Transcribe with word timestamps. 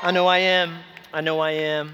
I 0.00 0.12
know 0.12 0.28
I 0.28 0.38
am. 0.38 0.78
I 1.12 1.20
know 1.22 1.40
I 1.40 1.50
am. 1.50 1.92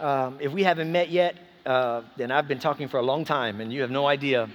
Um, 0.00 0.38
if 0.40 0.50
we 0.50 0.64
haven't 0.64 0.90
met 0.90 1.10
yet, 1.10 1.36
uh, 1.64 2.02
then 2.16 2.32
I've 2.32 2.48
been 2.48 2.58
talking 2.58 2.88
for 2.88 2.98
a 2.98 3.02
long 3.02 3.24
time, 3.24 3.60
and 3.60 3.72
you 3.72 3.82
have 3.82 3.90
no 3.92 4.08
idea 4.08 4.50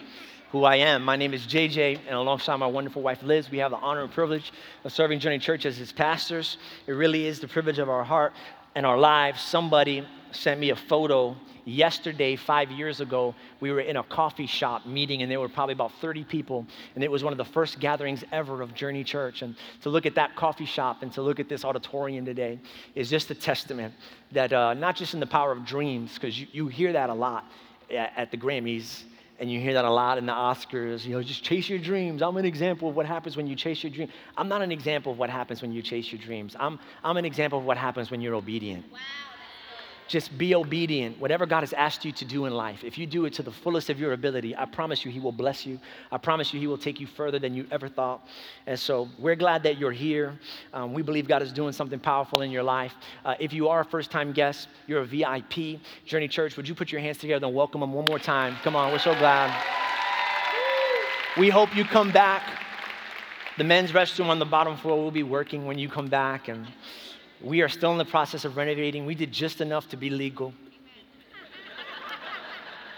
who 0.51 0.65
I 0.65 0.75
am. 0.75 1.01
My 1.01 1.15
name 1.15 1.34
is 1.34 1.48
JJ, 1.48 1.99
and 2.05 2.15
alongside 2.17 2.57
my 2.57 2.67
wonderful 2.67 3.01
wife 3.01 3.23
Liz, 3.23 3.49
we 3.49 3.59
have 3.59 3.71
the 3.71 3.77
honor 3.77 4.01
and 4.01 4.11
privilege 4.11 4.51
of 4.84 4.91
serving 4.91 5.21
Journey 5.21 5.39
Church 5.39 5.65
as 5.65 5.79
its 5.79 5.93
pastors. 5.93 6.57
It 6.85 6.91
really 6.91 7.27
is 7.27 7.39
the 7.39 7.48
privilege 7.48 7.79
of 7.79 7.88
our 7.88 8.03
heart 8.03 8.34
and 8.76 8.85
our 8.85 8.98
lives. 8.98 9.41
Somebody 9.41 10.05
sent 10.31 10.59
me 10.59 10.71
a 10.71 10.76
photo 10.76 11.37
yesterday, 11.65 12.35
five 12.35 12.71
years 12.71 13.01
ago, 13.01 13.35
we 13.59 13.71
were 13.71 13.81
in 13.81 13.97
a 13.97 14.03
coffee 14.03 14.45
shop 14.45 14.85
meeting, 14.85 15.21
and 15.21 15.31
there 15.31 15.39
were 15.39 15.49
probably 15.49 15.73
about 15.73 15.91
30 15.99 16.23
people, 16.23 16.65
and 16.93 17.03
it 17.03 17.11
was 17.11 17.23
one 17.23 17.33
of 17.33 17.37
the 17.37 17.45
first 17.45 17.79
gatherings 17.79 18.23
ever 18.31 18.62
of 18.62 18.73
Journey 18.73 19.03
Church. 19.03 19.41
And 19.41 19.55
to 19.81 19.90
look 19.90 20.05
at 20.05 20.15
that 20.15 20.35
coffee 20.35 20.65
shop 20.65 21.01
and 21.01 21.12
to 21.13 21.21
look 21.21 21.40
at 21.40 21.49
this 21.49 21.65
auditorium 21.65 22.25
today 22.25 22.59
is 22.93 23.09
just 23.09 23.29
a 23.31 23.35
testament 23.35 23.93
that 24.31 24.53
uh, 24.53 24.73
not 24.73 24.95
just 24.95 25.13
in 25.13 25.20
the 25.20 25.27
power 25.27 25.51
of 25.51 25.65
dreams, 25.65 26.13
because 26.13 26.40
you, 26.40 26.48
you 26.51 26.67
hear 26.67 26.93
that 26.93 27.09
a 27.09 27.13
lot 27.13 27.45
at, 27.91 28.13
at 28.15 28.31
the 28.31 28.37
Grammys, 28.37 29.03
and 29.40 29.51
you 29.51 29.59
hear 29.59 29.73
that 29.73 29.84
a 29.84 29.91
lot 29.91 30.18
in 30.18 30.25
the 30.25 30.31
Oscars, 30.31 31.03
you 31.03 31.12
know, 31.12 31.21
just 31.21 31.43
chase 31.43 31.68
your 31.68 31.79
dreams. 31.79 32.21
I'm 32.21 32.37
an 32.37 32.45
example 32.45 32.90
of 32.90 32.95
what 32.95 33.05
happens 33.05 33.35
when 33.35 33.47
you 33.47 33.55
chase 33.55 33.84
your 33.84 33.91
dream. 33.91 34.07
I'm 34.37 34.47
not 34.47 34.62
an 34.62 34.71
example 34.71 35.12
of 35.12 35.18
what 35.18 35.29
happens 35.29 35.62
when 35.62 35.73
you 35.73 35.81
chase 35.81 36.09
your 36.12 36.21
dreams. 36.21 36.55
I'm, 36.57 36.79
I'm 37.03 37.18
an 37.18 37.25
example 37.25 37.59
of 37.59 37.65
what 37.65 37.75
happens 37.75 38.09
when 38.09 38.21
you're 38.21 38.35
obedient. 38.35 38.90
Wow. 38.91 38.99
Just 40.07 40.37
be 40.37 40.53
obedient. 40.53 41.20
Whatever 41.20 41.48
God 41.48 41.61
has 41.61 41.73
asked 41.73 42.05
you 42.05 42.11
to 42.11 42.25
do 42.25 42.45
in 42.45 42.53
life, 42.53 42.84
if 42.84 42.98
you 42.98 43.07
do 43.07 43.25
it 43.25 43.34
to 43.34 43.43
the 43.43 43.51
fullest 43.51 43.89
of 43.89 43.99
your 43.99 44.13
ability, 44.13 44.55
I 44.55 44.65
promise 44.65 45.03
you 45.03 45.12
He 45.12 45.20
will 45.20 45.31
bless 45.31 45.65
you. 45.65 45.79
I 46.12 46.17
promise 46.17 46.53
you 46.53 46.59
He 46.59 46.67
will 46.67 46.77
take 46.77 46.99
you 46.99 47.07
further 47.07 47.39
than 47.39 47.55
you 47.55 47.65
ever 47.71 47.89
thought. 47.89 48.27
And 48.67 48.79
so 48.79 49.09
we're 49.17 49.35
glad 49.35 49.63
that 49.63 49.79
you're 49.79 49.91
here. 49.91 50.37
Um, 50.73 50.93
we 50.93 51.01
believe 51.01 51.27
God 51.27 51.41
is 51.41 51.51
doing 51.51 51.73
something 51.73 51.99
powerful 51.99 52.41
in 52.41 52.51
your 52.51 52.63
life. 52.63 52.93
Uh, 53.23 53.34
if 53.39 53.51
you 53.51 53.67
are 53.67 53.81
a 53.81 53.85
first 53.85 54.12
time 54.12 54.31
guest, 54.31 54.67
you're 54.85 55.01
a 55.01 55.05
VIP, 55.05 55.79
Journey 56.05 56.27
Church, 56.27 56.55
would 56.55 56.67
you 56.67 56.75
put 56.75 56.91
your 56.91 57.01
hands 57.01 57.17
together 57.17 57.47
and 57.47 57.55
welcome 57.55 57.81
them 57.81 57.93
one 57.93 58.05
more 58.05 58.19
time? 58.19 58.55
Come 58.63 58.75
on, 58.75 58.91
we're 58.91 58.99
so 58.99 59.15
glad. 59.15 59.51
We 61.37 61.49
hope 61.49 61.75
you 61.75 61.84
come 61.84 62.12
back. 62.12 62.62
The 63.57 63.63
men's 63.63 63.91
restroom 63.91 64.28
on 64.28 64.38
the 64.38 64.45
bottom 64.45 64.78
floor 64.78 65.01
will 65.01 65.12
be 65.12 65.23
working 65.23 65.66
when 65.66 65.79
you 65.79 65.90
come 65.90 66.07
back. 66.07 66.47
And 66.47 66.67
we 67.46 67.62
are 67.62 67.69
still 67.69 67.91
in 67.91 68.00
the 68.00 68.06
process 68.06 68.44
of 68.44 68.57
renovating. 68.57 69.06
We 69.06 69.13
did 69.13 69.31
just 69.31 69.62
enough 69.62 69.88
to 69.90 69.97
be 69.97 70.09
legal. 70.09 70.51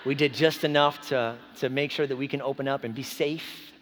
We 0.06 0.16
did 0.16 0.34
just 0.34 0.64
enough 0.64 1.10
to, 1.10 1.36
to 1.58 1.68
make 1.68 1.92
sure 1.92 2.08
that 2.08 2.16
we 2.16 2.30
can 2.30 2.42
open 2.42 2.66
up 2.66 2.86
and 2.86 2.96
be 2.96 3.04
safe, 3.04 3.74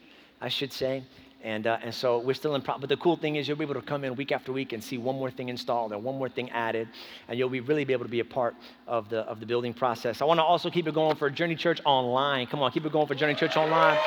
I 0.41 0.49
should 0.49 0.73
say. 0.73 1.03
And, 1.43 1.67
uh, 1.67 1.77
and 1.83 1.93
so 1.93 2.17
we're 2.17 2.33
still 2.33 2.55
in, 2.55 2.63
pro- 2.63 2.79
but 2.79 2.89
the 2.89 2.97
cool 2.97 3.15
thing 3.15 3.35
is 3.35 3.47
you'll 3.47 3.57
be 3.57 3.63
able 3.63 3.75
to 3.75 3.81
come 3.83 4.03
in 4.03 4.15
week 4.15 4.31
after 4.31 4.51
week 4.51 4.73
and 4.73 4.83
see 4.83 4.97
one 4.97 5.15
more 5.15 5.29
thing 5.29 5.49
installed 5.49 5.93
and 5.93 6.03
one 6.03 6.17
more 6.17 6.29
thing 6.29 6.49
added, 6.49 6.87
and 7.27 7.37
you'll 7.37 7.49
be 7.49 7.59
really 7.59 7.85
be 7.85 7.93
able 7.93 8.05
to 8.05 8.09
be 8.09 8.21
a 8.21 8.25
part 8.25 8.55
of 8.87 9.07
the, 9.09 9.19
of 9.19 9.39
the 9.39 9.45
building 9.45 9.71
process. 9.71 10.23
I 10.23 10.25
want 10.25 10.39
to 10.39 10.43
also 10.43 10.71
keep 10.71 10.87
it 10.87 10.95
going 10.95 11.15
for 11.15 11.29
Journey 11.29 11.55
Church 11.55 11.79
Online. 11.85 12.47
Come 12.47 12.63
on, 12.63 12.71
keep 12.71 12.87
it 12.87 12.91
going 12.91 13.05
for 13.05 13.13
Journey 13.13 13.35
Church 13.35 13.55
Online. 13.55 13.99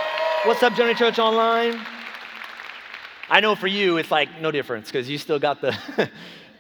What's 0.44 0.64
up, 0.64 0.74
Journey 0.74 0.94
Church 0.94 1.20
Online? 1.20 1.78
I 3.30 3.38
know 3.40 3.54
for 3.54 3.68
you, 3.68 3.98
it's 3.98 4.10
like 4.10 4.40
no 4.40 4.50
difference 4.50 4.88
because 4.88 5.08
you 5.08 5.18
still 5.18 5.38
got 5.38 5.60
the, 5.60 5.76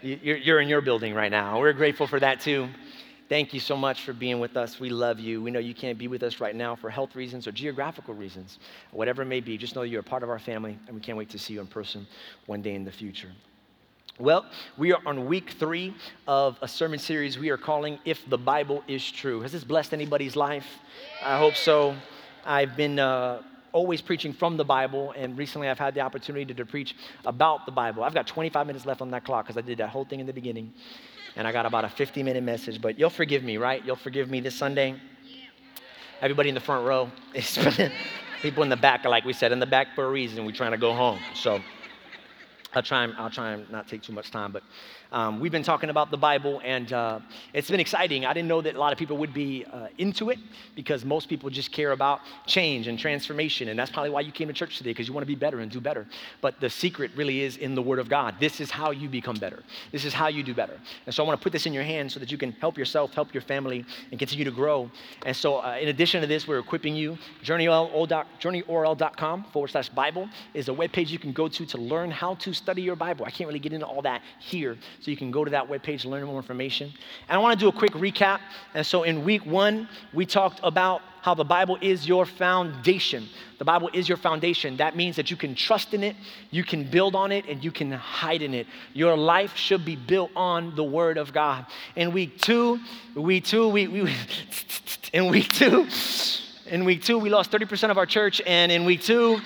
you're 0.02 0.60
in 0.60 0.68
your 0.68 0.80
building 0.80 1.14
right 1.14 1.30
now. 1.30 1.58
We're 1.58 1.72
grateful 1.72 2.06
for 2.06 2.20
that 2.20 2.40
too. 2.40 2.68
Thank 3.28 3.52
you 3.52 3.60
so 3.60 3.76
much 3.76 4.02
for 4.02 4.14
being 4.14 4.40
with 4.40 4.56
us. 4.56 4.80
We 4.80 4.88
love 4.88 5.20
you. 5.20 5.42
We 5.42 5.50
know 5.50 5.58
you 5.58 5.74
can't 5.74 5.98
be 5.98 6.08
with 6.08 6.22
us 6.22 6.40
right 6.40 6.56
now 6.56 6.74
for 6.74 6.88
health 6.88 7.14
reasons 7.14 7.46
or 7.46 7.52
geographical 7.52 8.14
reasons, 8.14 8.58
whatever 8.90 9.20
it 9.20 9.26
may 9.26 9.40
be. 9.40 9.58
Just 9.58 9.76
know 9.76 9.82
you're 9.82 10.00
a 10.00 10.04
part 10.04 10.22
of 10.22 10.30
our 10.30 10.38
family, 10.38 10.78
and 10.86 10.94
we 10.94 11.02
can't 11.02 11.18
wait 11.18 11.28
to 11.30 11.38
see 11.38 11.52
you 11.54 11.60
in 11.60 11.66
person 11.66 12.06
one 12.46 12.62
day 12.62 12.74
in 12.74 12.84
the 12.84 12.92
future. 12.92 13.30
Well, 14.18 14.46
we 14.78 14.92
are 14.92 15.00
on 15.04 15.26
week 15.26 15.56
three 15.58 15.94
of 16.26 16.56
a 16.62 16.68
sermon 16.68 16.98
series 16.98 17.38
we 17.38 17.50
are 17.50 17.58
calling 17.58 17.98
If 18.06 18.28
the 18.30 18.38
Bible 18.38 18.82
is 18.88 19.08
True. 19.10 19.42
Has 19.42 19.52
this 19.52 19.62
blessed 19.62 19.92
anybody's 19.92 20.34
life? 20.34 20.66
I 21.22 21.38
hope 21.38 21.54
so. 21.54 21.94
I've 22.46 22.76
been. 22.76 22.98
Uh, 22.98 23.42
always 23.72 24.00
preaching 24.00 24.32
from 24.32 24.56
the 24.56 24.64
Bible, 24.64 25.12
and 25.16 25.36
recently 25.36 25.68
I've 25.68 25.78
had 25.78 25.94
the 25.94 26.00
opportunity 26.00 26.44
to, 26.46 26.54
to 26.54 26.66
preach 26.66 26.96
about 27.24 27.66
the 27.66 27.72
Bible. 27.72 28.04
I've 28.04 28.14
got 28.14 28.26
25 28.26 28.66
minutes 28.66 28.86
left 28.86 29.00
on 29.00 29.10
that 29.10 29.24
clock 29.24 29.46
because 29.46 29.56
I 29.56 29.62
did 29.62 29.78
that 29.78 29.90
whole 29.90 30.04
thing 30.04 30.20
in 30.20 30.26
the 30.26 30.32
beginning, 30.32 30.72
and 31.36 31.46
I 31.46 31.52
got 31.52 31.66
about 31.66 31.84
a 31.84 31.88
50 31.88 32.22
minute 32.22 32.42
message. 32.42 32.80
But 32.80 32.98
you'll 32.98 33.10
forgive 33.10 33.42
me, 33.42 33.56
right? 33.56 33.84
You'll 33.84 33.96
forgive 33.96 34.30
me 34.30 34.40
this 34.40 34.54
Sunday. 34.54 35.00
Everybody 36.20 36.48
in 36.48 36.54
the 36.54 36.60
front 36.60 36.86
row, 36.86 37.10
people 38.42 38.62
in 38.62 38.68
the 38.68 38.76
back 38.76 39.04
are 39.04 39.08
like 39.08 39.24
we 39.24 39.32
said 39.32 39.52
in 39.52 39.60
the 39.60 39.66
back 39.66 39.94
for 39.94 40.04
a 40.04 40.10
reason. 40.10 40.44
We're 40.44 40.52
trying 40.52 40.72
to 40.72 40.78
go 40.78 40.92
home, 40.92 41.20
so 41.34 41.60
I'll 42.78 42.84
try 42.84 43.02
and 43.02 43.12
I'll 43.16 43.28
try 43.28 43.54
and 43.54 43.68
not 43.72 43.88
take 43.88 44.02
too 44.02 44.12
much 44.12 44.30
time, 44.30 44.52
but. 44.52 44.62
Um, 45.10 45.40
we've 45.40 45.52
been 45.52 45.62
talking 45.62 45.88
about 45.88 46.10
the 46.10 46.18
Bible, 46.18 46.60
and 46.62 46.92
uh, 46.92 47.20
it's 47.54 47.70
been 47.70 47.80
exciting. 47.80 48.26
I 48.26 48.34
didn't 48.34 48.48
know 48.48 48.60
that 48.60 48.76
a 48.76 48.78
lot 48.78 48.92
of 48.92 48.98
people 48.98 49.16
would 49.16 49.32
be 49.32 49.64
uh, 49.64 49.86
into 49.96 50.28
it 50.28 50.38
because 50.76 51.02
most 51.02 51.30
people 51.30 51.48
just 51.48 51.72
care 51.72 51.92
about 51.92 52.20
change 52.46 52.88
and 52.88 52.98
transformation, 52.98 53.70
and 53.70 53.78
that's 53.78 53.90
probably 53.90 54.10
why 54.10 54.20
you 54.20 54.32
came 54.32 54.48
to 54.48 54.54
church 54.54 54.76
today 54.76 54.90
because 54.90 55.08
you 55.08 55.14
want 55.14 55.22
to 55.22 55.26
be 55.26 55.34
better 55.34 55.60
and 55.60 55.70
do 55.70 55.80
better. 55.80 56.06
But 56.42 56.60
the 56.60 56.68
secret 56.68 57.10
really 57.16 57.40
is 57.40 57.56
in 57.56 57.74
the 57.74 57.80
Word 57.80 58.00
of 58.00 58.10
God. 58.10 58.34
This 58.38 58.60
is 58.60 58.70
how 58.70 58.90
you 58.90 59.08
become 59.08 59.36
better. 59.36 59.62
This 59.92 60.04
is 60.04 60.12
how 60.12 60.28
you 60.28 60.42
do 60.42 60.52
better. 60.52 60.78
And 61.06 61.14
so 61.14 61.24
I 61.24 61.26
want 61.26 61.40
to 61.40 61.42
put 61.42 61.54
this 61.54 61.64
in 61.64 61.72
your 61.72 61.84
hands 61.84 62.12
so 62.12 62.20
that 62.20 62.30
you 62.30 62.36
can 62.36 62.52
help 62.52 62.76
yourself, 62.76 63.14
help 63.14 63.32
your 63.32 63.42
family, 63.42 63.86
and 64.10 64.18
continue 64.18 64.44
to 64.44 64.50
grow. 64.50 64.90
And 65.24 65.34
so, 65.34 65.60
uh, 65.60 65.78
in 65.80 65.88
addition 65.88 66.20
to 66.20 66.26
this, 66.26 66.46
we're 66.46 66.58
equipping 66.58 66.94
you. 66.94 67.16
JourneyORL.com 67.44 69.44
forward 69.54 69.68
slash 69.68 69.88
Bible 69.88 70.28
is 70.52 70.68
a 70.68 70.72
webpage 70.72 71.08
you 71.08 71.18
can 71.18 71.32
go 71.32 71.48
to 71.48 71.64
to 71.64 71.78
learn 71.78 72.10
how 72.10 72.34
to 72.34 72.52
study 72.68 72.82
your 72.82 72.96
Bible. 72.96 73.24
I 73.24 73.30
can't 73.30 73.48
really 73.48 73.60
get 73.60 73.72
into 73.72 73.86
all 73.86 74.02
that 74.02 74.20
here 74.38 74.76
so 75.00 75.10
you 75.10 75.16
can 75.16 75.30
go 75.30 75.42
to 75.42 75.50
that 75.52 75.70
webpage 75.70 76.02
and 76.02 76.10
learn 76.10 76.22
more 76.24 76.36
information. 76.36 76.92
And 77.26 77.34
I 77.34 77.38
want 77.38 77.58
to 77.58 77.64
do 77.64 77.70
a 77.70 77.72
quick 77.72 77.92
recap. 77.92 78.40
And 78.74 78.84
so 78.84 79.04
in 79.04 79.24
week 79.24 79.46
one, 79.46 79.88
we 80.12 80.26
talked 80.26 80.60
about 80.62 81.00
how 81.22 81.32
the 81.32 81.46
Bible 81.46 81.78
is 81.80 82.06
your 82.06 82.26
foundation. 82.26 83.26
The 83.56 83.64
Bible 83.64 83.88
is 83.94 84.06
your 84.06 84.18
foundation. 84.18 84.76
That 84.76 84.96
means 84.96 85.16
that 85.16 85.30
you 85.30 85.36
can 85.38 85.54
trust 85.54 85.94
in 85.94 86.04
it, 86.04 86.14
you 86.50 86.62
can 86.62 86.84
build 86.84 87.14
on 87.14 87.32
it, 87.32 87.46
and 87.48 87.64
you 87.64 87.70
can 87.70 87.90
hide 87.90 88.42
in 88.42 88.52
it. 88.52 88.66
Your 88.92 89.16
life 89.16 89.56
should 89.56 89.86
be 89.86 89.96
built 89.96 90.30
on 90.36 90.76
the 90.76 90.84
Word 90.84 91.16
of 91.16 91.32
God. 91.32 91.64
In 91.96 92.12
week 92.12 92.38
two, 92.38 92.80
week 93.14 93.44
two, 93.46 93.66
we, 93.68 93.88
we 93.88 94.14
in 95.14 95.28
week 95.28 95.48
two, 95.54 95.86
in 96.66 96.84
week 96.84 97.02
two, 97.02 97.16
we 97.16 97.30
lost 97.30 97.50
30% 97.50 97.90
of 97.90 97.96
our 97.96 98.04
church, 98.04 98.42
and 98.46 98.70
in 98.70 98.84
week 98.84 99.00
two, 99.00 99.40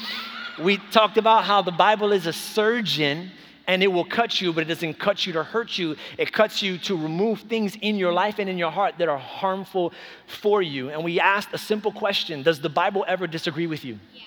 we 0.58 0.78
talked 0.90 1.16
about 1.16 1.44
how 1.44 1.62
the 1.62 1.72
Bible 1.72 2.12
is 2.12 2.26
a 2.26 2.32
surgeon 2.32 3.30
and 3.66 3.82
it 3.82 3.86
will 3.86 4.04
cut 4.04 4.40
you, 4.40 4.52
but 4.52 4.62
it 4.62 4.66
doesn't 4.66 4.94
cut 4.98 5.24
you 5.24 5.32
to 5.34 5.44
hurt 5.44 5.78
you. 5.78 5.96
It 6.18 6.32
cuts 6.32 6.62
you 6.62 6.78
to 6.78 6.96
remove 6.96 7.42
things 7.42 7.76
in 7.80 7.96
your 7.96 8.12
life 8.12 8.38
and 8.38 8.48
in 8.50 8.58
your 8.58 8.72
heart 8.72 8.96
that 8.98 9.08
are 9.08 9.18
harmful 9.18 9.92
for 10.26 10.60
you. 10.60 10.90
And 10.90 11.04
we 11.04 11.20
asked 11.20 11.50
a 11.52 11.58
simple 11.58 11.92
question 11.92 12.42
Does 12.42 12.60
the 12.60 12.68
Bible 12.68 13.04
ever 13.06 13.26
disagree 13.26 13.66
with 13.66 13.84
you? 13.84 13.98
Yeah. 14.12 14.22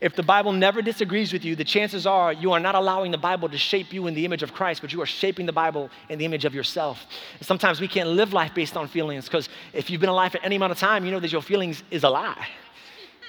If 0.00 0.16
the 0.16 0.22
Bible 0.22 0.52
never 0.52 0.82
disagrees 0.82 1.32
with 1.32 1.44
you, 1.44 1.56
the 1.56 1.64
chances 1.64 2.06
are 2.06 2.32
you 2.32 2.52
are 2.52 2.60
not 2.60 2.74
allowing 2.74 3.10
the 3.10 3.18
Bible 3.18 3.48
to 3.48 3.56
shape 3.56 3.92
you 3.92 4.06
in 4.06 4.14
the 4.14 4.24
image 4.24 4.42
of 4.42 4.52
Christ, 4.52 4.82
but 4.82 4.92
you 4.92 5.00
are 5.00 5.06
shaping 5.06 5.46
the 5.46 5.52
Bible 5.52 5.88
in 6.08 6.18
the 6.18 6.24
image 6.24 6.44
of 6.44 6.54
yourself. 6.54 7.06
And 7.38 7.46
sometimes 7.46 7.80
we 7.80 7.88
can't 7.88 8.10
live 8.10 8.32
life 8.32 8.54
based 8.54 8.76
on 8.76 8.88
feelings 8.88 9.24
because 9.24 9.48
if 9.72 9.88
you've 9.88 10.00
been 10.00 10.10
alive 10.10 10.32
for 10.32 10.42
any 10.42 10.56
amount 10.56 10.72
of 10.72 10.78
time, 10.78 11.04
you 11.04 11.10
know 11.10 11.20
that 11.20 11.32
your 11.32 11.42
feelings 11.42 11.82
is 11.90 12.04
a 12.04 12.10
lie. 12.10 12.48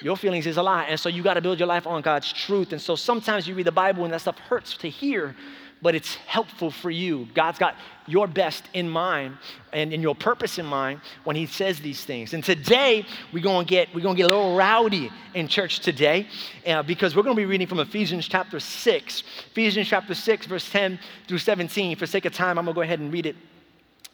Your 0.02 0.16
feelings 0.16 0.46
is 0.46 0.56
a 0.56 0.62
lie. 0.62 0.84
And 0.84 0.98
so 0.98 1.08
you 1.08 1.22
got 1.22 1.34
to 1.34 1.40
build 1.40 1.58
your 1.58 1.68
life 1.68 1.86
on 1.86 2.02
God's 2.02 2.32
truth. 2.32 2.72
And 2.72 2.80
so 2.80 2.96
sometimes 2.96 3.48
you 3.48 3.54
read 3.54 3.66
the 3.66 3.72
Bible 3.72 4.04
and 4.04 4.12
that 4.12 4.20
stuff 4.20 4.38
hurts 4.38 4.76
to 4.78 4.90
hear, 4.90 5.34
but 5.80 5.94
it's 5.94 6.14
helpful 6.14 6.70
for 6.70 6.90
you. 6.90 7.28
God's 7.34 7.58
got 7.58 7.76
your 8.06 8.26
best 8.26 8.64
in 8.74 8.88
mind 8.88 9.38
and 9.72 9.92
in 9.92 10.02
your 10.02 10.14
purpose 10.14 10.58
in 10.58 10.66
mind 10.66 11.00
when 11.24 11.34
he 11.34 11.46
says 11.46 11.80
these 11.80 12.04
things. 12.04 12.34
And 12.34 12.44
today 12.44 13.06
we're 13.32 13.42
to 13.42 13.68
get 13.68 13.94
we're 13.94 14.02
to 14.02 14.14
get 14.14 14.30
a 14.30 14.34
little 14.34 14.56
rowdy 14.56 15.10
in 15.34 15.48
church 15.48 15.80
today 15.80 16.28
uh, 16.66 16.82
because 16.82 17.16
we're 17.16 17.22
to 17.22 17.40
be 17.40 17.46
reading 17.46 17.66
from 17.66 17.80
Ephesians 17.80 18.28
chapter 18.28 18.60
6. 18.60 19.22
Ephesians 19.50 19.88
chapter 19.88 20.14
6 20.14 20.46
verse 20.46 20.70
10 20.70 20.98
through 21.26 21.38
17. 21.38 21.96
For 21.96 22.06
sake 22.06 22.26
of 22.26 22.34
time, 22.34 22.58
I'm 22.58 22.66
to 22.66 22.72
go 22.72 22.82
ahead 22.82 23.00
and 23.00 23.12
read 23.12 23.26
it. 23.26 23.36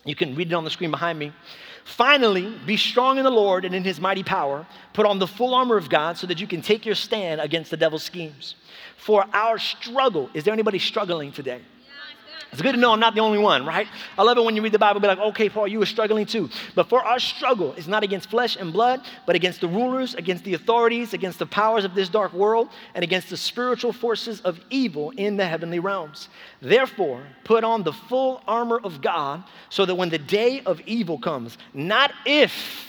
You 0.05 0.15
can 0.15 0.35
read 0.35 0.51
it 0.51 0.55
on 0.55 0.65
the 0.65 0.71
screen 0.71 0.91
behind 0.91 1.19
me. 1.19 1.33
Finally, 1.85 2.55
be 2.65 2.77
strong 2.77 3.19
in 3.19 3.25
the 3.25 3.31
Lord 3.31 3.65
and 3.65 3.75
in 3.75 3.85
his 3.85 4.01
mighty 4.01 4.23
power. 4.23 4.67
Put 4.93 5.07
on 5.07 5.19
the 5.19 5.27
full 5.27 5.55
armor 5.55 5.77
of 5.77 5.89
God 5.89 6.17
so 6.17 6.27
that 6.27 6.41
you 6.41 6.47
can 6.47 6.63
take 6.63 6.87
your 6.87 6.95
stand 6.95 7.41
against 7.41 7.71
the 7.71 7.77
devil's 7.77 8.03
schemes. 8.03 8.55
For 8.97 9.25
our 9.33 9.59
struggle, 9.59 10.31
is 10.33 10.45
there 10.45 10.53
anybody 10.53 10.79
struggling 10.79 11.33
today? 11.33 11.61
It's 12.53 12.61
good 12.61 12.73
to 12.73 12.79
know 12.79 12.93
I'm 12.93 13.01
not 13.01 13.15
the 13.15 13.23
only 13.23 13.39
one, 13.39 13.65
right? 13.65 13.89
I 14.19 14.23
love 14.23 14.37
it 14.37 14.45
when 14.45 14.55
you 14.55 14.61
read 14.61 14.73
the 14.73 14.79
Bible, 14.79 15.01
be 15.01 15.07
like, 15.07 15.19
okay, 15.19 15.49
Paul, 15.49 15.67
you 15.67 15.79
were 15.79 15.87
struggling 15.87 16.27
too. 16.27 16.51
But 16.75 16.87
for 16.91 17.03
our 17.03 17.19
struggle 17.19 17.73
is 17.73 17.89
not 17.89 18.03
against 18.03 18.29
flesh 18.29 18.57
and 18.57 18.75
blood, 18.75 19.01
but 19.25 19.35
against 19.35 19.63
the 19.63 19.69
rulers, 19.69 20.15
against 20.15 20.45
the 20.45 20.53
authorities, 20.53 21.15
against 21.15 21.39
the 21.39 21.47
powers 21.47 21.87
of 21.87 21.95
this 21.95 22.11
dark 22.11 22.35
world, 22.35 22.69
and 22.95 23.03
against 23.03 23.31
the 23.31 23.39
spiritual 23.39 23.91
forces 23.91 24.43
of 24.43 24.61
evil 24.69 25.13
in 25.17 25.39
the 25.39 25.47
heavenly 25.47 25.79
realms. 25.79 26.29
Therefore, 26.61 27.27
put 27.45 27.65
on 27.65 27.85
the 27.85 27.93
full 27.95 28.43
armor 28.47 28.81
of 28.85 29.01
God, 29.01 29.45
so 29.71 29.87
that 29.87 29.95
when 29.95 30.11
the 30.11 30.19
day 30.19 30.61
of 30.67 30.79
evil 30.83 31.19
comes, 31.19 31.57
not 31.73 32.13
if, 32.27 32.87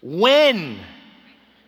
when, 0.00 0.78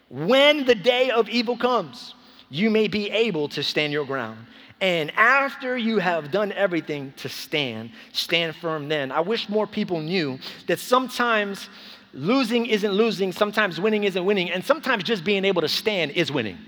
when 0.08 0.64
the 0.64 0.74
day 0.74 1.10
of 1.10 1.28
evil 1.28 1.58
comes, 1.58 2.14
you 2.48 2.70
may 2.70 2.88
be 2.88 3.10
able 3.10 3.50
to 3.50 3.62
stand 3.62 3.92
your 3.92 4.06
ground. 4.06 4.38
And 4.80 5.10
after 5.16 5.76
you 5.76 5.98
have 5.98 6.30
done 6.30 6.52
everything 6.52 7.12
to 7.16 7.28
stand, 7.28 7.90
stand 8.12 8.54
firm 8.54 8.88
then. 8.88 9.10
I 9.10 9.20
wish 9.20 9.48
more 9.48 9.66
people 9.66 10.00
knew 10.00 10.38
that 10.68 10.78
sometimes 10.78 11.68
losing 12.12 12.66
isn't 12.66 12.92
losing, 12.92 13.32
sometimes 13.32 13.80
winning 13.80 14.04
isn't 14.04 14.24
winning, 14.24 14.50
and 14.50 14.64
sometimes 14.64 15.02
just 15.02 15.24
being 15.24 15.44
able 15.44 15.62
to 15.62 15.68
stand 15.68 16.12
is 16.12 16.30
winning. 16.30 16.58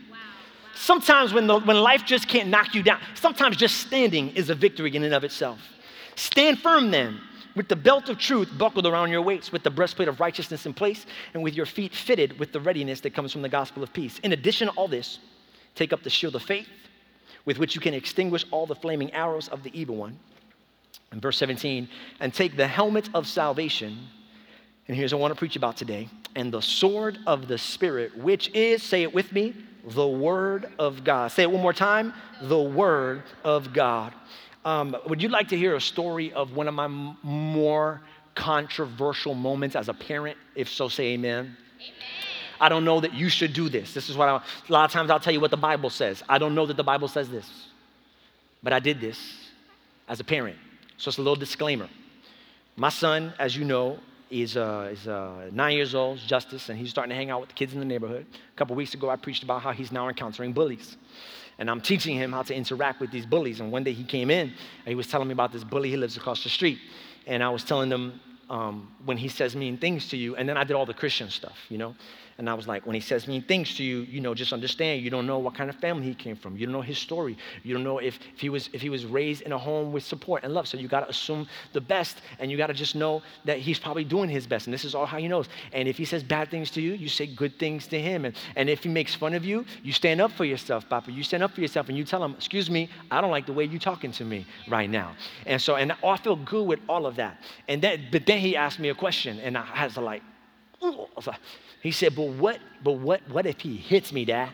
Sometimes 0.74 1.32
when, 1.32 1.46
the, 1.46 1.60
when 1.60 1.80
life 1.80 2.04
just 2.04 2.26
can't 2.26 2.48
knock 2.48 2.74
you 2.74 2.82
down, 2.82 3.00
sometimes 3.14 3.56
just 3.56 3.76
standing 3.76 4.30
is 4.30 4.50
a 4.50 4.54
victory 4.54 4.94
in 4.94 5.04
and 5.04 5.14
of 5.14 5.22
itself. 5.22 5.60
Stand 6.16 6.58
firm 6.58 6.90
then, 6.90 7.20
with 7.54 7.68
the 7.68 7.76
belt 7.76 8.08
of 8.08 8.18
truth 8.18 8.48
buckled 8.58 8.86
around 8.86 9.10
your 9.10 9.22
waist, 9.22 9.52
with 9.52 9.62
the 9.62 9.70
breastplate 9.70 10.08
of 10.08 10.18
righteousness 10.18 10.66
in 10.66 10.72
place, 10.72 11.06
and 11.34 11.42
with 11.42 11.54
your 11.54 11.66
feet 11.66 11.94
fitted 11.94 12.38
with 12.38 12.52
the 12.52 12.60
readiness 12.60 13.00
that 13.02 13.14
comes 13.14 13.32
from 13.32 13.42
the 13.42 13.48
gospel 13.48 13.82
of 13.82 13.92
peace. 13.92 14.18
In 14.20 14.32
addition 14.32 14.68
to 14.68 14.74
all 14.74 14.88
this, 14.88 15.18
take 15.74 15.92
up 15.92 16.02
the 16.02 16.10
shield 16.10 16.34
of 16.34 16.42
faith 16.42 16.68
with 17.44 17.58
which 17.58 17.74
you 17.74 17.80
can 17.80 17.94
extinguish 17.94 18.44
all 18.50 18.66
the 18.66 18.74
flaming 18.74 19.12
arrows 19.12 19.48
of 19.48 19.62
the 19.62 19.78
evil 19.78 19.96
one. 19.96 20.18
In 21.12 21.20
verse 21.20 21.38
17, 21.38 21.88
and 22.20 22.32
take 22.32 22.56
the 22.56 22.66
helmet 22.66 23.08
of 23.14 23.26
salvation. 23.26 23.98
And 24.86 24.96
here's 24.96 25.12
what 25.12 25.18
I 25.18 25.22
want 25.22 25.34
to 25.34 25.38
preach 25.38 25.56
about 25.56 25.76
today. 25.76 26.08
And 26.36 26.52
the 26.52 26.60
sword 26.60 27.18
of 27.26 27.48
the 27.48 27.58
Spirit, 27.58 28.16
which 28.16 28.48
is, 28.54 28.82
say 28.82 29.02
it 29.02 29.12
with 29.12 29.32
me, 29.32 29.54
the 29.84 30.06
Word 30.06 30.72
of 30.78 31.02
God. 31.02 31.32
Say 31.32 31.42
it 31.42 31.50
one 31.50 31.62
more 31.62 31.72
time 31.72 32.12
the 32.42 32.60
Word 32.60 33.22
of 33.44 33.72
God. 33.72 34.14
Um, 34.64 34.96
would 35.06 35.22
you 35.22 35.28
like 35.28 35.48
to 35.48 35.56
hear 35.56 35.74
a 35.74 35.80
story 35.80 36.32
of 36.32 36.54
one 36.54 36.68
of 36.68 36.74
my 36.74 36.84
m- 36.84 37.16
more 37.22 38.02
controversial 38.34 39.34
moments 39.34 39.74
as 39.74 39.88
a 39.88 39.94
parent? 39.94 40.36
If 40.54 40.68
so, 40.68 40.88
say 40.88 41.14
amen. 41.14 41.56
I 42.60 42.68
don't 42.68 42.84
know 42.84 43.00
that 43.00 43.14
you 43.14 43.28
should 43.28 43.52
do 43.52 43.68
this. 43.68 43.94
This 43.94 44.10
is 44.10 44.16
what 44.16 44.28
I, 44.28 44.36
a 44.36 44.72
lot 44.72 44.84
of 44.84 44.92
times 44.92 45.10
I'll 45.10 45.18
tell 45.18 45.32
you 45.32 45.40
what 45.40 45.50
the 45.50 45.56
Bible 45.56 45.90
says. 45.90 46.22
I 46.28 46.38
don't 46.38 46.54
know 46.54 46.66
that 46.66 46.76
the 46.76 46.84
Bible 46.84 47.08
says 47.08 47.28
this, 47.30 47.48
but 48.62 48.72
I 48.72 48.78
did 48.78 49.00
this 49.00 49.18
as 50.08 50.20
a 50.20 50.24
parent. 50.24 50.58
So 50.98 51.08
it's 51.08 51.18
a 51.18 51.22
little 51.22 51.36
disclaimer. 51.36 51.88
My 52.76 52.90
son, 52.90 53.32
as 53.38 53.56
you 53.56 53.64
know, 53.64 53.98
is, 54.30 54.56
uh, 54.56 54.90
is 54.92 55.08
uh, 55.08 55.48
nine 55.52 55.74
years 55.74 55.94
old, 55.94 56.18
Justice, 56.18 56.68
and 56.68 56.78
he's 56.78 56.90
starting 56.90 57.10
to 57.10 57.16
hang 57.16 57.30
out 57.30 57.40
with 57.40 57.48
the 57.48 57.54
kids 57.54 57.72
in 57.72 57.78
the 57.78 57.84
neighborhood. 57.84 58.26
A 58.32 58.56
couple 58.56 58.76
weeks 58.76 58.94
ago, 58.94 59.08
I 59.08 59.16
preached 59.16 59.42
about 59.42 59.62
how 59.62 59.72
he's 59.72 59.90
now 59.90 60.08
encountering 60.08 60.52
bullies. 60.52 60.96
And 61.58 61.70
I'm 61.70 61.80
teaching 61.80 62.16
him 62.16 62.32
how 62.32 62.42
to 62.42 62.54
interact 62.54 63.00
with 63.00 63.10
these 63.10 63.26
bullies. 63.26 63.60
And 63.60 63.72
one 63.72 63.84
day 63.84 63.92
he 63.92 64.04
came 64.04 64.30
in 64.30 64.48
and 64.48 64.86
he 64.86 64.94
was 64.94 65.06
telling 65.06 65.28
me 65.28 65.32
about 65.32 65.52
this 65.52 65.64
bully 65.64 65.90
he 65.90 65.96
lives 65.96 66.16
across 66.16 66.42
the 66.42 66.48
street. 66.48 66.78
And 67.26 67.42
I 67.42 67.50
was 67.50 67.64
telling 67.64 67.90
him 67.90 68.20
um, 68.48 68.90
when 69.04 69.16
he 69.16 69.28
says 69.28 69.54
mean 69.54 69.78
things 69.78 70.08
to 70.08 70.16
you, 70.16 70.36
and 70.36 70.48
then 70.48 70.56
I 70.56 70.64
did 70.64 70.74
all 70.74 70.86
the 70.86 70.94
Christian 70.94 71.30
stuff, 71.30 71.56
you 71.68 71.78
know. 71.78 71.94
And 72.40 72.48
I 72.48 72.54
was 72.54 72.66
like, 72.66 72.86
when 72.86 72.94
he 72.94 73.02
says 73.02 73.28
mean 73.28 73.42
things 73.42 73.74
to 73.74 73.84
you, 73.84 73.98
you 74.00 74.18
know, 74.18 74.32
just 74.32 74.54
understand 74.54 75.02
you 75.02 75.10
don't 75.10 75.26
know 75.26 75.38
what 75.38 75.54
kind 75.54 75.68
of 75.68 75.76
family 75.76 76.06
he 76.06 76.14
came 76.14 76.36
from. 76.36 76.56
You 76.56 76.64
don't 76.64 76.72
know 76.72 76.80
his 76.80 76.96
story. 76.96 77.36
You 77.62 77.74
don't 77.74 77.84
know 77.84 77.98
if, 77.98 78.18
if, 78.34 78.40
he, 78.40 78.48
was, 78.48 78.70
if 78.72 78.80
he 78.80 78.88
was 78.88 79.04
raised 79.04 79.42
in 79.42 79.52
a 79.52 79.58
home 79.58 79.92
with 79.92 80.04
support 80.04 80.42
and 80.42 80.54
love. 80.54 80.66
So 80.66 80.78
you 80.78 80.88
got 80.88 81.00
to 81.00 81.10
assume 81.10 81.46
the 81.74 81.82
best 81.82 82.22
and 82.38 82.50
you 82.50 82.56
got 82.56 82.68
to 82.68 82.72
just 82.72 82.94
know 82.94 83.20
that 83.44 83.58
he's 83.58 83.78
probably 83.78 84.04
doing 84.04 84.30
his 84.30 84.46
best. 84.46 84.66
And 84.66 84.72
this 84.72 84.86
is 84.86 84.94
all 84.94 85.04
how 85.04 85.18
he 85.18 85.28
knows. 85.28 85.50
And 85.74 85.86
if 85.86 85.98
he 85.98 86.06
says 86.06 86.22
bad 86.22 86.50
things 86.50 86.70
to 86.70 86.80
you, 86.80 86.94
you 86.94 87.10
say 87.10 87.26
good 87.26 87.58
things 87.58 87.86
to 87.88 88.00
him. 88.00 88.24
And, 88.24 88.34
and 88.56 88.70
if 88.70 88.84
he 88.84 88.88
makes 88.88 89.14
fun 89.14 89.34
of 89.34 89.44
you, 89.44 89.66
you 89.82 89.92
stand 89.92 90.22
up 90.22 90.32
for 90.32 90.46
yourself, 90.46 90.88
Papa. 90.88 91.12
You 91.12 91.22
stand 91.22 91.42
up 91.42 91.52
for 91.52 91.60
yourself 91.60 91.90
and 91.90 91.98
you 91.98 92.04
tell 92.04 92.24
him, 92.24 92.32
excuse 92.38 92.70
me, 92.70 92.88
I 93.10 93.20
don't 93.20 93.30
like 93.30 93.44
the 93.44 93.52
way 93.52 93.64
you're 93.64 93.78
talking 93.78 94.12
to 94.12 94.24
me 94.24 94.46
right 94.66 94.88
now. 94.88 95.14
And 95.44 95.60
so, 95.60 95.76
and 95.76 95.92
I 96.02 96.16
feel 96.16 96.36
good 96.36 96.66
with 96.66 96.80
all 96.88 97.04
of 97.04 97.16
that. 97.16 97.42
And 97.68 97.82
then, 97.82 98.06
but 98.10 98.24
then 98.24 98.38
he 98.38 98.56
asked 98.56 98.78
me 98.78 98.88
a 98.88 98.94
question 98.94 99.38
and 99.40 99.58
I 99.58 99.66
had 99.66 99.90
to 99.90 100.00
like, 100.00 100.22
he 101.82 101.90
said, 101.92 102.14
But 102.14 102.28
what, 102.28 102.58
but 102.82 102.92
what, 102.92 103.20
what 103.28 103.46
if 103.46 103.60
he 103.60 103.76
hits 103.76 104.12
me, 104.12 104.24
Dad? 104.24 104.50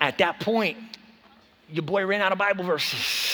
At 0.00 0.18
that 0.18 0.40
point, 0.40 0.78
your 1.70 1.84
boy 1.84 2.04
ran 2.04 2.20
out 2.20 2.32
of 2.32 2.38
Bible 2.38 2.64
verses. 2.64 3.32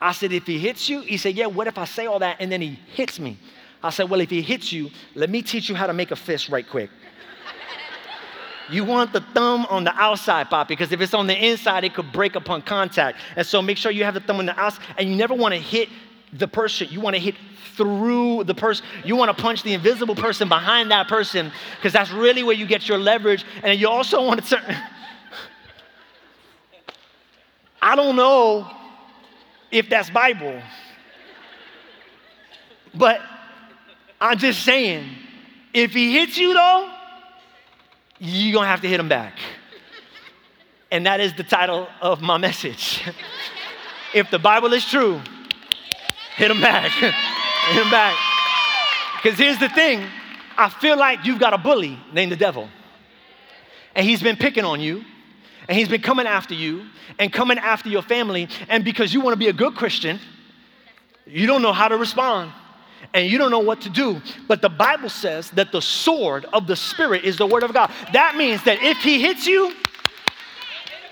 I 0.00 0.12
said, 0.12 0.32
if 0.32 0.46
he 0.46 0.58
hits 0.58 0.88
you, 0.88 1.00
he 1.00 1.16
said, 1.16 1.34
yeah, 1.34 1.46
what 1.46 1.66
if 1.66 1.78
I 1.78 1.84
say 1.84 2.06
all 2.06 2.18
that 2.18 2.36
and 2.40 2.50
then 2.50 2.60
he 2.60 2.78
hits 2.94 3.18
me? 3.18 3.38
I 3.82 3.90
said, 3.90 4.10
well, 4.10 4.20
if 4.20 4.30
he 4.30 4.42
hits 4.42 4.72
you, 4.72 4.90
let 5.14 5.30
me 5.30 5.42
teach 5.42 5.68
you 5.68 5.74
how 5.74 5.86
to 5.86 5.92
make 5.92 6.10
a 6.10 6.16
fist 6.16 6.48
right 6.48 6.68
quick. 6.68 6.90
You 8.68 8.84
want 8.84 9.12
the 9.12 9.20
thumb 9.20 9.66
on 9.70 9.84
the 9.84 9.94
outside, 9.94 10.50
Pop, 10.50 10.66
because 10.68 10.90
if 10.92 11.00
it's 11.00 11.14
on 11.14 11.26
the 11.26 11.36
inside, 11.36 11.84
it 11.84 11.94
could 11.94 12.10
break 12.12 12.34
upon 12.34 12.62
contact. 12.62 13.18
And 13.36 13.46
so 13.46 13.62
make 13.62 13.78
sure 13.78 13.92
you 13.92 14.04
have 14.04 14.14
the 14.14 14.20
thumb 14.20 14.38
on 14.38 14.46
the 14.46 14.58
outside, 14.58 14.82
and 14.98 15.08
you 15.08 15.16
never 15.16 15.34
want 15.34 15.54
to 15.54 15.60
hit 15.60 15.88
the 16.32 16.48
person. 16.48 16.88
You 16.90 17.00
want 17.00 17.14
to 17.14 17.20
hit 17.20 17.36
through 17.76 18.44
the 18.44 18.54
person. 18.54 18.84
You 19.04 19.14
want 19.16 19.36
to 19.36 19.42
punch 19.42 19.62
the 19.62 19.74
invisible 19.74 20.14
person 20.14 20.48
behind 20.48 20.90
that 20.90 21.06
person, 21.06 21.52
because 21.76 21.92
that's 21.92 22.10
really 22.10 22.42
where 22.42 22.56
you 22.56 22.66
get 22.66 22.88
your 22.88 22.98
leverage. 22.98 23.44
And 23.62 23.78
you 23.78 23.88
also 23.88 24.24
want 24.24 24.42
to 24.44 24.56
turn. 24.56 24.76
I 27.80 27.94
don't 27.94 28.16
know 28.16 28.68
if 29.70 29.88
that's 29.88 30.10
Bible, 30.10 30.60
but 32.94 33.20
I'm 34.20 34.38
just 34.38 34.64
saying, 34.64 35.08
if 35.72 35.92
he 35.92 36.18
hits 36.18 36.36
you 36.36 36.52
though, 36.54 36.95
you're 38.18 38.52
gonna 38.52 38.66
have 38.66 38.80
to 38.82 38.88
hit 38.88 39.00
him 39.00 39.08
back. 39.08 39.38
And 40.90 41.06
that 41.06 41.20
is 41.20 41.34
the 41.34 41.42
title 41.42 41.88
of 42.00 42.20
my 42.20 42.38
message. 42.38 43.02
if 44.14 44.30
the 44.30 44.38
Bible 44.38 44.72
is 44.72 44.84
true, 44.84 45.20
hit 46.36 46.50
him 46.50 46.60
back. 46.60 46.90
hit 46.92 47.82
him 47.82 47.90
back. 47.90 48.16
Because 49.22 49.38
here's 49.38 49.58
the 49.58 49.68
thing 49.68 50.06
I 50.56 50.68
feel 50.68 50.96
like 50.96 51.24
you've 51.24 51.40
got 51.40 51.52
a 51.52 51.58
bully 51.58 51.98
named 52.12 52.32
the 52.32 52.36
devil. 52.36 52.68
And 53.94 54.06
he's 54.06 54.22
been 54.22 54.36
picking 54.36 54.64
on 54.64 54.80
you, 54.80 55.04
and 55.68 55.76
he's 55.76 55.88
been 55.88 56.02
coming 56.02 56.26
after 56.26 56.54
you, 56.54 56.86
and 57.18 57.32
coming 57.32 57.58
after 57.58 57.88
your 57.88 58.02
family. 58.02 58.48
And 58.68 58.84
because 58.84 59.12
you 59.12 59.20
wanna 59.20 59.36
be 59.36 59.48
a 59.48 59.52
good 59.52 59.74
Christian, 59.74 60.20
you 61.26 61.46
don't 61.46 61.62
know 61.62 61.72
how 61.72 61.88
to 61.88 61.96
respond 61.96 62.52
and 63.14 63.30
you 63.30 63.38
don't 63.38 63.50
know 63.50 63.60
what 63.60 63.80
to 63.82 63.90
do. 63.90 64.20
But 64.48 64.62
the 64.62 64.68
Bible 64.68 65.08
says 65.08 65.50
that 65.52 65.72
the 65.72 65.82
sword 65.82 66.46
of 66.52 66.66
the 66.66 66.76
Spirit 66.76 67.24
is 67.24 67.36
the 67.36 67.46
Word 67.46 67.62
of 67.62 67.72
God. 67.72 67.90
That 68.12 68.36
means 68.36 68.62
that 68.64 68.82
if 68.82 68.98
He 68.98 69.20
hits 69.20 69.46
you, 69.46 69.74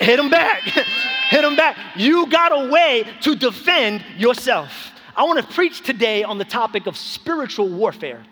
hit 0.01 0.19
him 0.19 0.31
back. 0.31 0.63
hit 1.29 1.45
him 1.45 1.57
back. 1.57 1.77
You 1.97 2.27
got 2.27 2.53
a 2.53 2.71
way 2.71 3.05
to 3.23 3.35
defend 3.35 4.05
yourself. 4.17 4.93
I 5.17 5.25
want 5.25 5.41
to 5.41 5.55
preach 5.55 5.83
today 5.83 6.25
on 6.25 6.39
the 6.39 6.45
topic 6.45 6.87
of 6.87 6.97
spiritual 6.97 7.69
warfare. 7.69 8.25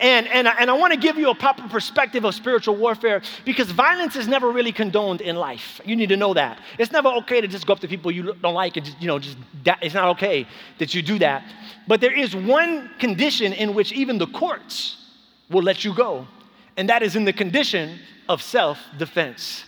And, 0.00 0.26
and, 0.28 0.46
and 0.46 0.70
I 0.70 0.74
want 0.74 0.92
to 0.92 0.98
give 0.98 1.16
you 1.16 1.30
a 1.30 1.34
proper 1.34 1.66
perspective 1.68 2.24
of 2.24 2.34
spiritual 2.34 2.76
warfare 2.76 3.22
because 3.44 3.70
violence 3.70 4.16
is 4.16 4.28
never 4.28 4.50
really 4.50 4.72
condoned 4.72 5.20
in 5.20 5.36
life. 5.36 5.80
You 5.84 5.96
need 5.96 6.08
to 6.10 6.16
know 6.16 6.34
that. 6.34 6.60
It's 6.78 6.92
never 6.92 7.08
okay 7.08 7.40
to 7.40 7.48
just 7.48 7.66
go 7.66 7.72
up 7.72 7.80
to 7.80 7.88
people 7.88 8.10
you 8.10 8.34
don't 8.34 8.54
like 8.54 8.76
and 8.76 8.84
just, 8.84 9.00
you 9.00 9.06
know, 9.06 9.18
just, 9.18 9.38
it's 9.82 9.94
not 9.94 10.08
okay 10.10 10.46
that 10.78 10.94
you 10.94 11.02
do 11.02 11.18
that. 11.20 11.44
But 11.86 12.00
there 12.00 12.16
is 12.16 12.34
one 12.34 12.90
condition 12.98 13.52
in 13.52 13.74
which 13.74 13.92
even 13.92 14.18
the 14.18 14.26
courts 14.26 14.96
will 15.50 15.62
let 15.62 15.84
you 15.84 15.94
go, 15.94 16.26
and 16.76 16.88
that 16.88 17.02
is 17.02 17.16
in 17.16 17.24
the 17.24 17.32
condition 17.32 17.98
of 18.28 18.42
self 18.42 18.78
defense. 18.98 19.64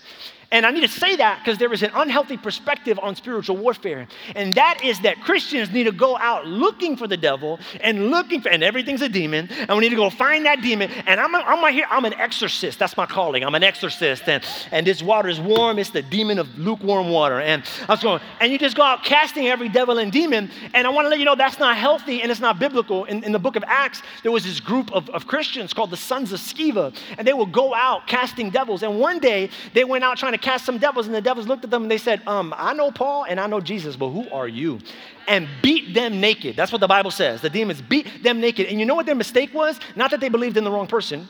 And 0.51 0.65
I 0.65 0.71
need 0.71 0.81
to 0.81 0.89
say 0.89 1.17
that 1.17 1.41
because 1.41 1.59
there 1.59 1.71
is 1.75 1.83
an 1.83 1.91
unhealthy 1.95 2.39
perspective 2.39 2.99
on 3.03 3.15
spiritual 3.15 3.59
warfare. 3.59 4.09
And 4.35 4.55
that 4.55 4.83
is 4.83 4.99
that 5.01 5.21
Christians 5.21 5.71
need 5.71 5.85
to 5.85 5.93
go 5.93 6.17
out 6.17 6.47
looking 6.47 6.97
for 6.97 7.07
the 7.07 7.19
devil 7.19 7.61
and 7.83 8.11
looking 8.11 8.41
for, 8.41 8.49
and 8.49 8.63
everything's 8.63 9.03
a 9.03 9.11
demon. 9.11 9.51
And 9.51 9.77
we 9.77 9.81
need 9.81 9.91
to 9.91 9.97
go 9.97 10.09
find 10.09 10.47
that 10.47 10.63
demon. 10.63 10.91
And 11.07 11.21
I'm, 11.21 11.35
I'm 11.35 11.63
right 11.63 11.75
here, 11.75 11.85
I'm 11.91 12.07
an 12.07 12.15
exorcist. 12.15 12.79
That's 12.79 12.97
my 12.97 13.05
calling. 13.05 13.45
I'm 13.45 13.55
an 13.55 13.63
exorcist. 13.63 14.27
And, 14.27 14.43
and 14.71 14.87
this 14.87 15.03
water 15.03 15.29
is 15.29 15.39
warm. 15.39 15.79
It's 15.79 15.91
the 15.91 16.01
demon 16.01 16.39
of 16.39 16.59
lukewarm 16.59 17.11
water. 17.11 17.41
And 17.41 17.63
I 17.87 17.93
was 17.93 18.03
going, 18.03 18.21
and 18.41 18.51
you 18.51 18.59
just 18.59 18.77
go 18.77 18.83
out 18.83 19.05
casting 19.05 19.49
every 19.49 19.69
devil 19.69 19.99
and 19.99 20.11
demon. 20.11 20.51
And 20.73 20.87
I 20.87 20.91
want 20.91 21.05
to 21.05 21.11
let 21.11 21.19
you 21.19 21.27
know 21.27 21.35
that's 21.35 21.59
not 21.59 21.77
healthy 21.77 22.23
and 22.23 22.31
it's 22.31 22.41
not 22.41 22.59
biblical. 22.59 23.05
In, 23.05 23.23
in 23.23 23.33
the 23.33 23.39
book 23.39 23.57
of 23.57 23.65
Acts, 23.67 24.01
there 24.23 24.33
was 24.33 24.45
this 24.45 24.61
group 24.61 24.91
of, 24.93 25.11
of 25.11 25.27
Christians 25.27 25.75
called 25.75 25.91
the 25.91 25.99
sons 25.99 26.33
of 26.33 26.41
Sceva. 26.41 26.97
And 27.19 27.29
they 27.29 27.35
would 27.35 27.53
go 27.53 27.75
out 27.75 28.07
casting 28.07 28.49
devils. 28.49 28.83
And 28.83 28.99
one 28.99 29.19
day 29.19 29.51
they 29.75 29.85
went 29.85 30.05
out 30.05 30.17
trying 30.17 30.33
to 30.33 30.38
cast 30.39 30.65
some 30.65 30.79
devils, 30.79 31.07
and 31.07 31.15
the 31.15 31.21
devils 31.21 31.47
looked 31.47 31.65
at 31.65 31.71
them 31.71 31.83
and 31.83 31.91
they 31.91 31.99
said, 31.99 32.23
um, 32.27 32.55
I 32.57 32.73
know 32.73 32.91
Paul 32.91 33.25
and 33.25 33.39
I 33.39 33.47
know 33.47 33.61
Jesus, 33.61 33.97
but 33.97 34.11
who 34.11 34.29
are 34.31 34.49
you? 34.49 34.79
And 35.27 35.49
beat 35.63 35.95
them 35.95 36.21
naked. 36.21 36.57
That's 36.57 36.73
what 36.73 36.81
the 36.81 36.89
Bible 36.89 37.11
says. 37.11 37.41
The 37.41 37.51
demons 37.51 37.83
beat 37.83 38.23
them 38.23 38.41
naked. 38.41 38.67
And 38.67 38.81
you 38.81 38.87
know 38.87 38.95
what 38.95 39.07
their 39.07 39.15
mistake 39.15 39.53
was? 39.53 39.79
Not 39.97 40.11
that 40.13 40.21
they 40.21 40.29
believed 40.29 40.57
in 40.57 40.65
the 40.65 40.71
wrong 40.71 40.87
person. 40.87 41.29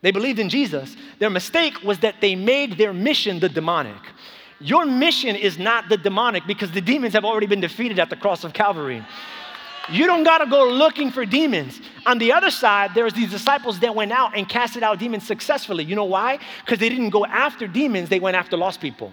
They 0.00 0.10
believed 0.10 0.38
in 0.38 0.48
Jesus. 0.48 0.96
Their 1.18 1.30
mistake 1.30 1.82
was 1.82 2.00
that 2.00 2.20
they 2.20 2.34
made 2.34 2.78
their 2.78 2.92
mission 2.92 3.40
the 3.40 3.48
demonic. 3.48 3.96
Your 4.60 4.86
mission 4.86 5.34
is 5.34 5.58
not 5.58 5.88
the 5.88 5.96
demonic 5.96 6.46
because 6.46 6.70
the 6.70 6.80
demons 6.80 7.14
have 7.14 7.24
already 7.24 7.46
been 7.46 7.60
defeated 7.60 7.98
at 7.98 8.10
the 8.10 8.16
cross 8.16 8.44
of 8.44 8.52
Calvary. 8.52 9.04
You 9.90 10.06
don't 10.06 10.24
got 10.24 10.38
to 10.38 10.46
go 10.46 10.68
looking 10.68 11.10
for 11.10 11.26
demons. 11.26 11.80
On 12.06 12.18
the 12.18 12.32
other 12.32 12.50
side, 12.50 12.92
there's 12.94 13.12
these 13.12 13.30
disciples 13.30 13.80
that 13.80 13.94
went 13.94 14.12
out 14.12 14.36
and 14.36 14.48
casted 14.48 14.82
out 14.82 14.98
demons 14.98 15.26
successfully. 15.26 15.84
You 15.84 15.94
know 15.94 16.04
why? 16.04 16.38
Because 16.64 16.78
they 16.78 16.88
didn't 16.88 17.10
go 17.10 17.26
after 17.26 17.66
demons, 17.66 18.08
they 18.08 18.20
went 18.20 18.36
after 18.36 18.56
lost 18.56 18.80
people. 18.80 19.12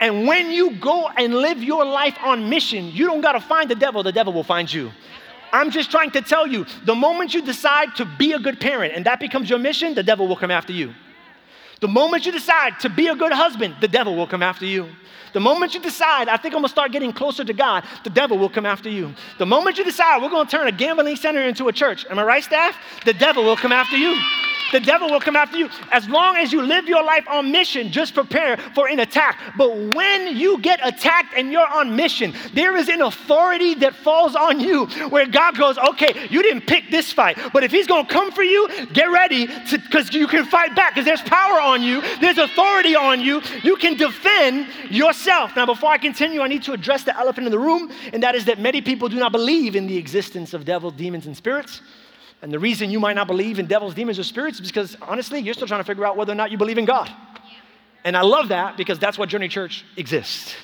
And 0.00 0.26
when 0.26 0.50
you 0.50 0.72
go 0.76 1.08
and 1.08 1.34
live 1.34 1.62
your 1.62 1.84
life 1.84 2.16
on 2.22 2.48
mission, 2.50 2.86
you 2.86 3.06
don't 3.06 3.20
got 3.20 3.32
to 3.32 3.40
find 3.40 3.70
the 3.70 3.74
devil, 3.74 4.02
the 4.02 4.12
devil 4.12 4.32
will 4.32 4.44
find 4.44 4.72
you. 4.72 4.90
I'm 5.52 5.70
just 5.70 5.90
trying 5.90 6.10
to 6.10 6.20
tell 6.20 6.46
you 6.46 6.66
the 6.84 6.94
moment 6.94 7.32
you 7.32 7.40
decide 7.40 7.94
to 7.96 8.04
be 8.04 8.32
a 8.32 8.38
good 8.38 8.60
parent 8.60 8.94
and 8.94 9.06
that 9.06 9.20
becomes 9.20 9.48
your 9.48 9.58
mission, 9.58 9.94
the 9.94 10.02
devil 10.02 10.28
will 10.28 10.36
come 10.36 10.50
after 10.50 10.72
you. 10.72 10.92
The 11.80 11.88
moment 11.88 12.24
you 12.24 12.32
decide 12.32 12.80
to 12.80 12.88
be 12.88 13.08
a 13.08 13.14
good 13.14 13.32
husband, 13.32 13.76
the 13.80 13.88
devil 13.88 14.16
will 14.16 14.26
come 14.26 14.42
after 14.42 14.64
you. 14.64 14.88
The 15.32 15.40
moment 15.40 15.74
you 15.74 15.80
decide, 15.80 16.28
I 16.28 16.36
think 16.38 16.54
I'm 16.54 16.60
gonna 16.60 16.68
start 16.68 16.92
getting 16.92 17.12
closer 17.12 17.44
to 17.44 17.52
God, 17.52 17.84
the 18.04 18.10
devil 18.10 18.38
will 18.38 18.48
come 18.48 18.64
after 18.64 18.88
you. 18.88 19.14
The 19.38 19.44
moment 19.44 19.76
you 19.76 19.84
decide, 19.84 20.22
we're 20.22 20.30
gonna 20.30 20.48
turn 20.48 20.66
a 20.66 20.72
gambling 20.72 21.16
center 21.16 21.42
into 21.42 21.68
a 21.68 21.72
church, 21.72 22.06
am 22.08 22.18
I 22.18 22.24
right, 22.24 22.42
staff? 22.42 22.76
The 23.04 23.12
devil 23.12 23.44
will 23.44 23.56
come 23.56 23.72
after 23.72 23.96
you 23.96 24.18
the 24.72 24.80
devil 24.80 25.10
will 25.10 25.20
come 25.20 25.36
after 25.36 25.56
you. 25.56 25.68
As 25.92 26.08
long 26.08 26.36
as 26.36 26.52
you 26.52 26.62
live 26.62 26.88
your 26.88 27.04
life 27.04 27.26
on 27.28 27.50
mission, 27.52 27.90
just 27.90 28.14
prepare 28.14 28.56
for 28.74 28.88
an 28.88 29.00
attack. 29.00 29.38
But 29.56 29.76
when 29.94 30.36
you 30.36 30.58
get 30.58 30.80
attacked 30.82 31.34
and 31.36 31.52
you're 31.52 31.66
on 31.66 31.94
mission, 31.94 32.34
there 32.54 32.76
is 32.76 32.88
an 32.88 33.02
authority 33.02 33.74
that 33.76 33.94
falls 33.94 34.34
on 34.34 34.60
you 34.60 34.86
where 35.08 35.26
God 35.26 35.56
goes, 35.56 35.78
okay, 35.78 36.28
you 36.30 36.42
didn't 36.42 36.66
pick 36.66 36.90
this 36.90 37.12
fight, 37.12 37.38
but 37.52 37.64
if 37.64 37.70
he's 37.70 37.86
gonna 37.86 38.08
come 38.08 38.32
for 38.32 38.42
you, 38.42 38.68
get 38.92 39.06
ready 39.06 39.48
because 39.70 40.12
you 40.12 40.26
can 40.26 40.44
fight 40.44 40.74
back 40.74 40.94
because 40.94 41.04
there's 41.04 41.22
power 41.22 41.60
on 41.60 41.82
you, 41.82 42.02
there's 42.20 42.38
authority 42.38 42.94
on 42.94 43.20
you, 43.20 43.42
you 43.62 43.76
can 43.76 43.96
defend 43.96 44.68
yourself. 44.90 45.54
Now, 45.56 45.66
before 45.66 45.90
I 45.90 45.98
continue, 45.98 46.40
I 46.40 46.48
need 46.48 46.62
to 46.64 46.72
address 46.72 47.04
the 47.04 47.16
elephant 47.16 47.46
in 47.46 47.50
the 47.50 47.58
room, 47.58 47.90
and 48.12 48.22
that 48.22 48.34
is 48.34 48.44
that 48.46 48.58
many 48.58 48.80
people 48.80 49.08
do 49.08 49.16
not 49.16 49.32
believe 49.32 49.76
in 49.76 49.86
the 49.86 49.96
existence 49.96 50.54
of 50.54 50.64
devils, 50.64 50.94
demons, 50.94 51.26
and 51.26 51.36
spirits. 51.36 51.82
And 52.46 52.54
the 52.54 52.60
reason 52.60 52.92
you 52.92 53.00
might 53.00 53.14
not 53.14 53.26
believe 53.26 53.58
in 53.58 53.66
devils, 53.66 53.92
demons, 53.92 54.20
or 54.20 54.22
spirits 54.22 54.60
is 54.60 54.68
because 54.68 54.96
honestly, 55.02 55.40
you're 55.40 55.52
still 55.52 55.66
trying 55.66 55.80
to 55.80 55.84
figure 55.84 56.06
out 56.06 56.16
whether 56.16 56.30
or 56.30 56.36
not 56.36 56.52
you 56.52 56.56
believe 56.56 56.78
in 56.78 56.84
God. 56.84 57.10
And 58.04 58.16
I 58.16 58.20
love 58.20 58.50
that 58.50 58.76
because 58.76 59.00
that's 59.00 59.18
what 59.18 59.28
Journey 59.28 59.48
Church 59.48 59.84
exists. 59.96 60.54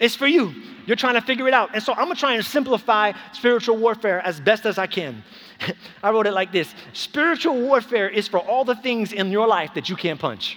It's 0.00 0.16
for 0.16 0.26
you. 0.26 0.54
You're 0.86 0.96
trying 0.96 1.12
to 1.12 1.20
figure 1.20 1.46
it 1.46 1.52
out. 1.52 1.74
And 1.74 1.82
so 1.82 1.92
I'm 1.92 2.04
gonna 2.04 2.14
try 2.14 2.36
and 2.36 2.42
simplify 2.42 3.12
spiritual 3.34 3.76
warfare 3.76 4.22
as 4.24 4.40
best 4.40 4.64
as 4.64 4.78
I 4.78 4.86
can. 4.86 5.22
I 6.02 6.10
wrote 6.10 6.26
it 6.26 6.32
like 6.32 6.52
this 6.52 6.74
Spiritual 6.94 7.60
warfare 7.60 8.08
is 8.08 8.26
for 8.26 8.38
all 8.38 8.64
the 8.64 8.76
things 8.76 9.12
in 9.12 9.30
your 9.30 9.46
life 9.46 9.72
that 9.74 9.90
you 9.90 9.96
can't 9.96 10.18
punch. 10.18 10.56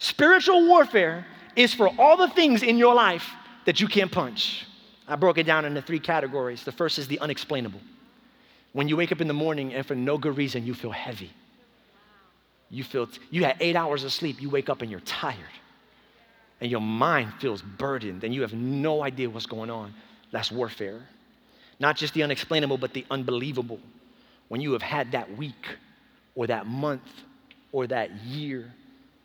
Spiritual 0.00 0.66
warfare 0.66 1.28
is 1.54 1.72
for 1.72 1.86
all 1.96 2.16
the 2.16 2.26
things 2.26 2.64
in 2.64 2.76
your 2.76 2.96
life 2.96 3.30
that 3.66 3.80
you 3.80 3.86
can't 3.86 4.10
punch. 4.10 4.66
I 5.08 5.16
broke 5.16 5.38
it 5.38 5.44
down 5.44 5.64
into 5.64 5.82
three 5.82 5.98
categories. 5.98 6.64
The 6.64 6.72
first 6.72 6.98
is 6.98 7.08
the 7.08 7.18
unexplainable. 7.20 7.80
When 8.72 8.88
you 8.88 8.96
wake 8.96 9.12
up 9.12 9.20
in 9.20 9.28
the 9.28 9.34
morning 9.34 9.74
and 9.74 9.84
for 9.84 9.94
no 9.94 10.16
good 10.16 10.36
reason 10.36 10.64
you 10.64 10.74
feel 10.74 10.90
heavy. 10.90 11.30
You 12.70 12.84
feel 12.84 13.06
t- 13.06 13.20
you 13.30 13.44
had 13.44 13.56
8 13.60 13.76
hours 13.76 14.04
of 14.04 14.12
sleep, 14.12 14.40
you 14.40 14.48
wake 14.48 14.70
up 14.70 14.80
and 14.80 14.90
you're 14.90 15.00
tired. 15.00 15.36
And 16.60 16.70
your 16.70 16.80
mind 16.80 17.34
feels 17.38 17.60
burdened 17.60 18.24
and 18.24 18.34
you 18.34 18.40
have 18.42 18.54
no 18.54 19.02
idea 19.02 19.28
what's 19.28 19.46
going 19.46 19.70
on. 19.70 19.92
That's 20.30 20.50
warfare. 20.50 21.00
Not 21.80 21.96
just 21.96 22.14
the 22.14 22.22
unexplainable, 22.22 22.78
but 22.78 22.94
the 22.94 23.04
unbelievable. 23.10 23.80
When 24.48 24.60
you 24.60 24.72
have 24.72 24.82
had 24.82 25.12
that 25.12 25.36
week 25.36 25.76
or 26.34 26.46
that 26.46 26.66
month 26.66 27.02
or 27.72 27.86
that 27.88 28.10
year 28.24 28.72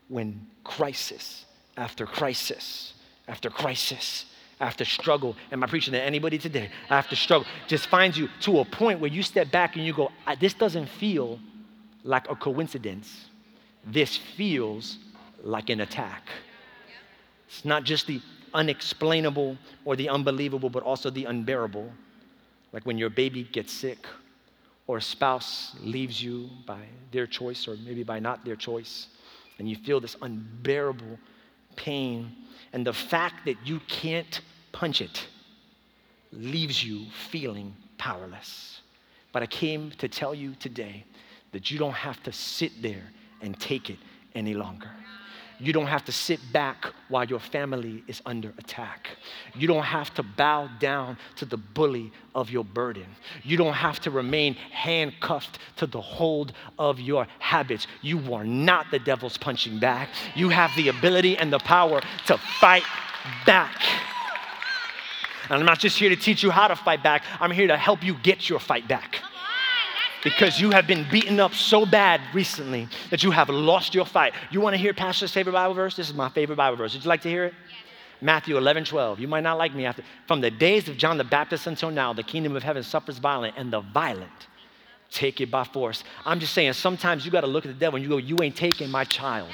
when 0.08 0.48
crisis 0.64 1.46
after 1.76 2.06
crisis 2.06 2.94
after 3.28 3.50
crisis 3.50 4.26
after 4.60 4.86
struggle, 4.86 5.36
am 5.52 5.64
I 5.64 5.68
preaching 5.68 5.94
to 5.94 6.02
anybody 6.02 6.38
today? 6.38 6.72
After 6.90 7.16
struggle, 7.16 7.48
just 7.68 7.88
finds 7.88 8.18
you 8.18 8.28
to 8.42 8.60
a 8.60 8.66
point 8.66 9.00
where 9.00 9.12
you 9.12 9.22
step 9.22 9.52
back 9.52 9.76
and 9.76 9.86
you 9.86 9.94
go, 9.94 10.12
This 10.40 10.54
doesn't 10.54 10.88
feel 10.88 11.40
like 12.04 12.30
a 12.30 12.36
coincidence. 12.36 13.28
This 13.86 14.18
feels 14.18 14.98
like 15.44 15.70
an 15.70 15.82
attack. 15.82 16.30
It's 17.48 17.66
not 17.66 17.84
just 17.84 18.08
the 18.08 18.20
unexplainable 18.54 19.58
or 19.86 19.96
the 19.96 20.10
unbelievable, 20.10 20.70
but 20.70 20.84
also 20.84 21.10
the 21.10 21.26
unbearable. 21.26 21.92
Like 22.74 22.86
when 22.86 22.98
your 22.98 23.10
baby 23.10 23.44
gets 23.44 23.72
sick 23.72 24.06
or 24.88 24.98
a 24.98 25.02
spouse 25.02 25.76
leaves 25.82 26.22
you 26.22 26.50
by 26.66 26.80
their 27.12 27.28
choice 27.28 27.68
or 27.68 27.76
maybe 27.86 28.04
by 28.04 28.20
not 28.20 28.44
their 28.44 28.56
choice, 28.56 29.08
and 29.60 29.70
you 29.70 29.76
feel 29.76 30.00
this 30.00 30.16
unbearable 30.22 31.20
pain 31.76 32.32
and 32.74 32.86
the 32.86 32.94
fact 32.94 33.46
that 33.46 33.56
you 33.66 33.80
can't 33.88 34.42
punch 34.72 35.02
it 35.02 35.28
leaves 36.32 36.84
you 36.84 37.06
feeling 37.30 37.76
powerless. 37.98 38.82
But 39.32 39.44
I 39.44 39.48
came 39.48 39.92
to 39.98 40.08
tell 40.08 40.34
you 40.34 40.56
today 40.60 41.06
that 41.52 41.72
you 41.72 41.80
don't 41.80 41.94
have 41.94 42.22
to 42.24 42.32
sit 42.32 42.82
there 42.82 43.04
and 43.42 43.60
take 43.60 43.90
it 43.90 43.98
any 44.36 44.54
longer. 44.54 44.90
You 45.60 45.74
don't 45.74 45.88
have 45.88 46.06
to 46.06 46.12
sit 46.12 46.40
back 46.54 46.86
while 47.10 47.26
your 47.26 47.40
family 47.40 48.04
is 48.08 48.22
under 48.26 48.54
attack. 48.60 49.10
You 49.56 49.68
don't 49.68 49.84
have 49.84 50.14
to 50.16 50.24
bow 50.24 50.70
down 50.80 51.18
to 51.38 51.46
the 51.46 51.58
bully 51.58 52.12
of 52.36 52.52
your 52.52 52.64
burden. 52.64 53.08
You 53.44 53.58
don't 53.58 53.74
have 53.74 54.00
to 54.02 54.12
remain 54.12 54.54
handcuffed 54.54 55.58
to 55.78 55.88
the 55.88 56.00
hold 56.00 56.54
of 56.78 57.00
your 57.00 57.26
habits. 57.40 57.88
You 58.02 58.34
are 58.34 58.46
not 58.46 58.92
the 58.92 59.00
devil's 59.00 59.38
punching 59.38 59.80
bag. 59.80 60.10
You 60.36 60.50
have 60.50 60.72
the 60.76 60.90
ability 60.90 61.38
and 61.38 61.52
the 61.52 61.60
power 61.60 62.02
to 62.28 62.38
fight 62.38 62.84
back. 63.46 63.82
And 65.50 65.60
I'm 65.60 65.66
not 65.66 65.80
just 65.80 65.98
here 65.98 66.10
to 66.10 66.16
teach 66.16 66.44
you 66.44 66.52
how 66.52 66.68
to 66.68 66.76
fight 66.76 67.02
back, 67.02 67.24
I'm 67.40 67.52
here 67.52 67.68
to 67.68 67.78
help 67.78 68.04
you 68.04 68.16
get 68.16 68.50
your 68.50 68.60
fight 68.60 68.88
back 68.88 69.24
because 70.24 70.60
you 70.60 70.72
have 70.72 70.88
been 70.88 71.06
beaten 71.10 71.40
up 71.40 71.54
so 71.54 71.86
bad 71.86 72.22
recently 72.34 72.88
that 73.10 73.24
you 73.24 73.32
have 73.32 73.50
lost 73.50 73.94
your 73.94 74.06
fight. 74.06 74.34
You 74.52 74.62
want 74.62 74.74
to 74.74 74.78
hear 74.78 74.94
Pastor's 74.94 75.32
favorite 75.32 75.54
Bible 75.54 75.74
verse? 75.74 75.96
This 75.96 76.10
is 76.10 76.16
my 76.16 76.30
favorite 76.30 76.56
Bible 76.56 76.78
verse. 76.78 76.94
Would 76.94 77.04
you 77.04 77.10
like 77.10 77.22
to 77.22 77.30
hear 77.30 77.46
it? 77.46 77.54
Matthew 78.22 78.58
11, 78.58 78.86
12. 78.86 79.20
You 79.20 79.28
might 79.28 79.44
not 79.44 79.58
like 79.58 79.76
me 79.76 79.86
after. 79.86 80.04
From 80.28 80.42
the 80.42 80.50
days 80.50 80.90
of 80.90 80.98
John 80.98 81.18
the 81.18 81.24
Baptist 81.24 81.68
until 81.68 81.92
now, 81.92 82.14
the 82.14 82.24
kingdom 82.24 82.56
of 82.56 82.64
heaven 82.64 82.82
suffers 82.82 83.20
violent, 83.20 83.56
and 83.58 83.72
the 83.72 83.82
violent 83.82 84.48
take 85.12 85.42
it 85.42 85.50
by 85.50 85.64
force. 85.64 86.04
I'm 86.26 86.40
just 86.40 86.54
saying, 86.54 86.74
sometimes 86.74 87.26
you 87.26 87.32
got 87.32 87.42
to 87.42 87.48
look 87.48 87.66
at 87.66 87.70
the 87.70 87.80
devil 87.80 87.98
and 87.98 88.04
you 88.04 88.10
go, 88.10 88.18
You 88.18 88.38
ain't 88.42 88.56
taking 88.56 88.90
my 88.90 89.04
child. 89.04 89.50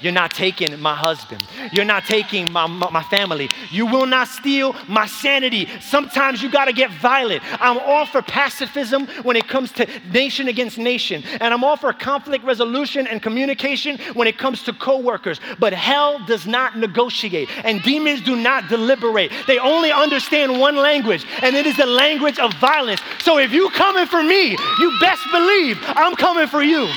You're 0.00 0.12
not 0.12 0.32
taking 0.32 0.78
my 0.80 0.94
husband. 0.94 1.42
You're 1.72 1.84
not 1.84 2.04
taking 2.04 2.50
my, 2.52 2.66
my, 2.66 2.90
my 2.90 3.02
family. 3.04 3.48
You 3.70 3.86
will 3.86 4.06
not 4.06 4.28
steal 4.28 4.74
my 4.88 5.06
sanity. 5.06 5.68
Sometimes 5.80 6.42
you 6.42 6.50
got 6.50 6.66
to 6.66 6.72
get 6.72 6.90
violent. 6.90 7.42
I'm 7.62 7.78
all 7.78 8.06
for 8.06 8.22
pacifism 8.22 9.06
when 9.22 9.36
it 9.36 9.48
comes 9.48 9.72
to 9.72 9.86
nation 10.12 10.48
against 10.48 10.78
nation. 10.78 11.22
And 11.40 11.54
I'm 11.54 11.64
all 11.64 11.76
for 11.76 11.92
conflict 11.92 12.44
resolution 12.44 13.06
and 13.06 13.22
communication 13.22 13.98
when 14.14 14.26
it 14.26 14.38
comes 14.38 14.62
to 14.64 14.72
coworkers. 14.72 15.40
But 15.58 15.72
hell 15.72 16.24
does 16.26 16.46
not 16.46 16.78
negotiate, 16.78 17.48
and 17.64 17.82
demons 17.82 18.20
do 18.20 18.36
not 18.36 18.68
deliberate. 18.68 19.32
They 19.46 19.58
only 19.58 19.92
understand 19.92 20.58
one 20.58 20.76
language, 20.76 21.24
and 21.42 21.56
it 21.56 21.66
is 21.66 21.76
the 21.76 21.86
language 21.86 22.38
of 22.38 22.52
violence. 22.54 23.00
So 23.20 23.38
if 23.38 23.52
you 23.52 23.70
coming 23.70 24.06
for 24.06 24.22
me, 24.22 24.56
you 24.78 24.95
best 25.00 25.22
believe 25.30 25.78
I'm 25.86 26.16
coming 26.16 26.46
for 26.46 26.62
you. 26.62 26.88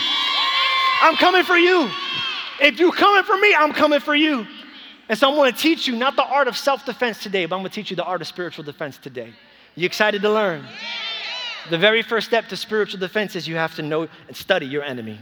I'm 1.01 1.15
coming 1.15 1.43
for 1.43 1.57
you. 1.57 1.89
If 2.61 2.79
you're 2.79 2.91
coming 2.91 3.23
for 3.23 3.37
me, 3.37 3.55
I'm 3.55 3.71
coming 3.71 3.99
for 3.99 4.15
you. 4.15 4.45
And 5.07 5.17
so 5.17 5.29
I'm 5.29 5.35
going 5.35 5.51
to 5.51 5.57
teach 5.57 5.87
you 5.87 5.95
not 5.95 6.15
the 6.15 6.23
art 6.23 6.47
of 6.47 6.55
self 6.57 6.85
defense 6.85 7.21
today, 7.21 7.45
but 7.45 7.55
I'm 7.55 7.61
going 7.61 7.71
to 7.71 7.75
teach 7.75 7.89
you 7.89 7.95
the 7.95 8.03
art 8.03 8.21
of 8.21 8.27
spiritual 8.27 8.63
defense 8.63 8.97
today. 8.97 9.33
You 9.75 9.85
excited 9.85 10.21
to 10.21 10.29
learn? 10.29 10.65
The 11.69 11.77
very 11.77 12.01
first 12.01 12.27
step 12.27 12.47
to 12.49 12.57
spiritual 12.57 12.99
defense 12.99 13.35
is 13.35 13.47
you 13.47 13.55
have 13.55 13.75
to 13.75 13.81
know 13.81 14.07
and 14.27 14.35
study 14.35 14.65
your 14.65 14.83
enemy. 14.83 15.19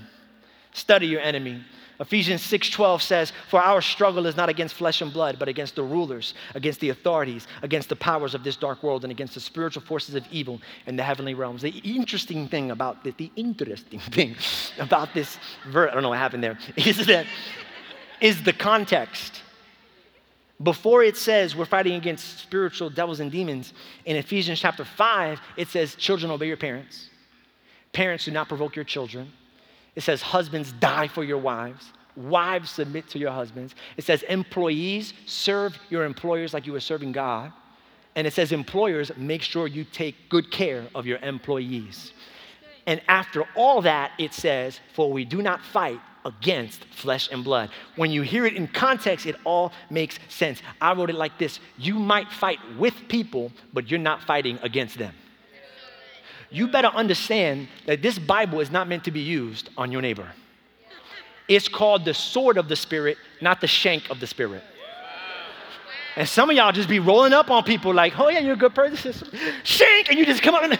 Study 0.73 1.07
your 1.07 1.21
enemy. 1.21 1.63
Ephesians 1.99 2.41
6:12 2.43 3.01
says, 3.01 3.31
"For 3.47 3.59
our 3.59 3.81
struggle 3.81 4.27
is 4.27 4.37
not 4.37 4.49
against 4.49 4.75
flesh 4.75 5.01
and 5.01 5.11
blood, 5.11 5.39
but 5.39 5.47
against 5.47 5.75
the 5.75 5.83
rulers, 5.83 6.35
against 6.53 6.79
the 6.79 6.89
authorities, 6.89 7.47
against 7.63 7.89
the 7.89 7.95
powers 7.95 8.35
of 8.35 8.43
this 8.43 8.55
dark 8.55 8.83
world, 8.83 9.03
and 9.03 9.11
against 9.11 9.33
the 9.33 9.39
spiritual 9.39 9.81
forces 9.81 10.13
of 10.13 10.23
evil 10.31 10.61
in 10.85 10.95
the 10.95 11.03
heavenly 11.03 11.33
realms." 11.33 11.63
The 11.63 11.81
interesting 11.83 12.47
thing 12.47 12.69
about 12.71 13.03
this, 13.03 13.15
the 13.17 13.31
interesting 13.35 13.99
thing 14.11 14.35
about 14.79 15.13
this 15.13 15.39
verse, 15.65 15.89
I 15.89 15.93
don't 15.95 16.03
know 16.03 16.09
what 16.09 16.19
happened 16.19 16.43
there, 16.43 16.57
is 16.75 17.05
that 17.07 17.25
is 18.21 18.43
the 18.43 18.53
context. 18.53 19.41
Before 20.61 21.03
it 21.03 21.17
says 21.17 21.55
we're 21.55 21.65
fighting 21.65 21.93
against 21.93 22.39
spiritual 22.39 22.89
devils 22.89 23.19
and 23.19 23.31
demons, 23.31 23.73
in 24.05 24.15
Ephesians 24.15 24.59
chapter 24.59 24.83
5, 24.83 25.39
it 25.55 25.67
says, 25.67 25.93
Children, 25.95 26.31
obey 26.31 26.47
your 26.47 26.57
parents. 26.57 27.09
Parents, 27.91 28.25
do 28.25 28.31
not 28.31 28.47
provoke 28.47 28.75
your 28.75 28.85
children. 28.85 29.31
It 29.97 30.03
says, 30.03 30.21
Husbands, 30.21 30.71
die 30.73 31.07
for 31.07 31.23
your 31.23 31.39
wives. 31.39 31.91
Wives, 32.15 32.69
submit 32.69 33.09
to 33.09 33.19
your 33.19 33.31
husbands. 33.31 33.73
It 33.97 34.03
says, 34.03 34.21
Employees, 34.23 35.15
serve 35.25 35.77
your 35.89 36.05
employers 36.05 36.53
like 36.53 36.67
you 36.67 36.73
were 36.73 36.79
serving 36.79 37.13
God. 37.13 37.51
And 38.15 38.27
it 38.27 38.33
says, 38.33 38.51
Employers, 38.51 39.11
make 39.17 39.41
sure 39.41 39.65
you 39.65 39.83
take 39.83 40.29
good 40.29 40.51
care 40.51 40.85
of 40.93 41.07
your 41.07 41.17
employees. 41.17 42.13
And 42.85 43.01
after 43.07 43.43
all 43.55 43.81
that, 43.81 44.11
it 44.19 44.35
says, 44.35 44.79
For 44.93 45.11
we 45.11 45.25
do 45.25 45.41
not 45.41 45.61
fight 45.61 45.99
against 46.25 46.85
flesh 46.85 47.29
and 47.31 47.43
blood. 47.43 47.71
When 47.95 48.11
you 48.11 48.21
hear 48.21 48.45
it 48.45 48.53
in 48.53 48.67
context, 48.67 49.25
it 49.25 49.35
all 49.45 49.71
makes 49.89 50.19
sense. 50.29 50.61
I 50.79 50.93
wrote 50.93 51.09
it 51.09 51.15
like 51.15 51.39
this 51.39 51.59
You 51.75 51.95
might 51.95 52.31
fight 52.31 52.59
with 52.77 52.93
people, 53.07 53.51
but 53.73 53.89
you're 53.89 53.99
not 53.99 54.21
fighting 54.21 54.59
against 54.61 54.99
them. 54.99 55.15
You 56.49 56.67
better 56.67 56.87
understand 56.87 57.67
that 57.85 58.01
this 58.01 58.17
Bible 58.17 58.59
is 58.59 58.71
not 58.71 58.87
meant 58.87 59.03
to 59.05 59.11
be 59.11 59.19
used 59.19 59.69
on 59.77 59.91
your 59.91 60.01
neighbor. 60.01 60.27
It's 61.47 61.67
called 61.67 62.05
the 62.05 62.13
sword 62.13 62.57
of 62.57 62.67
the 62.67 62.75
Spirit, 62.75 63.17
not 63.41 63.61
the 63.61 63.67
shank 63.67 64.09
of 64.09 64.19
the 64.19 64.27
Spirit. 64.27 64.63
And 66.15 66.27
some 66.27 66.49
of 66.49 66.55
y'all 66.55 66.71
just 66.71 66.89
be 66.89 66.99
rolling 66.99 67.31
up 67.31 67.51
on 67.51 67.63
people 67.63 67.93
like, 67.93 68.19
oh 68.19 68.29
yeah, 68.29 68.39
you're 68.39 68.53
a 68.53 68.57
good 68.57 68.73
person. 68.73 69.13
Shank, 69.63 70.09
and 70.09 70.17
you 70.17 70.25
just 70.25 70.41
come 70.41 70.55
and. 70.55 70.79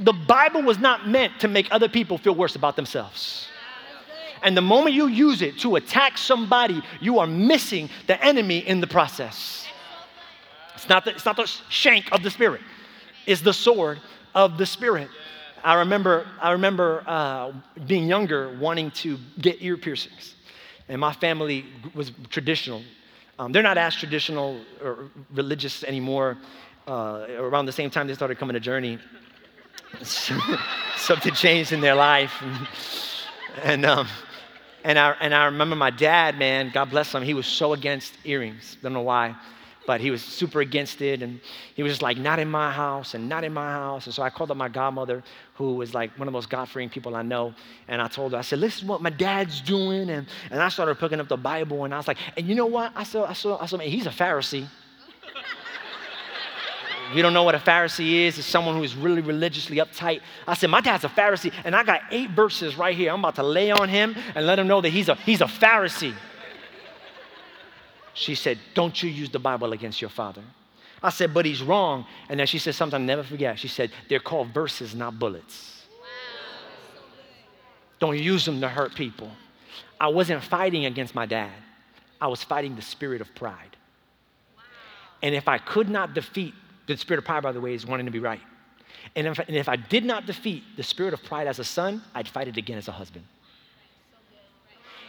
The 0.00 0.12
Bible 0.12 0.62
was 0.62 0.78
not 0.78 1.08
meant 1.08 1.40
to 1.40 1.48
make 1.48 1.68
other 1.70 1.88
people 1.88 2.16
feel 2.18 2.34
worse 2.34 2.56
about 2.56 2.76
themselves. 2.76 3.48
And 4.42 4.56
the 4.56 4.62
moment 4.62 4.94
you 4.94 5.08
use 5.08 5.42
it 5.42 5.58
to 5.58 5.76
attack 5.76 6.16
somebody, 6.16 6.82
you 7.00 7.18
are 7.18 7.26
missing 7.26 7.90
the 8.06 8.22
enemy 8.24 8.58
in 8.58 8.80
the 8.80 8.86
process. 8.86 9.66
It's 10.74 10.88
not 10.88 11.04
the, 11.04 11.10
it's 11.10 11.26
not 11.26 11.36
the 11.36 11.50
shank 11.68 12.10
of 12.12 12.22
the 12.22 12.30
Spirit, 12.30 12.62
it's 13.30 13.42
the 13.42 13.52
sword 13.52 14.00
of 14.34 14.58
the 14.58 14.66
Spirit. 14.66 15.08
I 15.62 15.74
remember, 15.74 16.26
I 16.40 16.50
remember 16.50 17.04
uh, 17.06 17.52
being 17.86 18.08
younger, 18.08 18.58
wanting 18.58 18.90
to 19.02 19.18
get 19.40 19.62
ear 19.62 19.76
piercings. 19.76 20.34
And 20.88 21.00
my 21.00 21.12
family 21.12 21.64
was 21.94 22.10
traditional. 22.28 22.82
Um, 23.38 23.52
they're 23.52 23.62
not 23.62 23.78
as 23.78 23.94
traditional 23.94 24.60
or 24.82 25.10
religious 25.32 25.84
anymore. 25.84 26.38
Uh, 26.88 27.26
around 27.38 27.66
the 27.66 27.72
same 27.72 27.88
time 27.88 28.08
they 28.08 28.14
started 28.14 28.36
coming 28.36 28.54
to 28.54 28.60
Journey, 28.60 28.98
something 30.02 31.32
changed 31.32 31.70
in 31.70 31.80
their 31.80 31.94
life. 31.94 32.32
And, 32.42 32.68
and, 33.62 33.86
um, 33.86 34.08
and, 34.82 34.98
I, 34.98 35.10
and 35.20 35.32
I 35.32 35.44
remember 35.44 35.76
my 35.76 35.90
dad, 35.90 36.36
man, 36.36 36.72
God 36.74 36.90
bless 36.90 37.14
him, 37.14 37.22
he 37.22 37.34
was 37.34 37.46
so 37.46 37.74
against 37.74 38.14
earrings. 38.24 38.76
Don't 38.82 38.92
know 38.92 39.02
why 39.02 39.36
but 39.90 40.00
he 40.00 40.12
was 40.12 40.22
super 40.22 40.60
against 40.60 41.02
it. 41.02 41.20
And 41.20 41.40
he 41.74 41.82
was 41.82 41.90
just 41.90 42.00
like, 42.00 42.16
not 42.16 42.38
in 42.38 42.48
my 42.48 42.70
house 42.70 43.14
and 43.14 43.28
not 43.28 43.42
in 43.42 43.52
my 43.52 43.72
house. 43.72 44.06
And 44.06 44.14
so 44.14 44.22
I 44.22 44.30
called 44.30 44.52
up 44.52 44.56
my 44.56 44.68
godmother, 44.68 45.24
who 45.54 45.74
was 45.74 45.94
like 45.94 46.16
one 46.16 46.28
of 46.28 46.32
the 46.32 46.36
most 46.36 46.48
God 46.48 46.68
fearing 46.68 46.88
people 46.88 47.16
I 47.16 47.22
know. 47.22 47.52
And 47.88 48.00
I 48.00 48.06
told 48.06 48.30
her, 48.30 48.38
I 48.38 48.42
said, 48.42 48.60
listen 48.60 48.86
what 48.86 49.02
my 49.02 49.10
dad's 49.10 49.60
doing. 49.60 50.08
And, 50.10 50.28
and 50.52 50.62
I 50.62 50.68
started 50.68 50.96
picking 51.00 51.18
up 51.18 51.26
the 51.26 51.36
Bible. 51.36 51.84
And 51.86 51.92
I 51.92 51.96
was 51.96 52.06
like, 52.06 52.18
and 52.36 52.46
you 52.46 52.54
know 52.54 52.66
what? 52.66 52.92
I 52.94 53.02
saw, 53.02 53.24
I 53.24 53.32
saw, 53.32 53.60
I 53.60 53.66
saw, 53.66 53.78
he's 53.78 54.06
a 54.06 54.10
Pharisee. 54.10 54.68
you 57.12 57.20
don't 57.20 57.34
know 57.34 57.42
what 57.42 57.56
a 57.56 57.58
Pharisee 57.58 58.28
is, 58.28 58.38
it's 58.38 58.46
someone 58.46 58.76
who 58.76 58.84
is 58.84 58.94
really 58.94 59.22
religiously 59.22 59.78
uptight. 59.78 60.20
I 60.46 60.54
said, 60.54 60.70
My 60.70 60.82
dad's 60.82 61.02
a 61.02 61.08
Pharisee, 61.08 61.52
and 61.64 61.74
I 61.74 61.82
got 61.82 62.02
eight 62.12 62.30
verses 62.30 62.76
right 62.78 62.96
here. 62.96 63.10
I'm 63.12 63.18
about 63.18 63.34
to 63.34 63.42
lay 63.42 63.72
on 63.72 63.88
him 63.88 64.14
and 64.36 64.46
let 64.46 64.56
him 64.56 64.68
know 64.68 64.80
that 64.82 64.90
he's 64.90 65.08
a, 65.08 65.16
he's 65.16 65.40
a 65.40 65.46
Pharisee. 65.46 66.14
She 68.14 68.34
said, 68.34 68.58
Don't 68.74 69.02
you 69.02 69.10
use 69.10 69.30
the 69.30 69.38
Bible 69.38 69.72
against 69.72 70.00
your 70.00 70.10
father. 70.10 70.42
I 71.02 71.10
said, 71.10 71.32
But 71.32 71.46
he's 71.46 71.62
wrong. 71.62 72.06
And 72.28 72.38
then 72.38 72.46
she 72.46 72.58
said 72.58 72.74
something 72.74 73.00
I'll 73.00 73.06
never 73.06 73.22
forget. 73.22 73.58
She 73.58 73.68
said, 73.68 73.90
They're 74.08 74.20
called 74.20 74.48
verses, 74.48 74.94
not 74.94 75.18
bullets. 75.18 75.86
Don't 77.98 78.18
use 78.18 78.44
them 78.46 78.60
to 78.62 78.68
hurt 78.68 78.94
people. 78.94 79.30
I 80.00 80.08
wasn't 80.08 80.42
fighting 80.42 80.86
against 80.86 81.14
my 81.14 81.26
dad, 81.26 81.52
I 82.20 82.28
was 82.28 82.42
fighting 82.42 82.76
the 82.76 82.82
spirit 82.82 83.20
of 83.20 83.34
pride. 83.34 83.76
And 85.22 85.34
if 85.34 85.48
I 85.48 85.58
could 85.58 85.90
not 85.90 86.14
defeat 86.14 86.54
the 86.86 86.96
spirit 86.96 87.18
of 87.18 87.24
pride, 87.26 87.42
by 87.42 87.52
the 87.52 87.60
way, 87.60 87.74
is 87.74 87.86
wanting 87.86 88.06
to 88.06 88.12
be 88.12 88.20
right. 88.20 88.40
And 89.14 89.26
if, 89.26 89.38
and 89.38 89.56
if 89.56 89.68
I 89.68 89.76
did 89.76 90.04
not 90.04 90.26
defeat 90.26 90.62
the 90.76 90.82
spirit 90.82 91.12
of 91.12 91.22
pride 91.22 91.46
as 91.46 91.58
a 91.58 91.64
son, 91.64 92.02
I'd 92.14 92.26
fight 92.26 92.48
it 92.48 92.56
again 92.56 92.78
as 92.78 92.88
a 92.88 92.92
husband. 92.92 93.24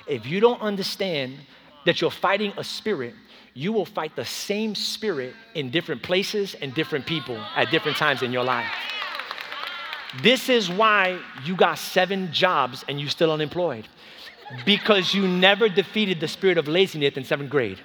If 0.07 0.25
you 0.25 0.39
don't 0.39 0.61
understand 0.61 1.37
that 1.85 2.01
you're 2.01 2.11
fighting 2.11 2.53
a 2.57 2.63
spirit, 2.63 3.15
you 3.53 3.73
will 3.73 3.85
fight 3.85 4.15
the 4.15 4.25
same 4.25 4.75
spirit 4.75 5.33
in 5.55 5.71
different 5.71 6.01
places 6.03 6.55
and 6.61 6.73
different 6.73 7.05
people 7.05 7.37
at 7.55 7.69
different 7.71 7.97
times 7.97 8.21
in 8.21 8.31
your 8.31 8.43
life. 8.43 8.71
This 10.21 10.49
is 10.49 10.69
why 10.69 11.19
you 11.45 11.55
got 11.55 11.77
seven 11.77 12.31
jobs 12.31 12.83
and 12.87 12.99
you're 12.99 13.09
still 13.09 13.31
unemployed. 13.31 13.87
Because 14.65 15.13
you 15.13 15.27
never 15.27 15.69
defeated 15.69 16.19
the 16.19 16.27
spirit 16.27 16.57
of 16.57 16.67
laziness 16.67 17.15
in 17.15 17.23
seventh 17.23 17.49
grade. 17.49 17.79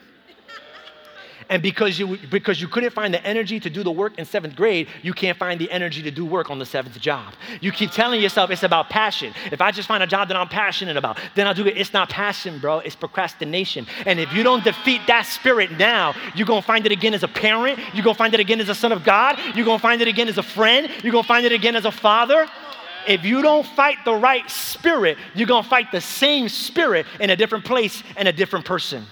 And 1.48 1.62
because 1.62 1.98
you, 1.98 2.18
because 2.30 2.60
you 2.60 2.66
couldn't 2.66 2.90
find 2.90 3.14
the 3.14 3.24
energy 3.24 3.60
to 3.60 3.70
do 3.70 3.84
the 3.84 3.92
work 3.92 4.18
in 4.18 4.24
seventh 4.24 4.56
grade, 4.56 4.88
you 5.02 5.12
can't 5.12 5.38
find 5.38 5.60
the 5.60 5.70
energy 5.70 6.02
to 6.02 6.10
do 6.10 6.26
work 6.26 6.50
on 6.50 6.58
the 6.58 6.66
seventh 6.66 6.98
job. 7.00 7.34
You 7.60 7.70
keep 7.70 7.92
telling 7.92 8.20
yourself 8.20 8.50
it's 8.50 8.64
about 8.64 8.90
passion. 8.90 9.32
If 9.52 9.60
I 9.60 9.70
just 9.70 9.86
find 9.86 10.02
a 10.02 10.06
job 10.06 10.28
that 10.28 10.36
I'm 10.36 10.48
passionate 10.48 10.96
about, 10.96 11.18
then 11.36 11.46
I'll 11.46 11.54
do 11.54 11.66
it. 11.66 11.76
It's 11.76 11.92
not 11.92 12.08
passion, 12.10 12.58
bro. 12.58 12.80
It's 12.80 12.96
procrastination. 12.96 13.86
And 14.06 14.18
if 14.18 14.32
you 14.32 14.42
don't 14.42 14.64
defeat 14.64 15.02
that 15.06 15.26
spirit 15.26 15.78
now, 15.78 16.14
you're 16.34 16.46
going 16.46 16.62
to 16.62 16.66
find 16.66 16.84
it 16.84 16.92
again 16.92 17.14
as 17.14 17.22
a 17.22 17.28
parent. 17.28 17.78
You're 17.94 18.04
going 18.04 18.14
to 18.14 18.18
find 18.18 18.34
it 18.34 18.40
again 18.40 18.60
as 18.60 18.68
a 18.68 18.74
son 18.74 18.90
of 18.90 19.04
God. 19.04 19.38
You're 19.54 19.64
going 19.64 19.78
to 19.78 19.82
find 19.82 20.02
it 20.02 20.08
again 20.08 20.28
as 20.28 20.38
a 20.38 20.42
friend. 20.42 20.90
You're 21.04 21.12
going 21.12 21.24
to 21.24 21.28
find 21.28 21.46
it 21.46 21.52
again 21.52 21.76
as 21.76 21.84
a 21.84 21.92
father. 21.92 22.48
If 23.06 23.24
you 23.24 23.40
don't 23.40 23.64
fight 23.64 23.98
the 24.04 24.14
right 24.14 24.50
spirit, 24.50 25.16
you're 25.34 25.46
going 25.46 25.62
to 25.62 25.68
fight 25.68 25.92
the 25.92 26.00
same 26.00 26.48
spirit 26.48 27.06
in 27.20 27.30
a 27.30 27.36
different 27.36 27.64
place 27.64 28.02
and 28.16 28.26
a 28.26 28.32
different 28.32 28.64
person. 28.64 29.06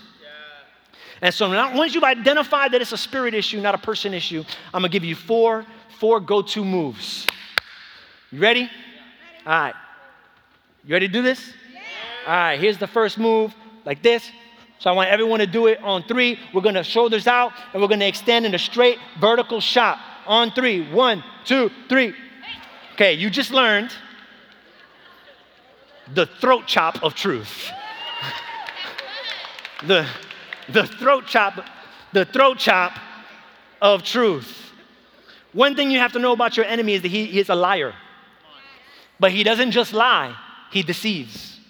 And 1.22 1.32
so 1.32 1.50
now, 1.50 1.76
once 1.76 1.94
you've 1.94 2.04
identified 2.04 2.72
that 2.72 2.82
it's 2.82 2.92
a 2.92 2.98
spirit 2.98 3.34
issue, 3.34 3.60
not 3.60 3.74
a 3.74 3.78
person 3.78 4.14
issue, 4.14 4.44
I'm 4.72 4.82
gonna 4.82 4.88
give 4.88 5.04
you 5.04 5.14
four, 5.14 5.64
four 5.98 6.20
go-to 6.20 6.64
moves. 6.64 7.26
You 8.30 8.40
ready? 8.40 8.70
All 9.46 9.52
right. 9.52 9.74
You 10.84 10.92
ready 10.92 11.06
to 11.06 11.12
do 11.12 11.22
this? 11.22 11.52
All 12.26 12.32
right, 12.32 12.60
here's 12.60 12.78
the 12.78 12.86
first 12.86 13.18
move, 13.18 13.54
like 13.84 14.02
this. 14.02 14.30
So 14.78 14.90
I 14.90 14.92
want 14.92 15.08
everyone 15.08 15.40
to 15.40 15.46
do 15.46 15.66
it 15.66 15.82
on 15.82 16.02
three. 16.02 16.38
We're 16.52 16.60
gonna 16.60 16.84
shoulders 16.84 17.26
out 17.26 17.52
and 17.72 17.80
we're 17.80 17.88
gonna 17.88 18.04
extend 18.06 18.44
in 18.44 18.54
a 18.54 18.58
straight 18.58 18.98
vertical 19.20 19.60
shot. 19.60 19.98
On 20.26 20.50
three. 20.50 20.90
One, 20.90 21.22
two, 21.44 21.70
three. 21.88 22.14
Okay, 22.94 23.12
you 23.14 23.28
just 23.28 23.50
learned 23.50 23.90
the 26.14 26.26
throat 26.26 26.66
chop 26.66 27.02
of 27.02 27.14
truth. 27.14 27.70
the 29.86 30.06
the 30.68 30.86
throat 30.86 31.26
chop, 31.26 31.64
the 32.12 32.24
throat 32.24 32.58
chop 32.58 32.98
of 33.80 34.02
truth. 34.02 34.72
One 35.52 35.76
thing 35.76 35.90
you 35.90 35.98
have 35.98 36.12
to 36.12 36.18
know 36.18 36.32
about 36.32 36.56
your 36.56 36.66
enemy 36.66 36.94
is 36.94 37.02
that 37.02 37.08
he, 37.08 37.38
is 37.38 37.48
a 37.48 37.54
liar. 37.54 37.94
But 39.20 39.30
he 39.30 39.44
doesn't 39.44 39.70
just 39.70 39.92
lie, 39.92 40.34
he 40.70 40.82
deceives. 40.82 41.60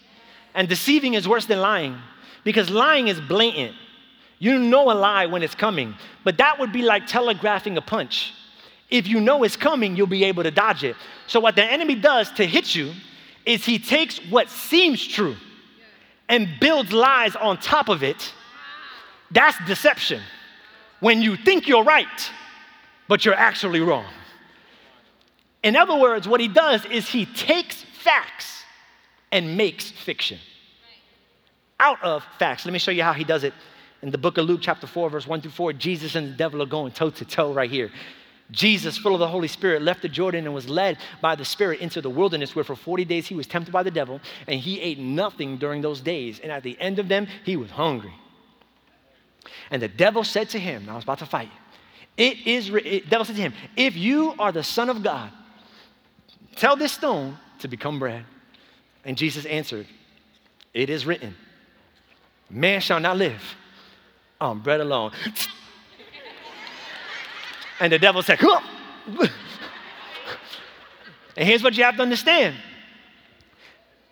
And 0.55 0.69
deceiving 0.69 1.15
is 1.15 1.29
worse 1.29 1.47
than 1.47 1.61
lying 1.61 1.99
because 2.45 2.71
lying 2.71 3.09
is 3.09 3.21
blatant. 3.21 3.75
You 4.39 4.59
know 4.59 4.91
a 4.91 4.95
lie 4.95 5.27
when 5.27 5.43
it's 5.43 5.55
coming, 5.55 5.95
but 6.23 6.39
that 6.39 6.59
would 6.59 6.73
be 6.73 6.83
like 6.83 7.07
telegraphing 7.07 7.77
a 7.77 7.81
punch. 7.83 8.33
If 8.91 9.07
you 9.09 9.21
know 9.21 9.43
it's 9.43 9.57
coming, 9.57 9.97
you'll 9.97 10.07
be 10.07 10.25
able 10.25 10.43
to 10.43 10.51
dodge 10.51 10.85
it. 10.85 10.97
So, 11.27 11.41
what 11.41 11.57
the 11.57 11.65
enemy 11.65 11.95
does 11.95 12.31
to 12.33 12.47
hit 12.47 12.75
you 12.75 12.93
is 13.47 13.65
he 13.65 13.79
takes 13.79 14.19
what 14.31 14.49
seems 14.49 15.07
true 15.07 15.37
and 16.29 16.49
builds 16.61 16.93
lies 16.93 17.37
on 17.37 17.59
top 17.59 17.89
of 17.89 18.03
it 18.03 18.33
that's 19.35 19.59
deception. 19.67 20.23
When 21.01 21.21
you 21.21 21.37
think 21.37 21.69
you're 21.69 21.85
right, 21.85 22.31
but 23.09 23.25
you're 23.25 23.35
actually 23.35 23.81
wrong. 23.81 24.07
In 25.63 25.77
other 25.77 25.99
words, 25.99 26.27
what 26.27 26.41
he 26.41 26.49
does 26.49 26.85
is 26.87 27.09
he 27.09 27.27
takes 27.27 27.83
facts 27.83 28.63
and 29.33 29.57
makes 29.57 29.91
fiction 29.91 30.39
out 31.81 32.03
of 32.03 32.25
facts. 32.39 32.65
Let 32.65 32.73
me 32.73 32.79
show 32.79 32.93
you 32.93 33.03
how 33.03 33.13
he 33.13 33.25
does 33.25 33.45
it. 33.45 33.53
In 34.03 34.11
the 34.11 34.19
book 34.19 34.39
of 34.39 34.47
Luke, 34.47 34.61
chapter 34.63 34.87
4, 34.87 35.11
verse 35.11 35.27
1 35.27 35.41
through 35.41 35.51
4, 35.51 35.73
Jesus 35.73 36.15
and 36.15 36.29
the 36.29 36.37
devil 36.37 36.63
are 36.63 36.67
going 36.67 36.93
toe 36.93 37.11
to 37.11 37.25
toe 37.25 37.53
right 37.53 37.71
here. 37.71 37.91
Jesus, 38.51 38.99
full 38.99 39.15
of 39.15 39.21
the 39.21 39.29
Holy 39.29 39.49
Spirit, 39.49 39.83
left 39.83 40.03
the 40.03 40.09
Jordan 40.09 40.45
and 40.45 40.55
was 40.55 40.69
led 40.69 40.99
by 41.21 41.35
the 41.35 41.45
Spirit 41.45 41.81
into 41.81 42.01
the 42.01 42.11
wilderness, 42.11 42.55
where 42.55 42.65
for 42.65 42.77
40 42.77 43.05
days 43.07 43.27
he 43.27 43.35
was 43.35 43.47
tempted 43.47 43.73
by 43.73 43.83
the 43.83 43.91
devil, 43.91 44.21
and 44.47 44.61
he 44.61 44.81
ate 44.81 44.99
nothing 44.99 45.57
during 45.57 45.81
those 45.81 46.01
days. 46.01 46.41
And 46.41 46.53
at 46.53 46.63
the 46.63 46.79
end 46.79 46.99
of 46.99 47.09
them, 47.09 47.27
he 47.45 47.57
was 47.57 47.71
hungry. 47.71 48.13
And 49.71 49.83
the 49.83 49.89
devil 49.89 50.25
said 50.25 50.49
to 50.51 50.59
him, 50.59 50.89
I 50.89 50.95
was 50.95 51.05
about 51.05 51.19
to 51.21 51.27
fight. 51.27 51.51
It 52.17 52.47
is, 52.47 52.71
it, 52.71 53.11
devil 53.11 53.25
said 53.25 53.37
to 53.37 53.43
him, 53.43 53.55
if 53.77 53.97
you 53.97 54.35
are 54.39 54.53
the 54.53 54.63
son 54.63 54.89
of 54.89 55.03
God, 55.03 55.31
tell 56.57 56.77
this 56.77 56.93
stone 56.93 57.37
to 57.59 57.69
become 57.69 57.99
bread. 57.99 58.25
And 59.05 59.17
Jesus 59.17 59.45
answered, 59.45 59.87
it 60.73 60.91
is 60.91 61.07
written, 61.07 61.35
man 62.51 62.81
shall 62.81 63.01
not 63.01 63.17
live 63.17 63.43
on 64.41 64.61
bread 64.61 64.81
alone. 64.81 65.13
and 67.81 67.93
the 67.93 67.99
devil 67.99 68.23
said, 68.23 68.39
Huh. 68.41 68.61
and 71.37 71.49
here's 71.49 71.63
what 71.63 71.77
you 71.77 71.85
have 71.85 71.97
to 71.97 72.03
understand. 72.03 72.57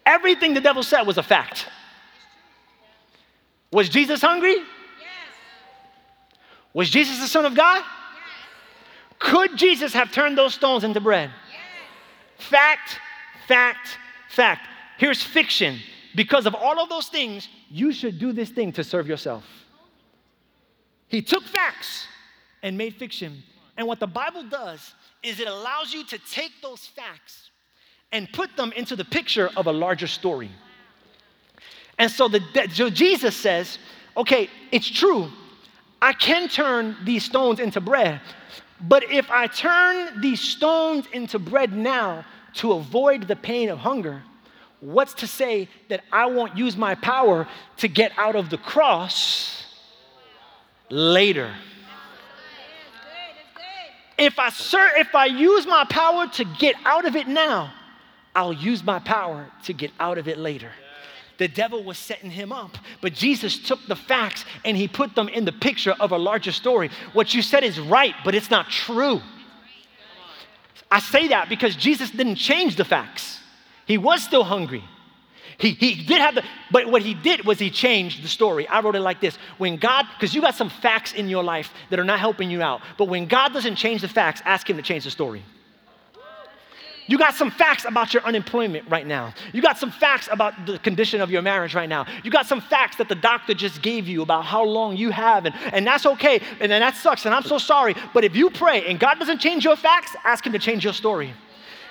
Everything 0.05 0.55
the 0.55 0.61
devil 0.61 0.83
said 0.83 1.03
was 1.03 1.19
a 1.19 1.23
fact. 1.23 1.67
Was 3.71 3.89
Jesus 3.89 4.21
hungry? 4.21 4.57
Was 6.75 6.91
Jesus 6.91 7.19
the 7.19 7.27
Son 7.27 7.45
of 7.45 7.55
God? 7.55 7.79
Yes. 7.79 7.87
Could 9.19 9.57
Jesus 9.57 9.93
have 9.93 10.11
turned 10.11 10.39
those 10.39 10.55
stones 10.55 10.85
into 10.85 11.01
bread? 11.01 11.31
Yes. 11.51 12.49
Fact, 12.49 12.99
fact, 13.47 13.99
fact. 14.31 14.69
Here's 14.99 15.23
fiction. 15.23 15.79
Because 16.15 16.47
of 16.47 16.55
all 16.55 16.79
of 16.79 16.89
those 16.89 17.09
things, 17.09 17.49
you 17.71 17.93
should 17.93 18.19
do 18.19 18.33
this 18.33 18.51
thing 18.51 18.73
to 18.73 18.85
serve 18.85 19.07
yourself. 19.07 19.45
He 21.09 21.23
took 21.23 21.45
facts 21.45 22.07
and 22.63 22.77
made 22.77 22.95
fiction. 22.95 23.43
And 23.77 23.87
what 23.87 24.01
the 24.01 24.07
Bible 24.07 24.45
does 24.45 24.95
is 25.23 25.41
it 25.41 25.49
allows 25.49 25.93
you 25.93 26.05
to 26.05 26.19
take 26.31 26.53
those 26.63 26.87
facts 26.87 27.51
and 28.13 28.31
put 28.33 28.57
them 28.57 28.73
into 28.73 28.97
the 28.97 29.05
picture 29.05 29.51
of 29.57 29.67
a 29.67 29.73
larger 29.73 30.07
story. 30.07 30.51
And 31.99 32.11
so, 32.11 32.29
the, 32.29 32.41
so 32.73 32.91
Jesus 32.91 33.37
says, 33.37 33.79
okay, 34.17 34.49
it's 34.71 34.89
true. 34.91 35.31
I 36.03 36.13
can 36.13 36.49
turn 36.49 36.97
these 37.05 37.25
stones 37.25 37.61
into 37.61 37.81
bread, 37.81 38.21
but 38.81 39.09
if 39.09 39.31
I 39.31 39.47
turn 39.47 40.21
these 40.21 40.41
stones 40.41 41.07
into 41.13 41.39
bread 41.39 41.73
now 41.73 42.25
to 42.55 42.73
avoid 42.73 43.29
the 43.29 43.37
pain 43.37 43.69
of 43.69 43.79
hunger, 43.79 44.21
what's 44.81 45.15
to 45.15 45.29
say 45.29 45.69
that 45.89 46.03
I 46.11 46.27
won't 46.27 46.57
use 46.57 46.77
my 46.77 46.97
power 46.97 47.47
to 47.77 47.87
get 47.87 48.11
out 48.19 48.35
of 48.35 48.51
the 48.51 48.59
cross 48.59 49.65
later? 50.91 51.55
If 54.19 54.41
I, 54.41 54.51
ser- 54.51 54.97
if 54.97 55.15
I 55.15 55.27
use 55.27 55.67
my 55.67 55.85
power 55.85 56.27
to 56.27 56.45
get 56.45 56.75
out 56.85 57.05
of 57.05 57.15
it 57.15 57.29
now, 57.29 57.73
I'll 58.35 58.53
use 58.53 58.83
my 58.83 58.99
power 58.99 59.47
to 59.65 59.73
get 59.73 59.93
out 60.01 60.19
of 60.19 60.27
it 60.27 60.37
later. 60.37 60.73
The 61.39 61.49
devil 61.49 61.83
was 61.83 61.99
setting 61.99 62.31
him 62.31 62.53
up, 62.53 62.77
but 63.01 63.15
Jesus 63.15 63.59
took 63.59 63.81
the 63.87 63.97
facts 63.97 64.45
and 64.65 64.77
he 64.77 64.87
put 64.87 65.15
them 65.15 65.29
in 65.29 65.45
the 65.45 65.53
picture 65.53 65.95
of 65.99 66.13
a 66.13 66.19
larger 66.19 66.53
story. 66.53 66.91
What 67.13 67.35
you 67.35 67.43
said 67.43 67.65
is 67.65 67.81
right, 67.81 68.15
but 68.25 68.35
it's 68.35 68.51
not 68.51 68.69
true. 68.69 69.21
I 70.91 71.01
say 71.01 71.29
that 71.29 71.49
because 71.49 71.75
Jesus 71.75 72.11
didn't 72.11 72.37
change 72.37 72.77
the 72.77 72.85
facts. 72.85 73.41
He 73.87 73.99
was 73.99 74.23
still 74.23 74.45
hungry. 74.45 74.85
He, 75.59 75.71
he 75.71 76.05
did 76.05 76.21
have 76.21 76.35
the, 76.35 76.45
but 76.71 76.89
what 76.89 77.03
he 77.03 77.15
did 77.15 77.45
was 77.45 77.59
he 77.59 77.71
changed 77.71 78.23
the 78.23 78.29
story. 78.29 78.67
I 78.69 78.81
wrote 78.81 78.97
it 78.97 79.01
like 79.01 79.21
this 79.21 79.37
When 79.59 79.77
God, 79.77 80.07
because 80.15 80.35
you 80.35 80.41
got 80.41 80.55
some 80.55 80.69
facts 80.69 81.13
in 81.13 81.29
your 81.29 81.45
life 81.45 81.73
that 81.91 81.99
are 81.99 82.05
not 82.05 82.21
helping 82.21 82.51
you 82.51 82.63
out, 82.63 82.83
but 82.99 83.07
when 83.07 83.27
God 83.27 83.53
doesn't 83.53 83.77
change 83.77 84.01
the 84.01 84.09
facts, 84.09 84.43
ask 84.45 84.69
him 84.69 84.77
to 84.77 84.83
change 84.83 85.05
the 85.05 85.11
story. 85.11 85.43
You 87.07 87.19
got 87.19 87.35
some 87.35 87.51
facts 87.51 87.85
about 87.85 88.15
your 88.15 88.23
unemployment 88.25 88.89
right 88.89 89.07
now. 89.07 89.35
You 89.53 89.61
got 89.61 89.79
some 89.79 89.91
facts 89.91 90.29
about 90.31 90.67
the 90.67 90.79
condition 90.79 91.21
of 91.21 91.31
your 91.31 91.43
marriage 91.43 91.75
right 91.75 91.89
now. 91.89 92.07
You 92.23 92.31
got 92.31 92.47
some 92.47 92.61
facts 92.61 92.97
that 92.97 93.09
the 93.09 93.15
doctor 93.15 93.55
just 93.55 93.83
gave 93.83 94.07
you 94.07 94.23
about 94.23 94.45
how 94.45 94.65
long 94.65 94.97
you 94.97 95.11
have, 95.11 95.45
and, 95.47 95.55
and 95.73 95.87
that's 95.87 96.07
okay, 96.07 96.41
and, 96.61 96.73
and 96.73 96.83
that 96.83 96.95
sucks, 96.97 97.27
and 97.27 97.35
I'm 97.35 97.43
so 97.43 97.59
sorry. 97.59 97.95
But 98.15 98.25
if 98.25 98.37
you 98.37 98.51
pray 98.51 98.87
and 98.87 99.01
God 99.01 99.19
doesn't 99.19 99.39
change 99.39 99.65
your 99.65 99.77
facts, 99.77 100.15
ask 100.25 100.47
Him 100.47 100.53
to 100.53 100.59
change 100.59 100.85
your 100.85 100.93
story 100.93 101.35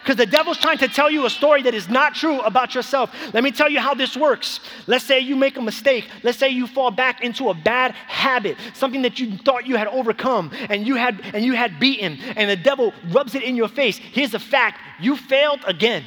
because 0.02 0.16
the 0.16 0.26
devil's 0.26 0.58
trying 0.58 0.80
to 0.80 0.88
tell 0.88 1.10
you 1.10 1.26
a 1.26 1.30
story 1.30 1.62
that 1.64 1.74
is 1.74 1.88
not 1.88 2.16
true 2.16 2.40
about 2.42 2.74
yourself. 2.74 3.14
Let 3.34 3.44
me 3.44 3.52
tell 3.52 3.70
you 3.70 3.80
how 3.80 3.94
this 3.94 4.18
works. 4.18 4.60
Let's 4.88 5.06
say 5.06 5.20
you 5.20 5.36
make 5.36 5.58
a 5.58 5.62
mistake. 5.62 6.10
Let's 6.24 6.38
say 6.38 6.50
you 6.50 6.68
fall 6.68 6.92
back 6.92 7.24
into 7.24 7.50
a 7.50 7.54
bad 7.54 7.92
habit, 7.92 8.58
something 8.74 9.04
that 9.04 9.20
you 9.20 9.38
thought 9.38 9.68
you 9.68 9.76
had 9.76 9.88
overcome 9.88 10.52
and 10.70 10.88
you 10.88 10.96
had 10.96 11.22
and 11.34 11.46
you 11.46 11.54
had 11.54 11.80
beaten, 11.80 12.20
and 12.36 12.50
the 12.50 12.56
devil 12.56 12.94
rubs 13.10 13.36
it 13.36 13.44
in 13.44 13.56
your 13.56 13.68
face. 13.68 13.98
Here's 13.98 14.32
the 14.32 14.40
fact: 14.40 14.80
you 15.00 15.16
failed 15.16 15.62
again. 15.66 16.04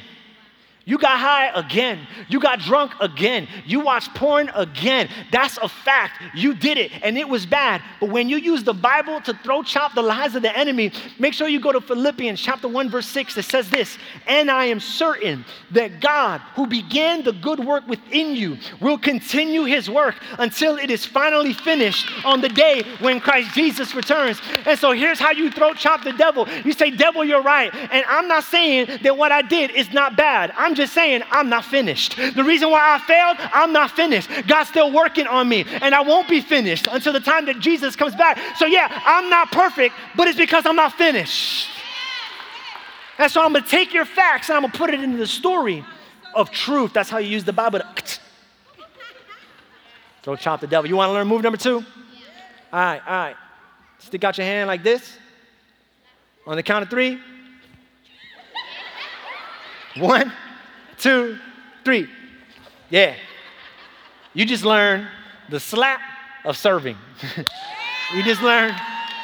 You 0.87 0.99
got 0.99 1.17
high 1.17 1.47
again. 1.59 2.07
You 2.27 2.39
got 2.39 2.59
drunk 2.59 2.91
again. 3.01 3.47
You 3.65 3.79
watched 3.79 4.13
porn 4.13 4.51
again. 4.53 5.09
That's 5.31 5.57
a 5.57 5.67
fact. 5.67 6.21
You 6.35 6.53
did 6.53 6.77
it 6.77 6.91
and 7.01 7.17
it 7.17 7.27
was 7.27 7.47
bad. 7.47 7.81
But 7.99 8.09
when 8.09 8.29
you 8.29 8.37
use 8.37 8.63
the 8.63 8.73
Bible 8.73 9.19
to 9.21 9.33
throw 9.43 9.63
chop 9.63 9.95
the 9.95 10.03
lies 10.03 10.35
of 10.35 10.43
the 10.43 10.55
enemy, 10.55 10.91
make 11.17 11.33
sure 11.33 11.47
you 11.47 11.59
go 11.59 11.71
to 11.71 11.81
Philippians 11.81 12.39
chapter 12.39 12.67
1 12.67 12.89
verse 12.89 13.07
6 13.07 13.33
that 13.33 13.43
says 13.43 13.67
this, 13.71 13.97
"And 14.27 14.51
I 14.51 14.65
am 14.65 14.79
certain 14.79 15.43
that 15.71 15.99
God, 16.01 16.39
who 16.53 16.67
began 16.67 17.23
the 17.23 17.33
good 17.33 17.59
work 17.59 17.87
within 17.87 18.35
you, 18.35 18.59
will 18.79 18.99
continue 18.99 19.63
his 19.63 19.89
work 19.89 20.15
until 20.37 20.77
it 20.77 20.91
is 20.91 21.03
finally 21.03 21.53
finished 21.53 22.07
on 22.23 22.41
the 22.41 22.49
day 22.49 22.83
when 22.99 23.19
Christ 23.19 23.55
Jesus 23.55 23.95
returns." 23.95 24.39
And 24.67 24.77
so 24.77 24.91
here's 24.91 25.19
how 25.19 25.31
you 25.31 25.49
throw 25.49 25.73
chop 25.73 26.03
the 26.03 26.13
devil. 26.13 26.47
You 26.63 26.73
say, 26.73 26.91
"Devil, 26.91 27.23
you're 27.23 27.41
right." 27.41 27.73
And 27.91 28.05
I'm 28.07 28.27
not 28.27 28.43
saying 28.43 28.99
that 29.01 29.17
what 29.17 29.31
I 29.31 29.41
did 29.41 29.71
is 29.71 29.91
not 29.91 30.15
bad. 30.15 30.53
I'm 30.55 30.74
just 30.75 30.93
saying 30.93 31.23
I'm 31.31 31.49
not 31.49 31.65
finished. 31.65 32.15
The 32.17 32.43
reason 32.43 32.69
why 32.69 32.95
I 32.95 32.99
failed, 32.99 33.37
I'm 33.53 33.73
not 33.73 33.91
finished. 33.91 34.29
God's 34.47 34.69
still 34.69 34.91
working 34.91 35.27
on 35.27 35.47
me, 35.49 35.65
and 35.81 35.95
I 35.95 36.01
won't 36.01 36.29
be 36.29 36.41
finished 36.41 36.87
until 36.91 37.13
the 37.13 37.19
time 37.19 37.45
that 37.45 37.59
Jesus 37.59 37.95
comes 37.95 38.15
back. 38.15 38.39
So, 38.57 38.65
yeah, 38.65 39.01
I'm 39.05 39.29
not 39.29 39.51
perfect, 39.51 39.95
but 40.15 40.27
it's 40.27 40.37
because 40.37 40.65
I'm 40.65 40.75
not 40.75 40.93
finished. 40.93 41.69
And 43.17 43.31
so 43.31 43.41
I'm 43.41 43.53
gonna 43.53 43.65
take 43.65 43.93
your 43.93 44.05
facts 44.05 44.49
and 44.49 44.57
I'm 44.57 44.63
gonna 44.63 44.73
put 44.73 44.93
it 44.93 45.01
into 45.01 45.17
the 45.17 45.27
story 45.27 45.85
of 46.33 46.51
truth. 46.51 46.91
That's 46.93 47.09
how 47.09 47.17
you 47.17 47.29
use 47.29 47.45
the 47.45 47.53
Bible. 47.53 47.79
To 47.79 47.85
Throw 50.23 50.35
chop 50.35 50.59
the 50.59 50.67
devil. 50.67 50.89
You 50.89 50.97
wanna 50.97 51.13
learn 51.13 51.27
move 51.27 51.41
number 51.41 51.57
two? 51.57 51.77
All 51.77 51.83
right, 52.79 53.01
all 53.07 53.13
right. 53.13 53.35
Stick 53.99 54.23
out 54.23 54.37
your 54.37 54.45
hand 54.45 54.67
like 54.67 54.83
this. 54.83 55.17
On 56.45 56.55
the 56.57 56.63
count 56.63 56.83
of 56.83 56.89
three. 56.89 57.19
One 59.97 60.31
two, 60.97 61.37
three. 61.83 62.09
Yeah. 62.89 63.15
You 64.33 64.45
just 64.45 64.63
learned 64.63 65.07
the 65.49 65.59
slap 65.59 66.01
of 66.43 66.57
serving. 66.57 66.97
you 68.13 68.23
just 68.23 68.41
learned 68.41 68.75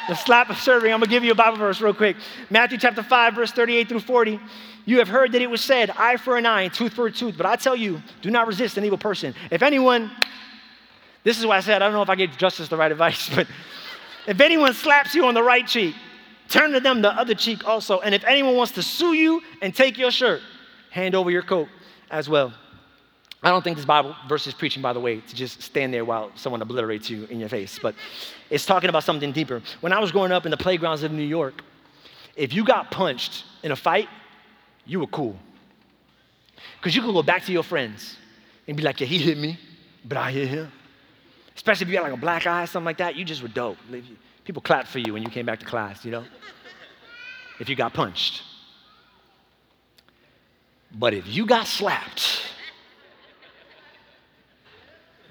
the 0.08 0.14
slap 0.14 0.50
of 0.50 0.56
serving. 0.58 0.92
I'm 0.92 1.00
gonna 1.00 1.10
give 1.10 1.24
you 1.24 1.32
a 1.32 1.34
Bible 1.34 1.58
verse 1.58 1.80
real 1.80 1.94
quick. 1.94 2.16
Matthew 2.50 2.78
chapter 2.78 3.02
5, 3.02 3.34
verse 3.34 3.52
38 3.52 3.88
through 3.88 4.00
40. 4.00 4.40
You 4.84 4.98
have 4.98 5.08
heard 5.08 5.32
that 5.32 5.42
it 5.42 5.48
was 5.48 5.60
said, 5.60 5.90
eye 5.90 6.16
for 6.16 6.36
an 6.36 6.46
eye, 6.46 6.68
tooth 6.68 6.92
for 6.92 7.06
a 7.06 7.12
tooth. 7.12 7.36
But 7.36 7.46
I 7.46 7.56
tell 7.56 7.76
you, 7.76 8.02
do 8.20 8.30
not 8.30 8.46
resist 8.46 8.76
an 8.78 8.84
evil 8.84 8.98
person. 8.98 9.34
If 9.50 9.62
anyone, 9.62 10.10
this 11.22 11.38
is 11.38 11.46
why 11.46 11.58
I 11.58 11.60
said, 11.60 11.82
I 11.82 11.86
don't 11.86 11.92
know 11.92 12.02
if 12.02 12.10
I 12.10 12.16
gave 12.16 12.36
Justice 12.36 12.68
the 12.68 12.76
right 12.76 12.90
advice, 12.90 13.28
but 13.34 13.46
if 14.26 14.40
anyone 14.40 14.74
slaps 14.74 15.14
you 15.14 15.26
on 15.26 15.34
the 15.34 15.42
right 15.42 15.66
cheek, 15.66 15.94
turn 16.48 16.72
to 16.72 16.80
them 16.80 17.00
the 17.02 17.10
other 17.10 17.34
cheek 17.34 17.66
also. 17.66 18.00
And 18.00 18.14
if 18.14 18.24
anyone 18.24 18.56
wants 18.56 18.72
to 18.72 18.82
sue 18.82 19.14
you 19.14 19.40
and 19.60 19.74
take 19.74 19.98
your 19.98 20.10
shirt, 20.10 20.40
hand 20.92 21.14
over 21.14 21.30
your 21.30 21.42
coat 21.42 21.68
as 22.10 22.28
well. 22.28 22.52
I 23.42 23.48
don't 23.50 23.64
think 23.64 23.76
this 23.76 23.86
Bible 23.86 24.14
verse 24.28 24.46
is 24.46 24.54
preaching, 24.54 24.82
by 24.82 24.92
the 24.92 25.00
way, 25.00 25.20
to 25.20 25.34
just 25.34 25.62
stand 25.62 25.92
there 25.92 26.04
while 26.04 26.30
someone 26.36 26.62
obliterates 26.62 27.10
you 27.10 27.24
in 27.24 27.40
your 27.40 27.48
face, 27.48 27.78
but 27.82 27.94
it's 28.50 28.66
talking 28.66 28.88
about 28.88 29.02
something 29.02 29.32
deeper. 29.32 29.62
When 29.80 29.92
I 29.92 29.98
was 29.98 30.12
growing 30.12 30.30
up 30.30 30.44
in 30.44 30.50
the 30.50 30.56
playgrounds 30.56 31.02
of 31.02 31.10
New 31.10 31.24
York, 31.24 31.64
if 32.36 32.52
you 32.52 32.64
got 32.64 32.90
punched 32.90 33.44
in 33.64 33.72
a 33.72 33.76
fight, 33.76 34.08
you 34.86 35.00
were 35.00 35.08
cool. 35.08 35.34
Because 36.78 36.94
you 36.94 37.02
could 37.02 37.14
go 37.14 37.22
back 37.22 37.44
to 37.46 37.52
your 37.52 37.64
friends 37.64 38.16
and 38.68 38.76
be 38.76 38.82
like, 38.82 39.00
yeah, 39.00 39.06
he 39.06 39.18
hit 39.18 39.38
me, 39.38 39.58
but 40.04 40.18
I 40.18 40.30
hit 40.30 40.48
him. 40.48 40.70
Especially 41.56 41.86
if 41.86 41.90
you 41.90 41.96
had 41.96 42.04
like 42.04 42.12
a 42.12 42.16
black 42.16 42.46
eye, 42.46 42.62
or 42.62 42.66
something 42.66 42.84
like 42.84 42.98
that, 42.98 43.16
you 43.16 43.24
just 43.24 43.42
were 43.42 43.48
dope. 43.48 43.78
People 44.44 44.62
clapped 44.62 44.88
for 44.88 44.98
you 44.98 45.14
when 45.14 45.22
you 45.22 45.30
came 45.30 45.46
back 45.46 45.58
to 45.58 45.66
class, 45.66 46.04
you 46.04 46.10
know? 46.10 46.24
If 47.58 47.68
you 47.68 47.76
got 47.76 47.92
punched. 47.92 48.42
But 50.94 51.14
if 51.14 51.26
you 51.26 51.46
got 51.46 51.66
slapped, 51.66 52.42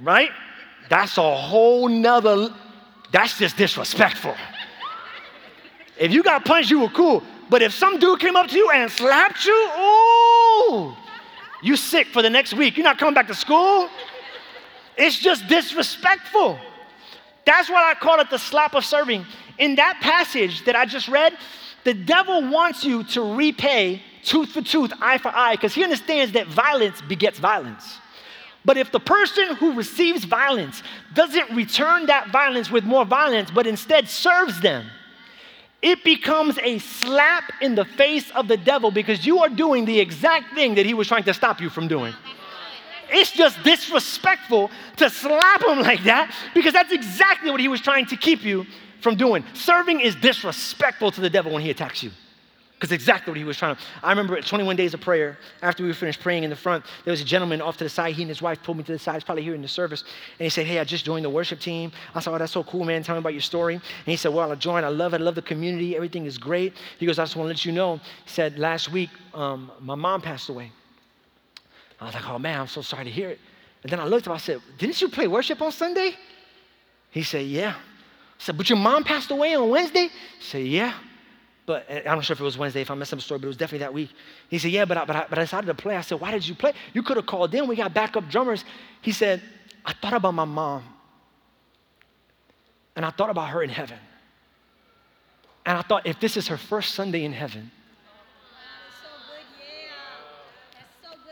right? 0.02 0.32
That's 0.90 1.18
a 1.18 1.36
whole 1.36 1.88
nother, 1.88 2.54
that's 3.12 3.38
just 3.38 3.58
disrespectful. 3.58 4.36
If 5.98 6.12
you 6.12 6.24
got 6.24 6.46
punched, 6.46 6.72
you 6.72 6.80
were 6.80 6.90
cool. 6.90 7.24
But 7.50 7.62
if 7.62 7.74
some 7.74 8.00
dude 8.00 8.20
came 8.20 8.36
up 8.36 8.48
to 8.48 8.58
you 8.58 8.72
and 8.72 8.90
slapped 8.90 9.46
you, 9.46 9.70
ooh, 9.80 10.96
you 11.62 11.76
sick 11.76 12.08
for 12.08 12.22
the 12.22 12.30
next 12.30 12.54
week. 12.54 12.76
You're 12.76 12.84
not 12.84 12.98
coming 12.98 13.14
back 13.14 13.28
to 13.28 13.36
school. 13.36 13.90
It's 14.98 15.20
just 15.20 15.48
disrespectful. 15.48 16.60
That's 17.46 17.70
why 17.70 17.92
I 17.92 17.94
call 17.94 18.20
it 18.20 18.30
the 18.30 18.40
slap 18.40 18.74
of 18.74 18.84
serving. 18.86 19.26
In 19.58 19.76
that 19.76 20.00
passage 20.02 20.66
that 20.66 20.76
I 20.76 20.86
just 20.86 21.08
read, 21.08 21.38
the 21.84 21.94
devil 21.94 22.50
wants 22.50 22.84
you 22.84 23.04
to 23.04 23.36
repay 23.36 24.02
tooth 24.24 24.50
for 24.50 24.62
tooth, 24.62 24.92
eye 25.02 25.18
for 25.18 25.30
eye, 25.30 25.56
because 25.56 25.74
he 25.74 25.84
understands 25.84 26.34
that 26.34 26.48
violence 26.48 27.02
begets 27.02 27.40
violence. 27.40 27.98
But 28.64 28.78
if 28.78 28.92
the 28.92 29.00
person 29.00 29.56
who 29.56 29.74
receives 29.74 30.24
violence 30.24 30.84
doesn't 31.14 31.56
return 31.56 32.06
that 32.08 32.30
violence 32.30 32.70
with 32.70 32.84
more 32.84 33.06
violence, 33.06 33.50
but 33.50 33.66
instead 33.66 34.08
serves 34.08 34.62
them, 34.62 34.86
it 35.82 36.04
becomes 36.04 36.60
a 36.60 36.78
slap 36.78 37.52
in 37.60 37.74
the 37.74 37.86
face 37.86 38.30
of 38.32 38.48
the 38.48 38.58
devil 38.58 38.92
because 38.92 39.26
you 39.26 39.40
are 39.40 39.50
doing 39.50 39.86
the 39.86 40.00
exact 40.00 40.54
thing 40.54 40.76
that 40.76 40.86
he 40.86 40.94
was 40.94 41.08
trying 41.08 41.24
to 41.24 41.34
stop 41.34 41.60
you 41.60 41.70
from 41.70 41.88
doing. 41.88 42.14
It's 43.10 43.32
just 43.32 43.62
disrespectful 43.64 44.70
to 44.98 45.10
slap 45.10 45.64
him 45.64 45.80
like 45.80 46.04
that 46.04 46.34
because 46.54 46.74
that's 46.74 46.94
exactly 46.94 47.50
what 47.50 47.60
he 47.60 47.68
was 47.68 47.82
trying 47.82 48.06
to 48.08 48.16
keep 48.16 48.44
you 48.44 48.66
from 49.02 49.16
doing. 49.16 49.44
Serving 49.54 50.00
is 50.00 50.16
disrespectful 50.16 51.12
to 51.12 51.22
the 51.22 51.30
devil 51.30 51.52
when 51.52 51.64
he 51.64 51.72
attacks 51.72 52.04
you. 52.04 52.12
Because 52.82 52.94
exactly 52.94 53.30
what 53.30 53.38
he 53.38 53.44
was 53.44 53.58
trying 53.58 53.76
to. 53.76 53.82
I 54.02 54.10
remember 54.10 54.36
at 54.36 54.44
21 54.44 54.76
days 54.76 54.96
of 54.96 55.02
prayer, 55.02 55.38
after 55.62 55.84
we 55.84 55.94
finished 55.94 56.20
praying 56.20 56.44
in 56.44 56.50
the 56.50 56.56
front, 56.56 56.84
there 57.06 57.12
was 57.12 57.22
a 57.22 57.24
gentleman 57.24 57.62
off 57.62 57.78
to 57.78 57.84
the 57.84 57.90
side. 57.92 58.16
He 58.16 58.24
and 58.24 58.30
his 58.30 58.42
wife 58.42 58.64
pulled 58.64 58.78
me 58.78 58.84
to 58.86 58.92
the 58.92 58.98
side. 58.98 59.14
He's 59.14 59.24
probably 59.24 59.44
here 59.44 59.54
in 59.54 59.62
the 59.62 59.68
service. 59.68 60.02
And 60.02 60.46
he 60.46 60.50
said, 60.50 60.66
Hey, 60.66 60.80
I 60.80 60.84
just 60.84 61.06
joined 61.06 61.24
the 61.24 61.30
worship 61.30 61.60
team. 61.60 61.92
I 62.16 62.22
said, 62.22 62.34
Oh, 62.34 62.40
that's 62.40 62.52
so 62.52 62.64
cool, 62.64 62.84
man. 62.84 63.04
Tell 63.04 63.14
me 63.14 63.20
about 63.20 63.34
your 63.34 63.44
story. 63.44 63.76
And 63.76 63.84
he 64.08 64.16
said, 64.16 64.34
Well, 64.34 64.52
I 64.52 64.56
joined. 64.56 64.84
I 64.84 64.90
love 64.90 65.14
it. 65.14 65.22
I 65.22 65.24
love 65.24 65.36
the 65.36 65.44
community. 65.44 65.96
Everything 65.96 66.26
is 66.26 66.40
great. 66.40 66.74
He 66.98 67.06
goes, 67.06 67.20
I 67.20 67.24
just 67.26 67.36
want 67.36 67.46
to 67.46 67.50
let 67.50 67.66
you 67.66 67.72
know. 67.72 67.98
He 67.98 68.32
said, 68.32 68.58
Last 68.58 68.92
week, 68.92 69.12
um, 69.36 69.72
my 69.80 69.94
mom 69.94 70.20
passed 70.20 70.50
away. 70.50 70.72
I 72.00 72.06
was 72.06 72.16
like, 72.16 72.28
Oh, 72.28 72.40
man, 72.40 72.62
I'm 72.62 72.68
so 72.68 72.82
sorry 72.82 73.04
to 73.04 73.12
hear 73.12 73.30
it. 73.30 73.40
And 73.84 73.92
then 73.92 74.00
I 74.00 74.06
looked 74.06 74.28
up, 74.28 74.34
I 74.34 74.38
said, 74.38 74.60
Didn't 74.80 75.00
you 75.00 75.08
play 75.08 75.28
worship 75.28 75.62
on 75.62 75.72
Sunday? 75.72 76.16
He 77.12 77.22
said, 77.22 77.46
Yeah. 77.46 77.76
I 77.76 78.44
said, 78.44 78.58
But 78.58 78.72
your 78.72 78.80
mom 78.80 79.04
passed 79.04 79.30
away 79.30 79.54
on 79.54 79.70
Wednesday? 79.70 80.10
He 80.40 80.44
said, 80.44 80.66
Yeah 80.66 80.96
but 81.72 81.86
eh, 81.88 82.02
I'm 82.06 82.18
not 82.18 82.26
sure 82.26 82.34
if 82.34 82.42
it 82.42 82.44
was 82.44 82.58
Wednesday, 82.58 82.82
if 82.82 82.92
I 82.92 82.96
messed 82.96 83.14
up 83.14 83.20
the 83.20 83.24
story, 83.24 83.40
but 83.40 83.46
it 83.46 83.48
was 83.48 83.56
definitely 83.56 83.86
that 83.86 83.94
week. 83.94 84.10
He 84.50 84.60
said, 84.60 84.72
Yeah, 84.72 84.84
but 84.84 84.98
I, 84.98 85.06
but 85.06 85.16
I, 85.16 85.26
but 85.30 85.40
I 85.40 85.44
decided 85.44 85.68
to 85.68 85.74
play. 85.74 85.96
I 85.96 86.02
said, 86.02 86.20
Why 86.20 86.30
did 86.30 86.46
you 86.46 86.54
play? 86.54 86.74
You 86.92 87.02
could 87.02 87.16
have 87.16 87.26
called 87.26 87.56
in. 87.56 87.66
We 87.66 87.78
got 87.78 87.94
backup 87.94 88.28
drummers. 88.30 88.66
He 89.02 89.14
said, 89.14 89.42
I 89.86 89.94
thought 89.94 90.12
about 90.12 90.34
my 90.34 90.44
mom, 90.44 90.84
and 92.98 93.06
I 93.06 93.10
thought 93.10 93.30
about 93.30 93.52
her 93.52 93.64
in 93.64 93.70
heaven. 93.70 93.98
And 95.66 95.78
I 95.78 95.82
thought, 95.82 96.06
if 96.06 96.20
this 96.20 96.36
is 96.36 96.50
her 96.50 96.58
first 96.58 96.94
Sunday 96.94 97.24
in 97.24 97.32
heaven, 97.32 97.72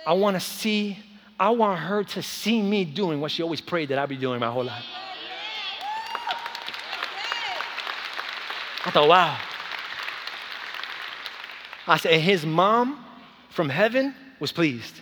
I 0.08 0.14
want 0.14 0.38
to 0.38 0.40
see, 0.40 0.98
I 1.38 1.50
want 1.50 1.82
her 1.82 2.06
to 2.06 2.24
see 2.24 2.62
me 2.62 2.86
doing 2.86 3.20
what 3.20 3.32
she 3.32 3.44
always 3.44 3.60
prayed 3.60 3.90
that 3.90 3.98
I'd 3.98 4.08
be 4.08 4.16
doing 4.16 4.40
my 4.40 4.50
whole 4.50 4.64
life. 4.64 4.86
I 8.86 8.92
thought, 8.92 9.10
wow. 9.10 9.38
I 11.90 11.98
said, 11.98 12.20
his 12.20 12.46
mom 12.46 13.04
from 13.50 13.70
heaven 13.70 14.14
was 14.40 14.52
pleased, 14.52 14.94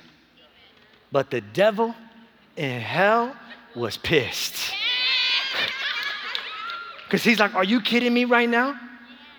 but 1.11 1.29
the 1.29 1.41
devil 1.41 1.93
in 2.55 2.79
hell 2.81 3.35
was 3.75 3.97
pissed. 3.97 4.73
Because 7.07 7.23
he's 7.23 7.39
like, 7.39 7.55
Are 7.55 7.63
you 7.63 7.79
kidding 7.79 8.13
me 8.13 8.25
right 8.25 8.49
now? 8.49 8.77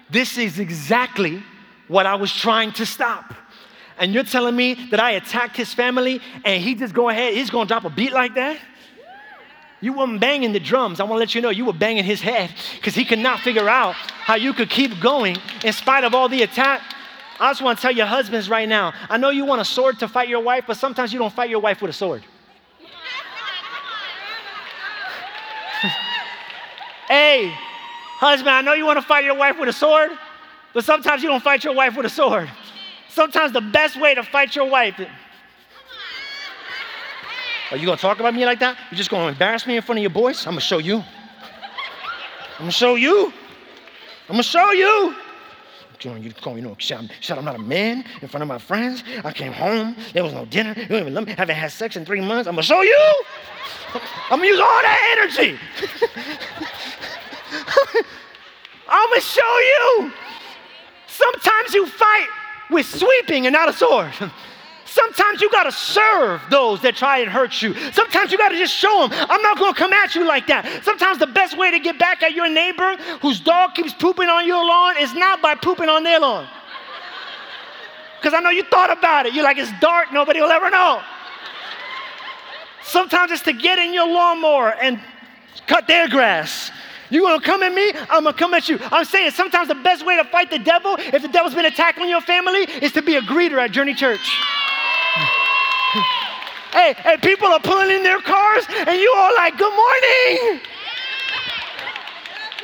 This 0.09 0.39
is 0.39 0.59
exactly 0.59 1.43
what 1.87 2.07
I 2.07 2.15
was 2.15 2.33
trying 2.33 2.73
to 2.73 2.87
stop. 2.87 3.35
And 3.99 4.15
you're 4.15 4.25
telling 4.25 4.57
me 4.57 4.75
that 4.91 5.01
I 5.01 5.13
attacked 5.13 5.57
his 5.57 5.75
family 5.75 6.21
and 6.45 6.63
he 6.63 6.75
just 6.75 6.95
go 6.95 7.09
ahead, 7.09 7.35
he's 7.35 7.51
gonna 7.51 7.67
drop 7.67 7.85
a 7.85 7.91
beat 7.91 8.13
like 8.13 8.35
that? 8.37 8.59
You 9.81 9.93
weren't 9.93 10.21
banging 10.21 10.53
the 10.53 10.61
drums. 10.61 10.99
I 10.99 11.05
wanna 11.05 11.21
let 11.21 11.35
you 11.35 11.41
know 11.41 11.51
you 11.51 11.65
were 11.65 11.73
banging 11.73 12.05
his 12.05 12.21
head 12.21 12.55
because 12.77 12.95
he 12.95 13.05
could 13.05 13.19
not 13.19 13.41
figure 13.41 13.69
out 13.69 13.95
how 13.95 14.37
you 14.37 14.53
could 14.53 14.71
keep 14.71 14.99
going 15.01 15.37
in 15.63 15.73
spite 15.73 16.05
of 16.05 16.15
all 16.15 16.29
the 16.29 16.43
attack. 16.43 16.81
I 17.41 17.51
just 17.51 17.63
want 17.63 17.79
to 17.79 17.83
tell 17.83 17.93
your 17.93 18.07
husbands 18.07 18.51
right 18.51 18.69
now 18.69 18.93
I 19.09 19.17
know 19.17 19.31
you 19.31 19.45
want 19.45 19.61
a 19.61 19.65
sword 19.65 19.99
to 20.01 20.09
fight 20.09 20.29
your 20.29 20.41
wife, 20.41 20.65
but 20.67 20.77
sometimes 20.77 21.13
you 21.13 21.19
don't 21.19 21.33
fight 21.33 21.51
your 21.51 21.61
wife 21.61 21.81
with 21.81 21.91
a 21.91 21.95
sword. 21.95 22.25
hey, 27.09 27.53
husband, 28.19 28.51
I 28.51 28.61
know 28.63 28.73
you 28.73 28.85
want 28.85 28.99
to 28.99 29.05
fight 29.05 29.25
your 29.25 29.37
wife 29.37 29.59
with 29.59 29.69
a 29.69 29.73
sword, 29.73 30.11
but 30.75 30.85
sometimes 30.85 31.23
you 31.23 31.29
don't 31.29 31.43
fight 31.43 31.63
your 31.65 31.75
wife 31.75 31.97
with 31.97 32.07
a 32.07 32.11
sword. 32.11 32.51
Sometimes 33.09 33.53
the 33.53 33.61
best 33.61 34.01
way 34.01 34.15
to 34.15 34.23
fight 34.23 34.57
your 34.57 34.69
wife. 34.69 35.01
Are 37.71 37.77
you 37.77 37.85
gonna 37.85 37.99
talk 37.99 38.19
about 38.19 38.35
me 38.35 38.47
like 38.47 38.61
that? 38.61 38.79
You're 38.91 38.97
just 38.97 39.11
gonna 39.11 39.29
embarrass 39.31 39.67
me 39.67 39.77
in 39.77 39.83
front 39.83 39.99
of 39.99 40.03
your 40.03 40.11
boys? 40.11 40.47
I'm 40.47 40.53
gonna 40.53 40.61
show 40.61 40.79
you. 40.79 40.97
I'm 40.97 41.05
gonna 42.61 42.73
show 42.73 42.95
you. 42.95 43.33
I'm 44.29 44.35
gonna 44.35 44.43
show 44.43 44.73
you. 44.73 45.15
You 46.01 46.11
know, 46.11 46.17
you 46.17 46.33
call 46.33 46.55
me, 46.55 46.61
you 46.61 46.69
know, 46.69 46.77
said, 46.79 47.11
I'm 47.31 47.45
not 47.45 47.57
a 47.57 47.59
man 47.59 48.05
in 48.23 48.29
front 48.29 48.43
of 48.43 48.49
my 48.49 48.59
friends. 48.59 49.03
I 49.25 49.33
came 49.33 49.53
home, 49.53 49.97
there 50.13 50.23
was 50.23 50.33
no 50.33 50.45
dinner, 50.45 50.75
you 50.77 50.87
don't 50.87 51.01
even 51.01 51.15
love 51.15 51.27
me, 51.27 51.33
haven't 51.33 51.57
had 51.57 51.73
sex 51.73 51.97
in 51.97 52.05
three 52.05 52.21
months. 52.21 52.47
I'm 52.47 52.55
gonna 52.55 52.63
show 52.63 52.83
you. 52.83 53.15
I'm 54.31 54.39
gonna 54.39 54.47
use 54.47 54.61
all 54.61 54.83
that 54.83 55.19
energy. 55.19 55.59
I'm 58.89 59.09
gonna 59.11 59.21
show 59.21 59.59
you. 59.59 60.13
Sometimes 61.07 61.75
you 61.75 61.87
fight 61.87 62.29
with 62.71 62.87
sweeping 62.87 63.47
and 63.47 63.53
not 63.53 63.69
a 63.69 63.73
sword. 63.73 64.13
Sometimes 64.89 65.43
you 65.43 65.51
gotta 65.51 65.71
serve 65.71 66.41
those 66.49 66.81
that 66.81 66.97
try 66.97 67.19
and 67.19 67.31
hurt 67.31 67.61
you. 67.61 67.75
Sometimes 67.93 68.33
you 68.33 68.39
gotta 68.39 68.57
just 68.57 68.75
show 68.75 69.07
them, 69.07 69.27
I'm 69.29 69.43
not 69.43 69.59
gonna 69.59 69.75
come 69.75 69.93
at 69.93 70.15
you 70.15 70.27
like 70.27 70.47
that. 70.47 70.83
Sometimes 70.83 71.19
the 71.19 71.27
best 71.27 71.59
way 71.59 71.71
to 71.71 71.79
get 71.79 71.99
back 71.99 72.23
at 72.23 72.33
your 72.33 72.49
neighbor 72.49 72.97
whose 73.21 73.39
dog 73.39 73.75
keeps 73.75 73.93
pooping 73.93 74.31
on 74.31 74.47
your 74.47 74.65
lawn 74.65 74.97
is 74.99 75.13
not 75.13 75.43
by 75.43 75.55
pooping 75.55 75.91
on 75.91 76.05
their 76.05 76.19
lawn. 76.19 76.49
Because 78.19 78.33
I 78.33 78.41
know 78.41 78.49
you 78.49 78.65
thought 78.65 78.91
about 78.91 79.27
it. 79.27 79.35
You're 79.35 79.45
like, 79.45 79.59
it's 79.59 79.71
dark, 79.79 80.11
nobody 80.11 80.41
will 80.41 80.51
ever 80.51 80.71
know. 80.71 81.03
Sometimes 82.83 83.31
it's 83.31 83.43
to 83.43 83.53
get 83.53 83.79
in 83.79 83.93
your 83.93 84.09
lawnmower 84.09 84.75
and 84.81 84.99
cut 85.67 85.87
their 85.87 86.09
grass. 86.09 86.71
You 87.11 87.21
gonna 87.21 87.43
come 87.43 87.63
at 87.63 87.75
me? 87.75 87.93
I'm 88.09 88.25
gonna 88.25 88.33
come 88.33 88.55
at 88.55 88.71
you. 88.71 88.79
I'm 88.91 89.05
saying 89.05 89.33
sometimes 89.33 89.69
the 89.69 89.75
best 89.75 90.05
way 90.07 90.17
to 90.17 90.25
fight 90.25 90.51
the 90.51 90.59
devil, 90.59 90.97
if 90.99 91.21
the 91.21 91.29
devil's 91.29 91.55
been 91.55 91.67
attacking 91.67 92.09
your 92.09 92.23
family, 92.23 92.61
is 92.61 92.93
to 92.93 93.03
be 93.03 93.17
a 93.17 93.21
greeter 93.21 93.59
at 93.59 93.71
Journey 93.71 93.95
Church. 93.95 94.41
Hey, 96.73 97.17
people 97.23 97.49
are 97.49 97.61
pulling 97.61 97.91
in 97.91 98.03
their 98.03 98.21
cars, 98.21 98.65
and 98.69 98.99
you 98.99 99.13
all 99.17 99.35
like, 99.37 99.57
good 99.59 99.75
morning. 99.75 100.61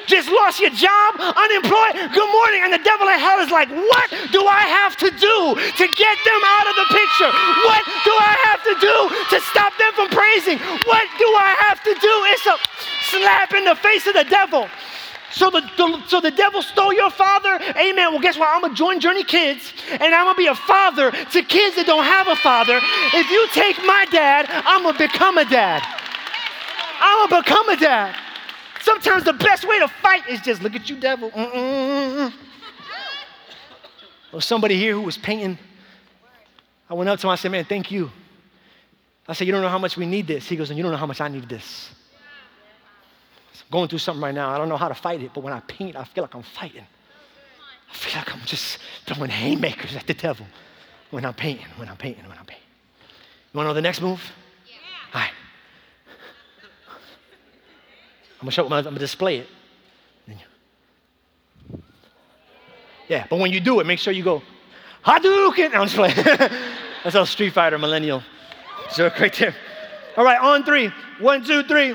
Just 0.07 0.29
lost 0.29 0.61
your 0.61 0.71
job, 0.71 1.17
unemployed, 1.17 1.97
good 2.13 2.31
morning. 2.33 2.61
And 2.63 2.73
the 2.73 2.83
devil 2.85 3.09
in 3.09 3.19
hell 3.19 3.41
is 3.41 3.51
like, 3.51 3.71
what 3.71 4.11
do 4.33 4.45
I 4.45 4.69
have 4.69 4.97
to 4.99 5.09
do 5.09 5.37
to 5.57 5.85
get 5.97 6.17
them 6.29 6.43
out 6.45 6.67
of 6.69 6.77
the 6.77 6.89
picture? 6.93 7.33
What 7.65 7.83
do 8.05 8.13
I 8.13 8.37
have 8.45 8.61
to 8.69 8.75
do 8.85 8.97
to 9.33 9.41
stop 9.49 9.73
them 9.81 9.93
from 9.97 10.09
praising? 10.13 10.59
What 10.85 11.09
do 11.17 11.25
I 11.25 11.57
have 11.65 11.83
to 11.85 11.95
do? 11.97 12.15
It's 12.37 12.47
a 12.47 12.57
slap 13.17 13.55
in 13.55 13.65
the 13.65 13.77
face 13.77 14.07
of 14.07 14.13
the 14.13 14.25
devil. 14.25 14.69
So 15.35 15.51
the, 15.51 15.63
the, 15.77 16.07
so 16.07 16.21
the 16.21 16.31
devil 16.31 16.63
stole 16.63 16.93
your 16.93 17.11
father? 17.11 17.59
Amen. 17.77 18.13
Well, 18.13 18.21
guess 18.21 18.39
what? 18.39 18.49
I'm 18.55 18.71
to 18.71 18.77
join 18.77 19.01
Journey 19.01 19.25
Kids 19.25 19.73
and 19.91 20.15
I'm 20.15 20.27
going 20.27 20.37
to 20.37 20.39
be 20.39 20.47
a 20.47 20.55
father 20.55 21.11
to 21.11 21.43
kids 21.43 21.75
that 21.75 21.87
don't 21.87 22.05
have 22.05 22.29
a 22.29 22.37
father. 22.37 22.79
If 23.13 23.29
you 23.31 23.49
take 23.49 23.77
my 23.79 24.07
dad, 24.13 24.47
I'm 24.49 24.85
going 24.85 24.95
to 24.95 25.09
become 25.09 25.39
a 25.39 25.45
dad. 25.45 25.83
I'm 27.01 27.29
going 27.29 27.43
to 27.43 27.49
become 27.49 27.69
a 27.69 27.77
dad. 27.77 28.17
Sometimes 28.81 29.25
the 29.25 29.33
best 29.33 29.67
way 29.67 29.81
to 29.81 29.89
fight 29.89 30.23
is 30.29 30.41
just 30.41 30.63
look 30.63 30.77
at 30.77 30.89
you, 30.89 31.01
devil. 31.01 31.33
Mm-mm-mm. 31.33 32.33
Or 34.33 34.41
somebody 34.41 34.77
here 34.77 34.93
who 34.93 35.01
was 35.01 35.19
painting. 35.19 35.59
I 36.89 36.95
went 36.95 37.11
up 37.11 37.19
to 37.19 37.27
him, 37.27 37.31
I 37.31 37.35
said, 37.35 37.51
Man, 37.51 37.65
thank 37.65 37.91
you. 37.91 38.09
I 39.27 39.33
said, 39.33 39.49
You 39.49 39.53
don't 39.53 39.63
know 39.63 39.69
how 39.69 39.79
much 39.79 39.97
we 39.97 40.07
need 40.07 40.29
this. 40.29 40.49
He 40.49 40.55
goes, 40.55 40.71
And 40.71 40.77
you 40.77 40.85
don't 40.85 40.93
know 40.93 40.99
how 40.99 41.07
much 41.07 41.21
I 41.21 41.27
need 41.27 41.49
this 41.49 41.91
going 43.75 43.89
through 43.89 43.99
something 43.99 44.23
right 44.23 44.35
now. 44.35 44.51
I 44.51 44.57
don't 44.57 44.69
know 44.69 44.77
how 44.77 44.87
to 44.87 44.95
fight 44.95 45.21
it, 45.21 45.33
but 45.35 45.43
when 45.43 45.53
I 45.53 45.59
paint, 45.61 45.97
I 45.97 46.05
feel 46.05 46.23
like 46.23 46.35
I'm 46.35 46.45
fighting. 46.45 46.87
I 47.91 47.95
feel 47.95 48.21
like 48.21 48.33
I'm 48.33 48.45
just 48.47 48.79
throwing 49.05 49.31
haymakers 49.31 49.97
at 49.97 50.07
the 50.07 50.15
devil 50.15 50.47
when 51.11 51.25
I'm 51.25 51.35
painting, 51.35 51.67
when 51.77 51.89
I'm 51.89 51.97
painting, 51.97 52.23
when 52.29 52.39
I'm 52.39 52.47
painting. 52.47 52.69
You 53.53 53.59
wanna 53.59 53.71
know 53.71 53.75
the 53.75 53.83
next 53.83 54.01
move? 54.01 54.23
Yeah. 54.67 54.75
All 55.13 55.21
right. 55.21 55.31
I'm 58.41 58.47
gonna 58.47 58.53
show 58.53 58.65
I'm 58.65 58.85
gonna 58.85 58.99
display 58.99 59.39
it. 59.39 59.49
Yeah, 63.09 63.27
but 63.29 63.39
when 63.39 63.53
you 63.53 63.61
do 63.61 63.81
it, 63.81 63.87
make 63.87 63.99
sure 63.99 64.13
you 64.13 64.25
go, 64.25 64.41
Hadouken! 65.05 65.75
I'm 65.75 65.89
just 65.89 65.97
playing. 65.97 66.17
That's 67.05 67.17
our 67.17 67.27
Street 67.27 67.53
Fighter 67.53 67.77
millennial 67.77 68.23
joke 68.95 69.21
right 69.21 69.33
there. 69.35 69.55
All 70.17 70.25
right, 70.25 70.41
on 70.41 70.65
three. 70.65 70.91
One, 71.19 71.45
two, 71.45 71.63
three. 71.65 71.95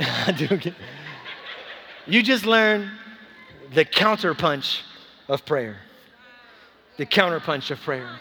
you 2.06 2.22
just 2.22 2.46
learned 2.46 2.90
the 3.74 3.84
counterpunch 3.84 4.80
of 5.28 5.44
prayer. 5.44 5.76
The 6.96 7.06
counterpunch 7.06 7.70
of 7.70 7.80
prayer. 7.80 8.18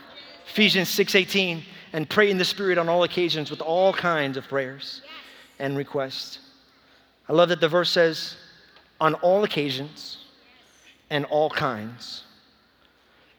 Ephesians 0.50 0.90
6:18, 0.90 1.64
and 1.94 2.10
pray 2.10 2.30
in 2.30 2.38
the 2.38 2.46
Spirit 2.46 2.78
on 2.78 2.90
all 2.90 3.04
occasions 3.04 3.50
with 3.50 3.62
all 3.62 3.94
kinds 3.94 4.36
of 4.36 4.48
prayers 4.48 5.02
and 5.60 5.78
requests. 5.78 6.40
I 7.30 7.34
love 7.34 7.50
that 7.50 7.62
the 7.62 7.70
verse 7.70 7.92
says, 7.92 8.36
on 9.00 9.14
all 9.16 9.44
occasions 9.44 10.18
and 11.10 11.26
all 11.26 11.50
kinds. 11.50 12.24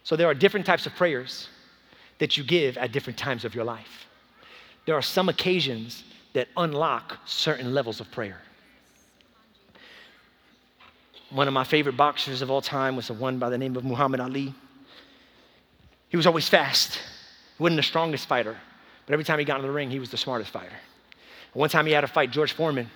So 0.04 0.16
there 0.16 0.28
are 0.28 0.34
different 0.34 0.64
types 0.64 0.86
of 0.86 0.94
prayers 0.94 1.48
that 2.18 2.36
you 2.36 2.44
give 2.44 2.78
at 2.78 2.92
different 2.92 3.18
times 3.18 3.44
of 3.44 3.54
your 3.54 3.64
life. 3.64 4.06
There 4.86 4.94
are 4.94 5.02
some 5.02 5.28
occasions 5.28 6.04
that 6.32 6.48
unlock 6.56 7.18
certain 7.26 7.74
levels 7.74 8.00
of 8.00 8.10
prayer. 8.10 8.40
One 11.30 11.46
of 11.46 11.54
my 11.54 11.64
favorite 11.64 11.96
boxers 11.96 12.42
of 12.42 12.50
all 12.50 12.60
time 12.60 12.96
was 12.96 13.06
the 13.06 13.14
one 13.14 13.38
by 13.38 13.50
the 13.50 13.58
name 13.58 13.76
of 13.76 13.84
Muhammad 13.84 14.20
Ali. 14.20 14.52
He 16.08 16.16
was 16.16 16.26
always 16.26 16.48
fast. 16.48 16.94
He 17.56 17.62
wasn't 17.62 17.76
the 17.76 17.84
strongest 17.84 18.26
fighter, 18.26 18.56
but 19.06 19.12
every 19.12 19.24
time 19.24 19.38
he 19.38 19.44
got 19.44 19.60
in 19.60 19.66
the 19.66 19.70
ring, 19.70 19.90
he 19.90 20.00
was 20.00 20.10
the 20.10 20.16
smartest 20.16 20.50
fighter. 20.50 20.76
One 21.52 21.68
time 21.68 21.86
he 21.86 21.92
had 21.92 22.02
to 22.02 22.08
fight 22.08 22.30
George 22.30 22.52
Foreman, 22.52 22.90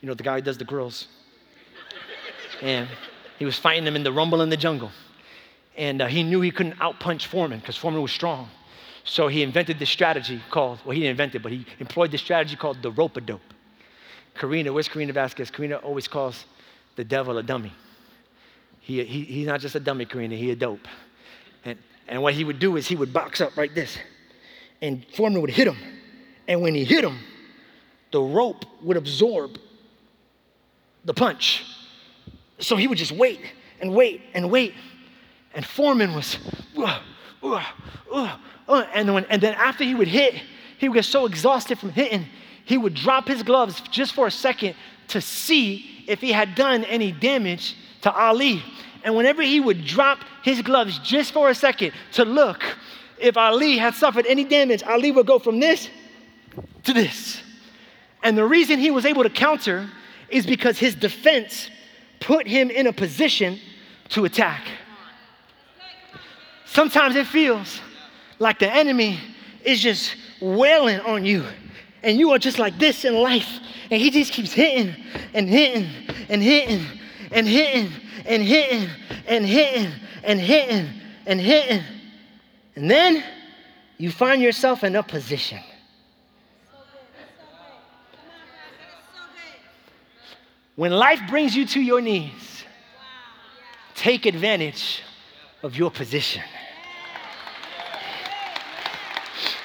you 0.00 0.08
know, 0.08 0.14
the 0.14 0.22
guy 0.22 0.36
who 0.36 0.42
does 0.42 0.58
the 0.58 0.64
grills. 0.64 1.08
And 2.62 2.88
he 3.38 3.44
was 3.44 3.56
fighting 3.56 3.86
him 3.86 3.96
in 3.96 4.02
the 4.02 4.12
rumble 4.12 4.42
in 4.42 4.50
the 4.50 4.56
jungle. 4.56 4.90
And 5.76 6.02
uh, 6.02 6.06
he 6.06 6.22
knew 6.22 6.40
he 6.40 6.50
couldn't 6.50 6.76
outpunch 6.78 7.26
Foreman 7.26 7.60
because 7.60 7.76
Foreman 7.76 8.02
was 8.02 8.12
strong. 8.12 8.48
So 9.04 9.28
he 9.28 9.42
invented 9.42 9.78
this 9.78 9.90
strategy 9.90 10.40
called, 10.50 10.80
well, 10.84 10.92
he 10.92 11.00
didn't 11.00 11.12
invent 11.12 11.34
it, 11.34 11.42
but 11.42 11.52
he 11.52 11.64
employed 11.78 12.10
this 12.10 12.20
strategy 12.20 12.56
called 12.56 12.82
the 12.82 12.90
rope 12.90 13.16
a 13.16 13.20
dope. 13.20 13.40
Karina, 14.34 14.72
where's 14.72 14.88
Karina 14.88 15.12
Vasquez? 15.12 15.50
Karina 15.50 15.76
always 15.76 16.06
calls 16.06 16.44
the 16.96 17.04
devil 17.04 17.38
a 17.38 17.42
dummy. 17.42 17.72
He, 18.80 19.04
he, 19.04 19.24
he's 19.24 19.46
not 19.46 19.60
just 19.60 19.74
a 19.74 19.80
dummy, 19.80 20.04
Karina, 20.04 20.36
he 20.36 20.50
a 20.50 20.56
dope. 20.56 20.86
And, 21.64 21.78
and 22.08 22.22
what 22.22 22.34
he 22.34 22.44
would 22.44 22.58
do 22.58 22.76
is 22.76 22.86
he 22.86 22.96
would 22.96 23.12
box 23.12 23.40
up 23.40 23.56
like 23.56 23.74
this, 23.74 23.98
and 24.80 25.04
Foreman 25.14 25.40
would 25.42 25.50
hit 25.50 25.66
him. 25.66 25.76
And 26.48 26.62
when 26.62 26.74
he 26.74 26.84
hit 26.84 27.04
him, 27.04 27.18
the 28.10 28.20
rope 28.20 28.64
would 28.82 28.96
absorb 28.96 29.58
the 31.04 31.14
punch. 31.14 31.64
So 32.58 32.76
he 32.76 32.86
would 32.86 32.98
just 32.98 33.12
wait 33.12 33.40
and 33.80 33.94
wait 33.94 34.22
and 34.34 34.50
wait. 34.50 34.74
And 35.54 35.64
Foreman 35.64 36.14
was, 36.14 36.38
uh, 36.76 37.00
uh, 37.42 37.64
uh, 38.12 38.36
uh, 38.70 38.86
and, 38.94 39.12
when, 39.12 39.24
and 39.26 39.42
then 39.42 39.54
after 39.54 39.84
he 39.84 39.94
would 39.94 40.08
hit, 40.08 40.34
he 40.78 40.88
would 40.88 40.94
get 40.94 41.04
so 41.04 41.26
exhausted 41.26 41.78
from 41.78 41.90
hitting, 41.90 42.26
he 42.64 42.78
would 42.78 42.94
drop 42.94 43.28
his 43.28 43.42
gloves 43.42 43.80
just 43.90 44.14
for 44.14 44.26
a 44.26 44.30
second 44.30 44.74
to 45.08 45.20
see 45.20 46.04
if 46.06 46.20
he 46.20 46.32
had 46.32 46.54
done 46.54 46.84
any 46.84 47.12
damage 47.12 47.76
to 48.02 48.12
Ali. 48.12 48.62
And 49.02 49.16
whenever 49.16 49.42
he 49.42 49.60
would 49.60 49.84
drop 49.84 50.20
his 50.42 50.62
gloves 50.62 50.98
just 51.00 51.32
for 51.32 51.50
a 51.50 51.54
second 51.54 51.92
to 52.12 52.24
look 52.24 52.62
if 53.18 53.36
Ali 53.36 53.76
had 53.76 53.94
suffered 53.94 54.26
any 54.26 54.44
damage, 54.44 54.82
Ali 54.82 55.12
would 55.12 55.26
go 55.26 55.38
from 55.38 55.60
this 55.60 55.88
to 56.84 56.92
this. 56.92 57.42
And 58.22 58.36
the 58.36 58.44
reason 58.44 58.78
he 58.78 58.90
was 58.90 59.04
able 59.04 59.22
to 59.22 59.30
counter 59.30 59.90
is 60.28 60.46
because 60.46 60.78
his 60.78 60.94
defense 60.94 61.70
put 62.20 62.46
him 62.46 62.70
in 62.70 62.86
a 62.86 62.92
position 62.92 63.58
to 64.10 64.24
attack. 64.24 64.66
Sometimes 66.66 67.16
it 67.16 67.26
feels 67.26 67.80
like 68.40 68.58
the 68.58 68.74
enemy 68.74 69.20
is 69.62 69.80
just 69.80 70.16
wailing 70.40 70.98
on 71.00 71.24
you, 71.24 71.44
and 72.02 72.18
you 72.18 72.32
are 72.32 72.38
just 72.38 72.58
like 72.58 72.76
this 72.78 73.04
in 73.04 73.14
life, 73.14 73.60
and 73.90 74.00
he 74.00 74.10
just 74.10 74.32
keeps 74.32 74.52
hitting 74.52 74.94
and 75.34 75.48
hitting 75.48 75.86
and 76.28 76.42
hitting 76.42 76.84
and 77.30 77.46
hitting 77.46 77.92
and 78.24 78.42
hitting 78.42 78.88
and 79.26 79.46
hitting 79.46 79.92
and 80.24 80.40
hitting 80.40 80.88
and 81.26 81.40
hitting. 81.40 81.84
And 82.74 82.90
then 82.90 83.22
you 83.98 84.10
find 84.10 84.40
yourself 84.40 84.82
in 84.82 84.96
a 84.96 85.02
position. 85.02 85.60
When 90.76 90.92
life 90.92 91.20
brings 91.28 91.54
you 91.54 91.66
to 91.66 91.80
your 91.80 92.00
knees, 92.00 92.64
take 93.94 94.24
advantage 94.24 95.02
of 95.62 95.76
your 95.76 95.90
position. 95.90 96.42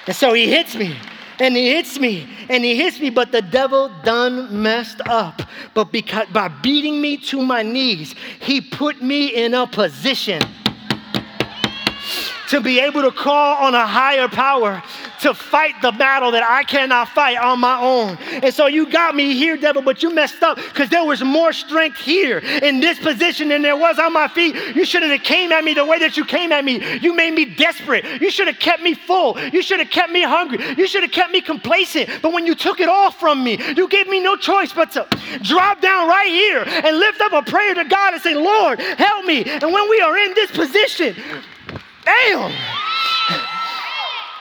And 0.07 0.15
so 0.15 0.33
he 0.33 0.49
hits 0.49 0.75
me 0.75 0.95
and 1.39 1.55
he 1.55 1.73
hits 1.73 1.99
me 1.99 2.27
and 2.49 2.63
he 2.63 2.75
hits 2.75 2.99
me, 2.99 3.09
but 3.09 3.31
the 3.31 3.41
devil 3.41 3.91
done 4.03 4.61
messed 4.61 5.01
up. 5.07 5.41
But 5.73 5.91
because 5.91 6.27
by 6.27 6.47
beating 6.47 7.01
me 7.01 7.17
to 7.17 7.41
my 7.41 7.63
knees, 7.63 8.13
he 8.39 8.61
put 8.61 9.01
me 9.01 9.27
in 9.27 9.53
a 9.53 9.67
position 9.67 10.41
to 12.49 12.61
be 12.61 12.79
able 12.79 13.01
to 13.01 13.11
call 13.11 13.65
on 13.65 13.73
a 13.73 13.85
higher 13.85 14.27
power 14.27 14.83
to 15.25 15.33
fight 15.33 15.73
the 15.81 15.91
battle 15.91 16.29
that 16.29 16.43
I 16.43 16.61
cannot 16.63 17.09
fight 17.09 17.37
on 17.37 17.59
my 17.59 17.81
own. 17.81 18.15
And 18.43 18.53
so 18.53 18.67
you 18.67 18.87
got 18.91 19.15
me 19.15 19.33
here, 19.33 19.57
devil, 19.57 19.81
but 19.81 20.03
you 20.03 20.13
messed 20.13 20.43
up 20.43 20.57
because 20.57 20.89
there 20.89 21.03
was 21.03 21.23
more 21.23 21.51
strength 21.51 21.97
here 21.97 22.37
in 22.37 22.79
this 22.79 22.99
position 22.99 23.49
than 23.49 23.63
there 23.63 23.75
was 23.75 23.97
on 23.97 24.13
my 24.13 24.27
feet. 24.27 24.53
You 24.75 24.85
shouldn't 24.85 25.11
have 25.11 25.23
came 25.23 25.51
at 25.51 25.63
me 25.63 25.73
the 25.73 25.83
way 25.83 25.97
that 25.97 26.15
you 26.15 26.25
came 26.25 26.51
at 26.51 26.63
me. 26.63 26.99
You 26.99 27.15
made 27.15 27.33
me 27.33 27.45
desperate. 27.45 28.05
You 28.21 28.29
should 28.29 28.45
have 28.45 28.59
kept 28.59 28.83
me 28.83 28.93
full. 28.93 29.39
You 29.51 29.63
should 29.63 29.79
have 29.79 29.89
kept 29.89 30.11
me 30.11 30.21
hungry. 30.21 30.59
You 30.77 30.85
should 30.85 31.01
have 31.01 31.11
kept 31.11 31.31
me 31.31 31.41
complacent. 31.41 32.07
But 32.21 32.31
when 32.31 32.45
you 32.45 32.53
took 32.53 32.79
it 32.79 32.87
all 32.87 33.09
from 33.09 33.43
me, 33.43 33.59
you 33.75 33.87
gave 33.87 34.07
me 34.07 34.19
no 34.19 34.35
choice 34.35 34.73
but 34.73 34.91
to 34.91 35.07
drop 35.41 35.81
down 35.81 36.07
right 36.07 36.29
here 36.29 36.61
and 36.67 36.99
lift 36.99 37.19
up 37.21 37.33
a 37.33 37.41
prayer 37.41 37.73
to 37.73 37.85
God 37.85 38.13
and 38.13 38.21
say, 38.21 38.35
Lord, 38.35 38.79
help 38.79 39.25
me. 39.25 39.43
And 39.43 39.73
when 39.73 39.89
we 39.89 40.01
are 40.01 40.15
in 40.19 40.35
this 40.35 40.51
position, 40.51 41.15
damn. 42.03 42.84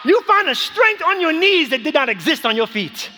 You 0.04 0.20
find 0.22 0.48
a 0.48 0.54
strength 0.54 1.02
on 1.02 1.20
your 1.20 1.32
knees 1.32 1.70
that 1.70 1.82
did 1.82 1.94
not 1.94 2.08
exist 2.08 2.44
on 2.44 2.56
your 2.56 2.66
feet. 2.66 3.10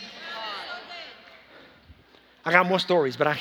I 2.44 2.52
got 2.52 2.66
more 2.66 2.78
stories, 2.78 3.16
but 3.16 3.26
I, 3.26 3.38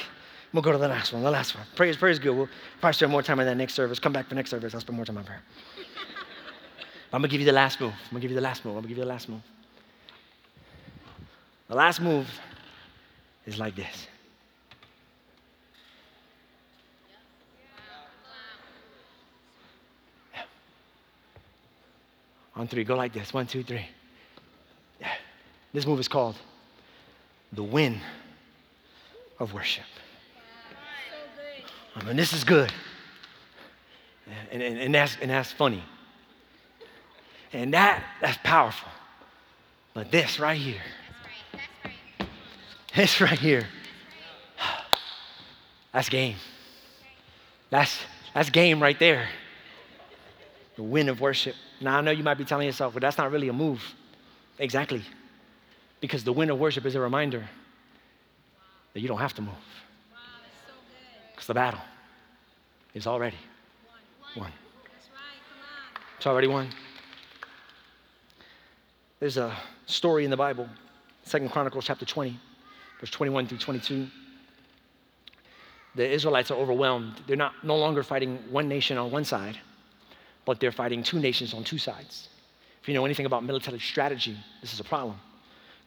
we'll 0.52 0.64
go 0.64 0.72
to 0.72 0.80
the 0.80 0.88
last 0.88 1.14
one. 1.14 1.22
The 1.22 1.30
last 1.30 1.56
one. 1.56 1.64
Praise, 1.76 1.96
praise 1.96 2.18
good. 2.18 2.36
We'll 2.36 2.50
probably 2.80 2.94
spend 2.94 3.12
more 3.12 3.22
time 3.22 3.40
on 3.40 3.46
that 3.46 3.56
next 3.56 3.76
service. 3.76 4.00
Come 4.00 4.14
back 4.14 4.28
for 4.28 4.34
next 4.34 4.50
service. 4.50 4.74
I'll 4.74 4.82
spend 4.82 4.96
more 4.96 5.06
time 5.06 5.18
on 5.18 5.24
prayer. 5.24 5.44
I'm 7.14 7.22
gonna 7.22 7.28
give 7.28 7.40
you 7.40 7.46
the 7.46 7.52
last 7.52 7.80
move. 7.80 7.94
I'm 7.94 8.10
gonna 8.10 8.22
give 8.22 8.32
you 8.32 8.36
the 8.36 8.42
last 8.42 8.66
move. 8.66 8.76
I'm 8.76 8.82
gonna 8.82 8.90
give 8.90 8.98
you 8.98 9.04
the 9.04 9.10
last 9.10 9.30
move. 9.30 9.42
The 11.70 11.76
last 11.76 12.02
move 12.02 12.28
is 13.46 13.60
like 13.60 13.76
this. 13.76 14.08
On 22.56 22.68
three, 22.68 22.84
go 22.84 22.96
like 22.96 23.14
this. 23.14 23.34
One, 23.34 23.48
two, 23.48 23.64
three. 23.64 23.86
Yeah. 25.00 25.12
This 25.74 25.86
move 25.86 26.00
is 26.00 26.08
called 26.08 26.36
the 27.52 27.64
win 27.64 28.00
of 29.40 29.54
worship. 29.54 29.84
I 31.96 32.04
mean, 32.04 32.16
this 32.16 32.34
is 32.34 32.44
good. 32.44 32.72
And, 34.52 34.62
and, 34.62 34.78
and, 34.78 34.96
that's, 34.96 35.18
and 35.22 35.32
that's 35.32 35.52
funny. 35.52 35.84
And 37.54 37.74
that, 37.74 38.04
that's 38.22 38.38
powerful. 38.44 38.90
But 39.94 40.12
this 40.12 40.40
right 40.40 40.58
here, 40.58 40.82
this 42.96 43.22
right 43.22 43.40
here, 43.40 43.66
that's 45.94 46.10
game. 46.10 46.36
That's, 47.70 47.98
that's 48.34 48.50
game 48.50 48.82
right 48.82 49.00
there. 49.00 49.30
The 50.76 50.84
win 50.84 51.08
of 51.08 51.22
worship. 51.22 51.56
Now, 51.82 51.98
I 51.98 52.02
know 52.02 52.12
you 52.12 52.24
might 52.24 52.38
be 52.38 52.46
telling 52.46 52.66
yourself, 52.66 52.94
well, 52.94 53.02
that's 53.02 53.18
not 53.18 53.32
really 53.32 53.50
a 53.50 53.54
move. 53.54 53.84
Exactly. 54.60 55.04
Because 56.00 56.24
the 56.24 56.32
win 56.32 56.50
of 56.50 56.60
worship 56.60 56.86
is 56.86 56.96
a 56.96 57.00
reminder 57.00 57.48
that 58.94 59.02
you 59.02 59.08
don't 59.08 59.20
have 59.20 59.34
to 59.36 59.42
move. 59.42 59.54
Because 61.32 61.48
the 61.48 61.54
battle 61.54 61.82
is 62.94 63.08
already 63.08 63.38
won. 64.38 64.52
It's 66.18 66.28
already 66.28 66.48
won. 66.48 66.70
There's 69.20 69.38
a 69.38 69.56
story 69.86 70.24
in 70.24 70.32
the 70.32 70.38
Bible, 70.38 70.70
Second 71.24 71.50
Chronicles 71.50 71.86
chapter 71.86 72.06
20, 72.06 72.40
verse 73.00 73.10
21 73.10 73.48
through 73.48 73.58
22. 73.58 74.08
The 75.96 76.10
Israelites 76.10 76.52
are 76.52 76.58
overwhelmed. 76.58 77.22
They're 77.28 77.38
not 77.38 77.54
no 77.64 77.78
longer 77.78 78.04
fighting 78.04 78.38
one 78.50 78.68
nation 78.68 78.98
on 78.98 79.12
one 79.12 79.26
side 79.26 79.58
but 80.46 80.60
they're 80.60 80.72
fighting 80.72 81.04
two 81.04 81.20
nations 81.20 81.54
on 81.54 81.64
two 81.64 81.78
sides. 81.78 82.30
If 82.82 82.88
you 82.88 82.94
know 82.94 83.06
anything 83.06 83.26
about 83.26 83.44
military 83.44 83.80
strategy, 83.80 84.38
this 84.62 84.74
is 84.74 84.80
a 84.80 84.84
problem. 84.84 85.20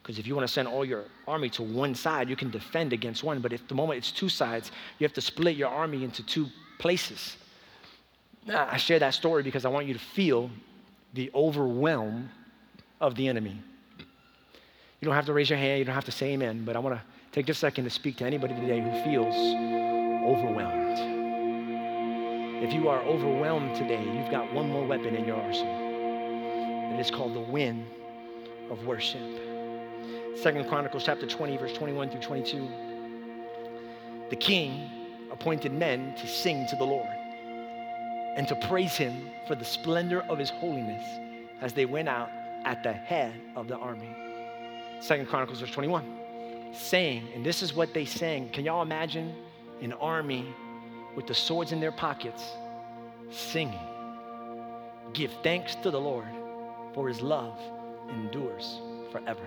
Because 0.01 0.19
if 0.19 0.27
you 0.27 0.35
want 0.35 0.47
to 0.47 0.53
send 0.53 0.67
all 0.67 0.83
your 0.83 1.05
army 1.27 1.49
to 1.51 1.63
one 1.63 1.95
side, 1.95 2.29
you 2.29 2.35
can 2.35 2.49
defend 2.49 2.93
against 2.93 3.23
one. 3.23 3.39
But 3.39 3.53
if 3.53 3.67
the 3.67 3.75
moment 3.75 3.97
it's 3.97 4.11
two 4.11 4.29
sides, 4.29 4.71
you 4.97 5.05
have 5.05 5.13
to 5.13 5.21
split 5.21 5.55
your 5.55 5.69
army 5.69 6.03
into 6.03 6.23
two 6.25 6.47
places. 6.77 7.37
I 8.47 8.77
share 8.77 8.99
that 8.99 9.13
story 9.13 9.43
because 9.43 9.65
I 9.65 9.69
want 9.69 9.85
you 9.85 9.93
to 9.93 9.99
feel 9.99 10.49
the 11.13 11.29
overwhelm 11.35 12.29
of 13.01 13.15
the 13.15 13.27
enemy. 13.27 13.61
You 14.99 15.05
don't 15.05 15.15
have 15.15 15.25
to 15.27 15.33
raise 15.33 15.49
your 15.49 15.59
hand, 15.59 15.79
you 15.79 15.85
don't 15.85 15.95
have 15.95 16.05
to 16.05 16.11
say 16.11 16.33
amen, 16.33 16.63
but 16.65 16.75
I 16.75 16.79
want 16.79 16.95
to 16.95 17.01
take 17.31 17.45
just 17.45 17.59
a 17.59 17.61
second 17.61 17.85
to 17.85 17.89
speak 17.89 18.17
to 18.17 18.25
anybody 18.25 18.53
today 18.55 18.81
who 18.81 18.91
feels 19.03 19.35
overwhelmed. 20.25 21.08
If 22.61 22.73
you 22.73 22.89
are 22.89 22.99
overwhelmed 23.03 23.77
today, 23.77 24.03
you've 24.03 24.29
got 24.29 24.51
one 24.53 24.67
more 24.69 24.85
weapon 24.85 25.15
in 25.15 25.23
your 25.23 25.37
arsenal. 25.37 26.99
It's 26.99 27.09
called 27.09 27.33
the 27.33 27.39
wind 27.39 27.85
of 28.69 28.85
worship. 28.85 29.21
Second 30.35 30.67
Chronicles 30.67 31.05
chapter 31.05 31.25
20, 31.25 31.55
verse 31.55 31.71
21 31.71 32.09
through 32.09 32.19
22. 32.19 32.67
The 34.29 34.35
king 34.35 34.89
appointed 35.31 35.71
men 35.71 36.13
to 36.15 36.27
sing 36.27 36.67
to 36.67 36.75
the 36.75 36.83
Lord 36.83 37.07
and 38.35 38.45
to 38.49 38.55
praise 38.67 38.97
him 38.97 39.29
for 39.47 39.55
the 39.55 39.63
splendor 39.63 40.23
of 40.23 40.37
his 40.37 40.49
holiness 40.49 41.03
as 41.61 41.71
they 41.71 41.85
went 41.85 42.09
out 42.09 42.29
at 42.65 42.83
the 42.83 42.91
head 42.91 43.33
of 43.55 43.69
the 43.69 43.77
army. 43.77 44.13
Second 44.99 45.27
Chronicles 45.29 45.61
verse 45.61 45.71
21. 45.71 46.03
Saying, 46.73 47.23
and 47.33 47.45
this 47.45 47.63
is 47.63 47.73
what 47.73 47.93
they 47.93 48.03
sang. 48.03 48.49
Can 48.49 48.65
y'all 48.65 48.81
imagine 48.81 49.33
an 49.81 49.93
army 49.93 50.45
with 51.15 51.27
the 51.27 51.33
swords 51.33 51.71
in 51.71 51.79
their 51.79 51.91
pockets, 51.91 52.53
singing, 53.31 53.79
Give 55.13 55.31
thanks 55.43 55.75
to 55.75 55.91
the 55.91 55.99
Lord, 55.99 56.27
for 56.93 57.07
his 57.07 57.21
love 57.21 57.59
endures 58.09 58.79
forever. 59.11 59.43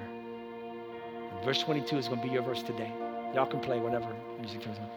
And 1.32 1.44
verse 1.44 1.62
22 1.62 1.98
is 1.98 2.08
going 2.08 2.20
to 2.20 2.26
be 2.26 2.32
your 2.32 2.42
verse 2.42 2.62
today. 2.62 2.92
Y'all 3.34 3.46
can 3.46 3.60
play 3.60 3.78
whenever 3.78 4.14
music 4.40 4.62
turns 4.62 4.78
on. 4.78 4.88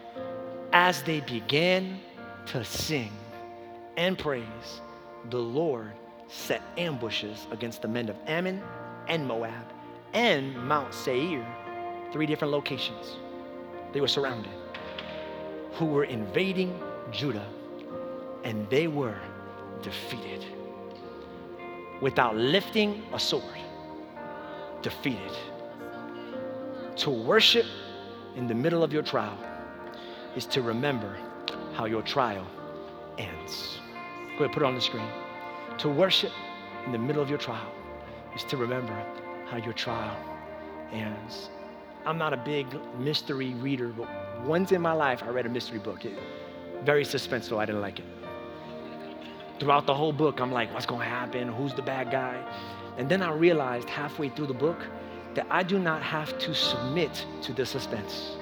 As 0.74 1.04
they 1.04 1.22
began 1.22 2.00
to 2.48 2.64
sing, 2.64 3.12
and 3.98 4.18
praise, 4.18 4.82
the 5.30 5.40
Lord 5.40 5.92
set 6.28 6.62
ambushes 6.78 7.48
against 7.52 7.82
the 7.82 7.88
men 7.88 8.10
of 8.10 8.18
Ammon 8.28 8.62
and 9.08 9.26
Moab 9.26 9.72
and 10.14 10.56
Mount 10.68 10.94
Seir, 10.94 11.46
three 12.12 12.26
different 12.26 12.52
locations. 12.52 13.18
They 13.94 14.02
were 14.02 14.08
surrounded, 14.08 14.52
who 15.74 15.86
were 15.86 16.06
invading 16.06 16.78
Judah, 17.12 17.48
and 18.46 18.70
they 18.70 18.88
were 18.88 19.18
defeated 19.82 20.46
without 22.00 22.36
lifting 22.36 23.04
a 23.12 23.20
sword. 23.20 23.44
Defeated. 24.82 25.32
To 26.98 27.10
worship 27.10 27.66
in 28.36 28.48
the 28.48 28.54
middle 28.54 28.84
of 28.84 28.94
your 28.94 29.02
trial 29.02 29.38
is 30.36 30.46
to 30.48 30.62
remember 30.62 31.18
how 31.74 31.86
your 31.86 32.04
trial 32.04 32.46
ends. 33.18 33.80
Go 34.38 34.46
ahead, 34.46 34.54
put 34.54 34.62
it 34.62 34.66
on 34.66 34.76
the 34.76 34.82
screen. 34.82 35.08
To 35.80 35.90
worship 35.90 36.32
in 36.86 36.92
the 36.92 36.98
middle 36.98 37.22
of 37.22 37.30
your 37.30 37.40
trial 37.40 37.72
is 38.36 38.44
to 38.46 38.58
remember 38.58 38.94
how 39.48 39.58
your 39.58 39.74
trial 39.74 40.18
ends. 40.92 41.50
I'm 42.06 42.20
not 42.20 42.34
a 42.34 42.38
big 42.38 42.68
mystery 43.00 43.56
reader, 43.56 43.88
but 43.88 44.08
once 44.46 44.72
in 44.72 44.82
my 44.82 44.94
life 44.94 45.24
I 45.24 45.30
read 45.30 45.48
a 45.48 45.50
mystery 45.50 45.80
book. 45.80 46.06
It, 46.06 46.14
very 46.84 47.04
suspenseful, 47.04 47.58
I 47.58 47.66
didn't 47.66 47.82
like 47.82 48.00
it. 48.00 48.06
Throughout 49.60 49.86
the 49.86 49.94
whole 49.94 50.12
book, 50.12 50.42
I'm 50.42 50.52
like, 50.52 50.74
what's 50.74 50.86
gonna 50.86 51.06
happen? 51.06 51.48
Who's 51.48 51.74
the 51.74 51.82
bad 51.82 52.12
guy? 52.12 52.44
And 52.98 53.10
then 53.10 53.22
I 53.22 53.32
realized 53.32 53.90
halfway 53.90 54.30
through 54.30 54.48
the 54.48 54.54
book 54.54 54.78
that 55.36 55.48
I 55.50 55.64
do 55.64 55.80
not 55.80 56.02
have 56.02 56.38
to 56.40 56.54
submit 56.54 57.26
to 57.44 57.54
the 57.54 57.66
suspense. 57.66 58.36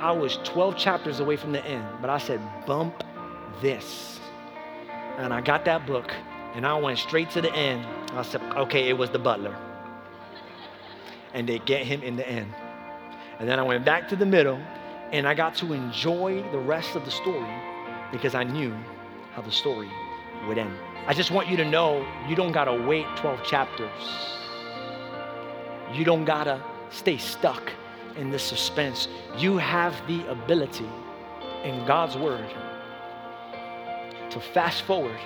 I 0.00 0.10
was 0.10 0.38
12 0.44 0.76
chapters 0.76 1.20
away 1.20 1.36
from 1.36 1.52
the 1.52 1.64
end, 1.64 1.86
but 2.00 2.10
I 2.10 2.18
said, 2.18 2.40
bump 2.66 3.04
this. 3.60 4.18
And 5.18 5.32
I 5.32 5.40
got 5.40 5.64
that 5.66 5.86
book 5.86 6.12
and 6.54 6.66
I 6.66 6.74
went 6.74 6.98
straight 6.98 7.30
to 7.30 7.40
the 7.40 7.52
end. 7.54 7.86
I 8.12 8.22
said, 8.22 8.42
okay, 8.56 8.88
it 8.88 8.98
was 8.98 9.10
the 9.10 9.18
butler. 9.18 9.56
And 11.34 11.48
they 11.48 11.60
get 11.60 11.86
him 11.86 12.02
in 12.02 12.16
the 12.16 12.28
end. 12.28 12.52
And 13.38 13.48
then 13.48 13.58
I 13.58 13.62
went 13.62 13.84
back 13.84 14.08
to 14.08 14.16
the 14.16 14.26
middle 14.26 14.60
and 15.12 15.26
I 15.26 15.34
got 15.34 15.54
to 15.56 15.72
enjoy 15.72 16.42
the 16.50 16.58
rest 16.58 16.96
of 16.96 17.04
the 17.04 17.10
story 17.10 17.54
because 18.10 18.34
I 18.34 18.44
knew 18.44 18.74
how 19.34 19.42
the 19.42 19.50
story 19.50 19.90
would 20.46 20.58
end. 20.58 20.72
I 21.06 21.14
just 21.14 21.30
want 21.30 21.48
you 21.48 21.56
to 21.56 21.64
know 21.64 22.06
you 22.28 22.36
don't 22.36 22.52
gotta 22.52 22.72
wait 22.72 23.06
12 23.16 23.42
chapters. 23.44 23.90
You 25.92 26.04
don't 26.04 26.24
gotta 26.24 26.62
stay 26.90 27.16
stuck 27.18 27.72
in 28.16 28.30
the 28.30 28.38
suspense. 28.38 29.08
You 29.36 29.56
have 29.56 29.94
the 30.06 30.26
ability 30.30 30.88
in 31.64 31.84
God's 31.86 32.16
Word 32.16 32.48
to 34.30 34.40
fast 34.40 34.82
forward 34.82 35.18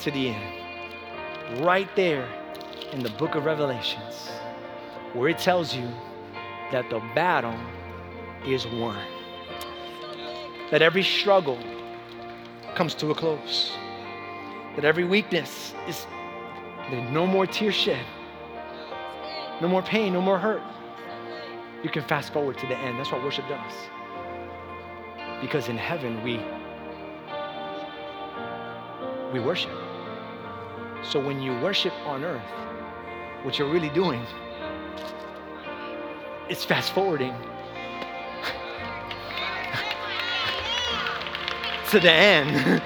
to 0.00 0.10
the 0.10 0.28
end. 0.28 1.64
Right 1.64 1.88
there 1.96 2.28
in 2.92 3.02
the 3.02 3.10
book 3.10 3.34
of 3.34 3.44
Revelations, 3.44 4.30
where 5.12 5.28
it 5.28 5.38
tells 5.38 5.74
you 5.74 5.88
that 6.72 6.88
the 6.90 7.00
battle 7.14 7.58
is 8.46 8.66
won. 8.66 9.19
That 10.70 10.82
every 10.82 11.02
struggle 11.02 11.58
comes 12.74 12.94
to 12.96 13.10
a 13.10 13.14
close. 13.14 13.72
That 14.76 14.84
every 14.84 15.04
weakness 15.04 15.74
is 15.88 16.06
no 17.10 17.26
more 17.26 17.46
tears 17.46 17.74
shed, 17.74 18.04
no 19.60 19.68
more 19.68 19.82
pain, 19.82 20.12
no 20.12 20.20
more 20.20 20.38
hurt. 20.38 20.62
You 21.82 21.90
can 21.90 22.02
fast 22.04 22.32
forward 22.32 22.58
to 22.58 22.66
the 22.66 22.76
end. 22.76 22.98
That's 22.98 23.10
what 23.10 23.22
worship 23.24 23.46
does. 23.48 23.72
Because 25.40 25.68
in 25.68 25.76
heaven 25.76 26.22
we 26.22 26.40
we 29.32 29.40
worship. 29.40 29.70
So 31.02 31.18
when 31.24 31.40
you 31.40 31.52
worship 31.60 31.94
on 32.04 32.24
earth, 32.24 32.42
what 33.42 33.58
you're 33.58 33.70
really 33.70 33.90
doing 33.90 34.22
is 36.48 36.64
fast 36.64 36.92
forwarding 36.92 37.34
to 41.90 41.98
the 41.98 42.12
end. 42.12 42.80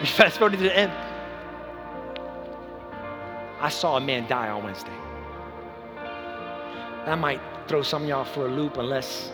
you 0.00 0.06
fast 0.06 0.36
forward 0.36 0.52
to 0.52 0.62
the 0.62 0.76
end. 0.76 0.92
I 3.58 3.70
saw 3.70 3.96
a 3.96 4.00
man 4.00 4.28
die 4.28 4.50
on 4.50 4.62
Wednesday. 4.62 4.92
That 7.06 7.18
might 7.18 7.40
throw 7.66 7.82
some 7.82 8.02
of 8.02 8.08
y'all 8.08 8.24
for 8.26 8.46
a 8.46 8.50
loop 8.50 8.76
unless 8.76 9.32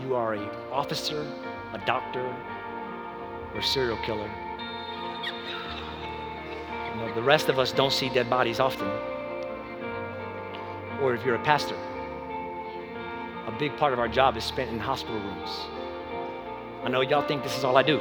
you 0.00 0.14
are 0.14 0.34
a 0.34 0.70
officer, 0.70 1.26
a 1.72 1.78
doctor, 1.84 2.24
or 3.52 3.58
a 3.58 3.62
serial 3.62 3.96
killer. 4.04 4.30
You 6.90 7.00
know, 7.00 7.12
the 7.16 7.22
rest 7.22 7.48
of 7.48 7.58
us 7.58 7.72
don't 7.72 7.92
see 7.92 8.08
dead 8.08 8.30
bodies 8.30 8.60
often. 8.60 8.86
Or 11.00 11.14
if 11.14 11.24
you're 11.26 11.34
a 11.34 11.42
pastor, 11.42 11.74
a 13.48 13.56
big 13.58 13.76
part 13.76 13.92
of 13.92 13.98
our 13.98 14.08
job 14.08 14.36
is 14.36 14.44
spent 14.44 14.70
in 14.70 14.78
hospital 14.78 15.18
rooms. 15.18 15.66
I 16.84 16.88
know 16.88 17.00
y'all 17.00 17.22
think 17.22 17.44
this 17.44 17.56
is 17.56 17.62
all 17.62 17.76
I 17.76 17.84
do, 17.84 18.00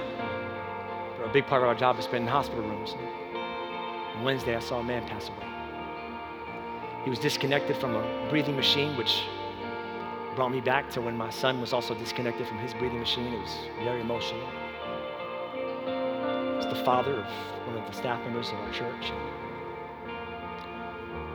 but 1.18 1.30
a 1.30 1.32
big 1.32 1.46
part 1.46 1.62
of 1.62 1.68
our 1.68 1.76
job 1.76 2.00
is 2.00 2.06
spent 2.06 2.24
in 2.24 2.28
hospital 2.28 2.64
rooms. 2.64 2.96
On 4.16 4.24
Wednesday, 4.24 4.56
I 4.56 4.60
saw 4.60 4.80
a 4.80 4.84
man 4.84 5.08
pass 5.08 5.30
away. 5.30 5.46
He 7.04 7.12
was 7.12 7.20
disconnected 7.20 7.78
from 7.78 7.96
a 7.96 8.28
breathing 8.32 8.56
machine, 8.56 8.98
which 8.98 9.22
brought 10.36 10.50
me 10.50 10.62
back 10.62 10.90
to 10.92 11.02
when 11.02 11.16
my 11.16 11.30
son 11.30 11.62
was 11.62 11.74
also 11.74 11.94
disconnected 11.94 12.48
from 12.48 12.58
his 12.58 12.74
breathing 12.74 13.00
machine. 13.00 13.32
It 13.32 13.40
was 13.40 13.56
very 13.84 14.02
emotional. 14.02 14.50
It's 16.58 16.66
the 16.66 16.84
father 16.84 17.18
of 17.18 17.28
one 17.68 17.78
of 17.78 17.86
the 17.86 17.94
staff 17.94 18.20
members 18.22 18.50
of 18.50 18.56
our 18.56 18.74
church. 18.74 19.12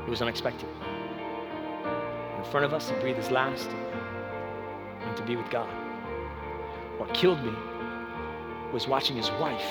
It 0.04 0.10
was 0.10 0.20
unexpected. 0.20 0.68
In 2.38 2.44
front 2.50 2.66
of 2.66 2.74
us, 2.74 2.90
he 2.90 2.96
breathed 2.96 3.18
his 3.18 3.30
last 3.30 3.68
and 3.70 5.04
went 5.04 5.16
to 5.16 5.22
be 5.22 5.36
with 5.36 5.48
God. 5.48 5.85
What 6.98 7.12
killed 7.12 7.42
me 7.44 7.52
was 8.72 8.88
watching 8.88 9.16
his 9.16 9.30
wife 9.32 9.64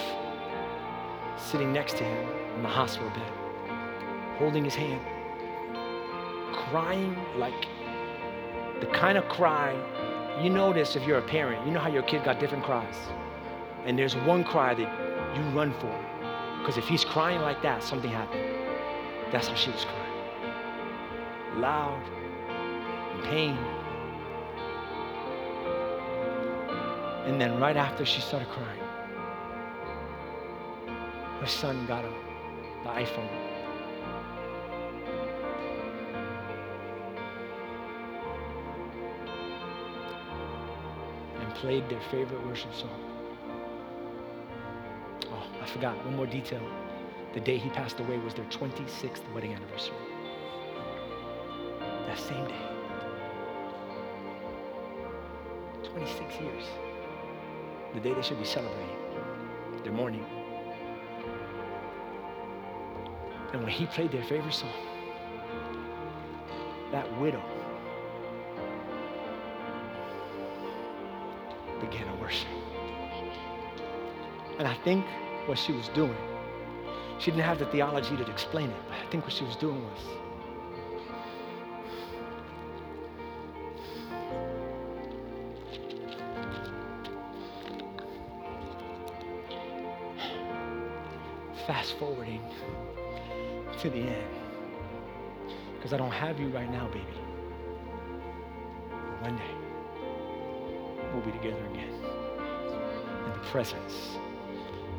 sitting 1.37 1.73
next 1.73 1.97
to 1.97 2.03
him 2.03 2.29
in 2.55 2.63
the 2.63 2.69
hospital 2.69 3.09
bed, 3.09 3.31
holding 4.37 4.63
his 4.63 4.75
hand, 4.75 5.01
crying 6.53 7.15
like 7.37 7.67
the 8.79 8.87
kind 8.87 9.17
of 9.17 9.27
cry 9.27 9.73
you 10.41 10.49
notice 10.49 10.95
if 10.95 11.07
you're 11.07 11.17
a 11.17 11.21
parent. 11.21 11.65
You 11.65 11.71
know 11.71 11.79
how 11.79 11.89
your 11.89 12.03
kid 12.03 12.25
got 12.25 12.39
different 12.39 12.63
cries. 12.63 12.95
And 13.85 13.97
there's 13.97 14.15
one 14.15 14.43
cry 14.43 14.73
that 14.73 15.35
you 15.35 15.41
run 15.57 15.73
for. 15.79 16.05
Because 16.59 16.77
if 16.77 16.87
he's 16.87 17.05
crying 17.05 17.41
like 17.41 17.61
that, 17.61 17.83
something 17.83 18.11
happened. 18.11 18.43
That's 19.31 19.47
how 19.47 19.55
she 19.55 19.71
was 19.71 19.85
crying. 19.85 21.61
Loud, 21.61 22.01
in 23.15 23.21
pain. 23.23 23.57
And 27.25 27.41
then 27.41 27.59
right 27.59 27.75
after 27.75 28.05
she 28.05 28.21
started 28.21 28.47
crying, 28.49 28.79
her 31.39 31.47
son 31.47 31.87
got 31.87 32.05
a, 32.05 32.09
the 32.83 32.89
iPhone. 32.89 33.29
And 41.39 41.55
played 41.55 41.89
their 41.89 41.99
favorite 42.11 42.45
worship 42.45 42.73
song. 42.75 42.99
Oh, 45.31 45.47
I 45.61 45.65
forgot 45.65 45.97
one 46.05 46.15
more 46.15 46.27
detail. 46.27 46.61
The 47.33 47.39
day 47.39 47.57
he 47.57 47.69
passed 47.71 47.99
away 47.99 48.19
was 48.19 48.35
their 48.35 48.45
26th 48.45 49.21
wedding 49.33 49.55
anniversary. 49.55 49.95
That 52.05 52.19
same 52.19 52.47
day. 52.47 52.53
26 55.91 56.39
years. 56.39 56.84
The 57.95 58.01
day 58.01 58.13
they 58.13 58.21
should 58.21 58.39
be 58.39 58.45
celebrating. 58.45 58.89
Their 59.83 59.93
mourning. 59.93 60.25
And 63.53 63.63
when 63.63 63.71
he 63.71 63.85
played 63.85 64.11
their 64.11 64.23
favorite 64.25 64.53
song, 64.53 64.69
that 66.91 67.07
widow 67.21 67.41
began 71.79 72.05
to 72.07 72.21
worship. 72.21 72.49
And 74.59 74.67
I 74.67 74.73
think 74.83 75.05
what 75.45 75.57
she 75.57 75.71
was 75.71 75.87
doing, 75.89 76.17
she 77.17 77.31
didn't 77.31 77.45
have 77.45 77.59
the 77.59 77.65
theology 77.67 78.17
to 78.17 78.29
explain 78.29 78.71
it, 78.71 78.77
but 78.89 78.97
I 78.97 79.09
think 79.09 79.23
what 79.23 79.31
she 79.31 79.45
was 79.45 79.55
doing 79.55 79.81
was 79.85 80.01
fast 91.85 91.99
forwarding 91.99 92.41
to 93.79 93.89
the 93.89 93.99
end. 93.99 94.27
Because 95.75 95.93
I 95.93 95.97
don't 95.97 96.11
have 96.11 96.39
you 96.39 96.47
right 96.47 96.71
now, 96.71 96.87
baby. 96.87 97.05
But 98.89 99.21
one 99.21 99.37
day, 99.37 99.53
we'll 101.13 101.23
be 101.23 101.31
together 101.31 101.63
again. 101.71 101.93
in 103.25 103.31
the 103.33 103.47
presence 103.51 104.17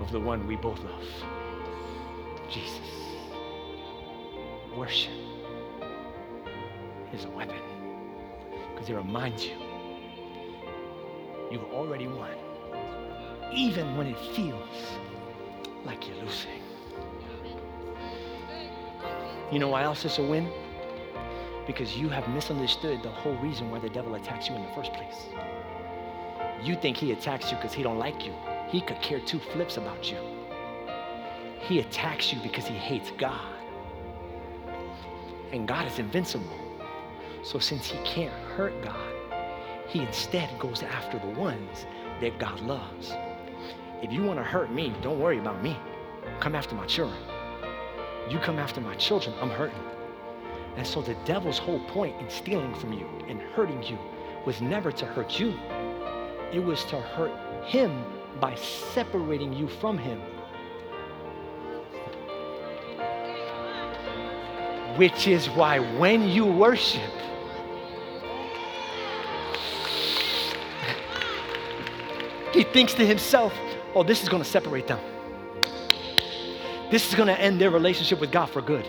of 0.00 0.12
the 0.12 0.20
one 0.20 0.46
we 0.46 0.56
both 0.56 0.78
love, 0.80 1.04
Jesus. 2.50 2.80
Worship 4.76 5.12
is 7.12 7.24
a 7.24 7.30
weapon 7.30 7.56
because 8.74 8.90
it 8.90 8.94
reminds 8.94 9.44
you 9.44 9.56
you've 11.50 11.72
already 11.72 12.06
won, 12.06 12.36
even 13.54 13.96
when 13.96 14.06
it 14.06 14.18
feels 14.34 14.98
like 15.86 16.06
you're 16.06 16.16
losing. 16.16 16.65
You 19.52 19.60
know 19.60 19.68
why 19.68 19.84
else 19.84 20.04
it's 20.04 20.18
a 20.18 20.22
win? 20.22 20.48
Because 21.68 21.96
you 21.96 22.08
have 22.08 22.28
misunderstood 22.28 23.02
the 23.04 23.10
whole 23.10 23.36
reason 23.36 23.70
why 23.70 23.78
the 23.78 23.88
devil 23.88 24.16
attacks 24.16 24.48
you 24.48 24.56
in 24.56 24.62
the 24.62 24.72
first 24.72 24.92
place. 24.92 25.26
You 26.64 26.74
think 26.74 26.96
he 26.96 27.12
attacks 27.12 27.52
you 27.52 27.56
because 27.56 27.72
he 27.72 27.84
don't 27.84 27.98
like 27.98 28.26
you. 28.26 28.34
He 28.68 28.80
could 28.80 29.00
care 29.00 29.20
two 29.20 29.38
flips 29.38 29.76
about 29.76 30.10
you. 30.10 30.18
He 31.60 31.78
attacks 31.78 32.32
you 32.32 32.40
because 32.40 32.66
he 32.66 32.74
hates 32.74 33.12
God. 33.18 33.54
And 35.52 35.68
God 35.68 35.86
is 35.86 36.00
invincible. 36.00 36.58
So 37.44 37.60
since 37.60 37.86
he 37.86 37.98
can't 38.04 38.34
hurt 38.56 38.82
God, 38.82 39.14
he 39.86 40.00
instead 40.00 40.58
goes 40.58 40.82
after 40.82 41.20
the 41.20 41.38
ones 41.38 41.86
that 42.20 42.40
God 42.40 42.58
loves. 42.62 43.12
If 44.02 44.12
you 44.12 44.24
want 44.24 44.40
to 44.40 44.44
hurt 44.44 44.72
me, 44.72 44.92
don't 45.02 45.20
worry 45.20 45.38
about 45.38 45.62
me. 45.62 45.76
Come 46.40 46.56
after 46.56 46.74
my 46.74 46.86
children. 46.86 47.35
You 48.28 48.38
come 48.40 48.58
after 48.58 48.80
my 48.80 48.94
children, 48.96 49.36
I'm 49.40 49.50
hurting. 49.50 49.78
And 50.76 50.86
so 50.86 51.00
the 51.00 51.14
devil's 51.24 51.58
whole 51.58 51.80
point 51.86 52.20
in 52.20 52.28
stealing 52.28 52.74
from 52.74 52.92
you 52.92 53.08
and 53.28 53.40
hurting 53.40 53.82
you 53.84 53.98
was 54.44 54.60
never 54.60 54.90
to 54.92 55.06
hurt 55.06 55.38
you, 55.38 55.54
it 56.52 56.58
was 56.58 56.84
to 56.86 57.00
hurt 57.00 57.32
him 57.64 58.04
by 58.40 58.54
separating 58.56 59.52
you 59.52 59.68
from 59.68 59.96
him. 59.96 60.20
Which 64.96 65.28
is 65.28 65.48
why 65.50 65.78
when 65.98 66.28
you 66.28 66.44
worship, 66.44 67.12
he 72.52 72.64
thinks 72.64 72.94
to 72.94 73.06
himself, 73.06 73.52
oh, 73.94 74.02
this 74.02 74.22
is 74.22 74.28
going 74.28 74.42
to 74.42 74.48
separate 74.48 74.86
them. 74.86 74.98
This 76.90 77.08
is 77.08 77.14
going 77.14 77.28
to 77.28 77.40
end 77.40 77.60
their 77.60 77.70
relationship 77.70 78.20
with 78.20 78.30
God 78.30 78.46
for 78.46 78.62
good. 78.62 78.88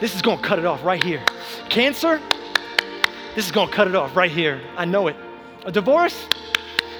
This 0.00 0.14
is 0.14 0.22
going 0.22 0.38
to 0.38 0.44
cut 0.44 0.58
it 0.58 0.64
off 0.64 0.84
right 0.84 1.02
here. 1.02 1.22
Cancer, 1.68 2.20
this 3.34 3.46
is 3.46 3.52
going 3.52 3.68
to 3.68 3.74
cut 3.74 3.88
it 3.88 3.94
off 3.94 4.16
right 4.16 4.30
here. 4.30 4.60
I 4.76 4.84
know 4.84 5.08
it. 5.08 5.16
A 5.64 5.72
divorce, 5.72 6.26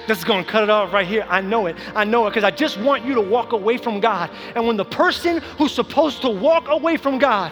this 0.07 0.17
is 0.17 0.23
going 0.23 0.43
to 0.43 0.49
cut 0.49 0.63
it 0.63 0.69
off 0.69 0.91
right 0.91 1.05
here. 1.05 1.25
I 1.29 1.39
know 1.39 1.67
it. 1.67 1.75
I 1.93 2.03
know 2.03 2.25
it 2.25 2.31
because 2.31 2.43
I 2.43 2.51
just 2.51 2.79
want 2.79 3.05
you 3.05 3.13
to 3.13 3.21
walk 3.21 3.51
away 3.51 3.77
from 3.77 3.99
God. 3.99 4.31
And 4.55 4.65
when 4.65 4.75
the 4.75 4.85
person 4.85 5.37
who's 5.57 5.73
supposed 5.73 6.21
to 6.21 6.29
walk 6.29 6.67
away 6.67 6.97
from 6.97 7.19
God 7.19 7.51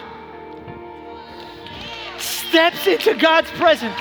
steps 2.18 2.86
into 2.86 3.14
God's 3.14 3.50
presence 3.52 4.00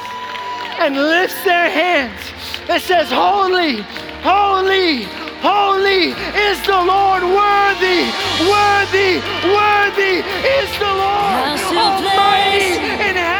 and 0.79 0.95
lifts 0.95 1.43
their 1.43 1.69
hands 1.69 2.19
and 2.69 2.81
says, 2.81 3.09
Holy, 3.11 3.81
holy, 4.23 5.03
Holy 5.41 6.13
is 6.49 6.57
the 6.65 6.81
Lord, 6.81 7.23
worthy, 7.23 8.09
worthy, 8.49 9.21
worthy 9.45 10.25
is 10.61 10.69
the 10.79 10.93
Lord, 10.93 11.59
Almighty 11.77 12.73
in 13.07 13.15
heaven 13.15 13.36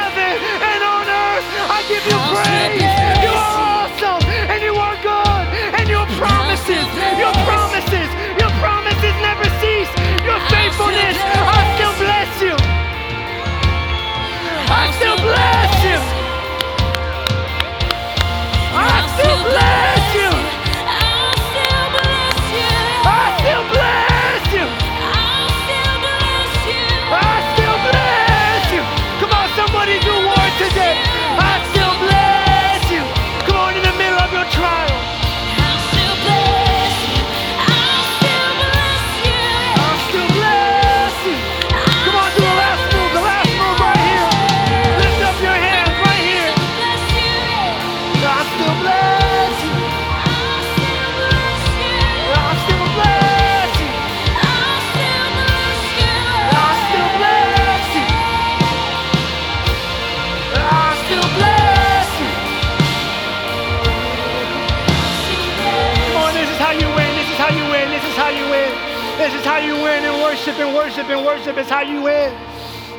worship 70.97 71.15
and 71.15 71.25
worship 71.25 71.57
is 71.57 71.69
how 71.69 71.81
you 71.81 72.01
win. 72.01 72.33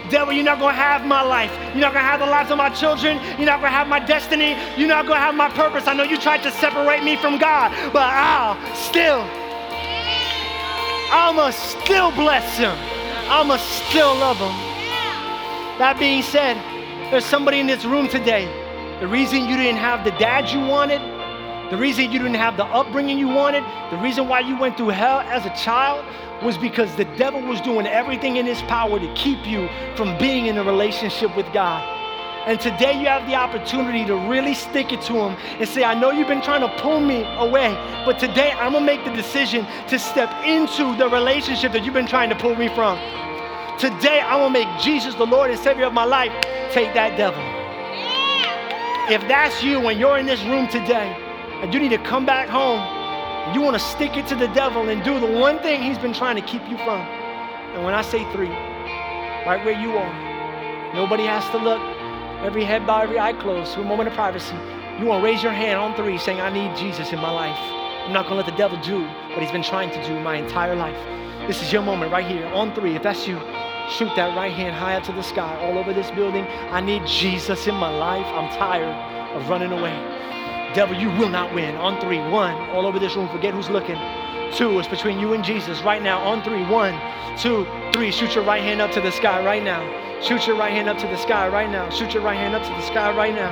Devil, 0.09 0.33
you're 0.33 0.45
not 0.45 0.61
gonna 0.61 0.73
have 0.73 1.05
my 1.05 1.21
life. 1.21 1.51
You're 1.75 1.81
not 1.81 1.93
gonna 1.93 2.07
have 2.07 2.21
the 2.21 2.27
lives 2.27 2.49
of 2.53 2.57
my 2.57 2.71
children. 2.71 3.19
You're 3.37 3.47
not 3.47 3.61
gonna 3.61 3.71
have 3.71 3.89
my 3.89 3.99
destiny. 3.99 4.57
You're 4.77 4.89
not 4.89 5.09
gonna 5.09 5.19
have 5.19 5.35
my 5.35 5.51
purpose. 5.51 5.89
I 5.89 5.95
know 5.95 6.05
you 6.05 6.17
tried 6.17 6.45
to 6.45 6.53
separate 6.53 7.03
me 7.03 7.17
from 7.17 7.39
God, 7.39 7.73
but 7.93 8.07
I'll 8.07 8.55
still, 8.77 9.27
I'ma 11.11 11.51
still 11.51 12.13
bless 12.13 12.57
him. 12.57 12.77
I'ma 13.29 13.57
still 13.57 14.15
love 14.15 14.37
him. 14.37 14.55
That 15.79 15.97
being 15.99 16.23
said, 16.23 16.57
there's 17.11 17.27
somebody 17.27 17.59
in 17.59 17.67
this 17.67 17.85
room 17.85 18.09
today. 18.09 18.47
The 19.01 19.09
reason 19.09 19.41
you 19.49 19.57
didn't 19.57 19.79
have 19.79 20.05
the 20.05 20.13
dad 20.13 20.49
you 20.51 20.61
wanted, 20.61 21.01
the 21.73 21.77
reason 21.77 22.13
you 22.13 22.19
didn't 22.19 22.35
have 22.35 22.57
the 22.57 22.65
upbringing 22.67 23.19
you 23.19 23.29
wanted, 23.29 23.65
the 23.91 23.99
reason 23.99 24.29
why 24.29 24.41
you 24.41 24.57
went 24.57 24.77
through 24.77 24.91
hell 24.91 25.19
as 25.21 25.45
a 25.47 25.55
child 25.57 26.05
was 26.43 26.57
because 26.57 26.95
the 26.97 27.05
devil 27.17 27.41
was 27.41 27.61
doing 27.61 27.87
everything 27.87 28.37
in 28.37 28.47
his 28.47 28.61
power 28.63 28.99
to 28.99 29.15
keep 29.15 29.47
you 29.47 29.69
from 29.97 30.17
being 30.19 30.47
in 30.47 30.59
a 30.59 30.65
relationship 30.65 31.35
with 31.37 31.51
God. 31.53 31.83
And 32.47 32.59
today 32.59 32.99
you 32.99 33.07
have 33.07 33.27
the 33.27 33.35
opportunity 33.35 34.07
to 34.07 34.15
really 34.29 34.55
stick 34.55 34.93
it 34.93 35.03
to 35.03 35.13
him 35.13 35.37
and 35.61 35.69
say, 35.69 35.85
I 35.85 35.93
know 35.93 36.11
you've 36.11 36.29
been 36.29 36.41
trying 36.41 36.63
to 36.63 36.81
pull 36.81 37.01
me 37.01 37.25
away, 37.37 37.75
but 38.07 38.19
today 38.19 38.53
I'm 38.53 38.73
gonna 38.73 38.87
make 38.87 39.05
the 39.05 39.13
decision 39.13 39.67
to 39.89 39.99
step 39.99 40.33
into 40.47 40.97
the 40.97 41.09
relationship 41.09 41.73
that 41.73 41.85
you've 41.85 41.93
been 41.93 42.07
trying 42.07 42.31
to 42.31 42.37
pull 42.37 42.57
me 42.57 42.69
from. 42.69 42.97
Today 43.79 44.21
I'm 44.21 44.41
gonna 44.41 44.51
make 44.51 44.81
Jesus 44.81 45.15
the 45.15 45.27
Lord 45.27 45.51
and 45.51 45.61
Savior 45.61 45.85
of 45.85 45.93
my 45.93 46.05
life. 46.05 46.33
Take 46.73 46.95
that 46.95 47.17
devil. 47.19 47.43
If 49.13 49.27
that's 49.29 49.63
you 49.63 49.87
and 49.89 50.01
you're 50.01 50.19
in 50.19 50.27
this 50.27 50.43
room 50.45 50.69
today 50.69 51.17
and 51.61 51.75
you 51.75 51.81
need 51.81 51.91
to 51.91 51.99
come 51.99 52.25
back 52.25 52.49
home, 52.49 52.98
you 53.55 53.61
want 53.61 53.75
to 53.75 53.83
stick 53.83 54.17
it 54.17 54.27
to 54.29 54.35
the 54.35 54.49
devil 54.49 54.89
and 54.89 55.03
do 55.05 55.19
the 55.19 55.27
one 55.39 55.59
thing 55.61 55.83
he's 55.83 55.99
been 55.99 56.13
trying 56.13 56.37
to 56.37 56.43
keep 56.43 56.63
you 56.69 56.77
from. 56.79 57.01
And 57.75 57.85
when 57.85 57.95
I 57.95 58.03
say 58.03 58.25
three, 58.33 58.49
right 58.49 59.63
where 59.65 59.79
you 59.79 59.97
are, 59.97 60.95
nobody 60.95 61.25
has 61.25 61.49
to 61.51 61.59
look, 61.59 61.81
every 62.45 62.65
head 62.65 62.87
bowed, 62.87 63.05
every 63.05 63.19
eye 63.19 63.33
closed, 63.35 63.75
to 63.75 63.81
a 63.81 63.85
moment 63.85 64.09
of 64.09 64.15
privacy. 64.15 64.57
You 64.99 65.07
want 65.07 65.23
to 65.23 65.25
raise 65.25 65.43
your 65.43 65.53
hand 65.53 65.79
on 65.79 65.95
three 65.95 66.19
saying, 66.19 66.41
I 66.41 66.51
need 66.51 66.77
Jesus 66.77 67.13
in 67.13 67.21
my 67.21 67.31
life. 67.31 67.59
I'm 68.07 68.13
not 68.13 68.27
going 68.27 68.41
to 68.41 68.45
let 68.45 68.47
the 68.47 68.57
devil 68.57 68.81
do 68.83 69.03
what 69.03 69.41
he's 69.41 69.53
been 69.53 69.63
trying 69.63 69.91
to 69.91 70.07
do 70.07 70.19
my 70.21 70.37
entire 70.37 70.75
life. 70.75 70.99
This 71.47 71.63
is 71.63 71.73
your 71.73 71.83
moment 71.83 72.11
right 72.11 72.27
here 72.27 72.47
on 72.47 72.75
three. 72.75 72.97
If 72.97 73.03
that's 73.03 73.29
you, 73.29 73.39
shoot 73.91 74.11
that 74.17 74.37
right 74.37 74.53
hand 74.53 74.75
high 74.75 74.97
up 74.97 75.05
to 75.05 75.13
the 75.13 75.23
sky 75.23 75.57
all 75.63 75.79
over 75.79 75.95
this 75.95 76.11
building. 76.11 76.45
I 76.71 76.81
need 76.81 77.07
Jesus 77.07 77.67
in 77.67 77.75
my 77.75 77.91
life. 77.97 78.27
I'm 78.27 78.51
tired 78.59 79.37
of 79.37 79.49
running 79.49 79.73
away. 79.73 80.18
Devil, 80.75 80.97
you 80.97 81.09
will 81.11 81.29
not 81.29 81.55
win. 81.55 81.75
On 81.77 82.01
three, 82.01 82.19
one, 82.19 82.55
all 82.71 82.87
over 82.87 82.99
this 82.99 83.17
room. 83.17 83.29
Forget 83.29 83.55
who's 83.55 83.71
looking. 83.71 83.97
Two, 84.55 84.79
it's 84.79 84.89
between 84.89 85.19
you 85.19 85.33
and 85.35 85.45
Jesus 85.45 85.83
right 85.83 86.03
now. 86.03 86.21
On 86.21 86.43
three, 86.43 86.65
one, 86.65 86.99
two, 87.39 87.67
three. 87.93 88.11
Shoot 88.11 88.35
your 88.35 88.45
right 88.45 88.63
hand 88.63 88.81
up 88.81 88.91
to 88.93 89.01
the 89.01 89.13
sky 89.13 89.45
right 89.45 89.63
now. 89.63 89.83
Shoot 90.23 90.47
your 90.47 90.57
right 90.57 90.73
hand 90.73 90.89
up 90.89 90.99
to 90.99 91.07
the 91.07 91.17
sky 91.17 91.49
right 91.49 91.71
now. 91.71 91.89
Shoot 91.91 92.15
your 92.15 92.23
right 92.23 92.37
hand 92.37 92.55
up 92.55 92.63
to 92.63 92.71
the 92.71 92.87
sky 92.87 93.15
right 93.17 93.35
now. 93.35 93.51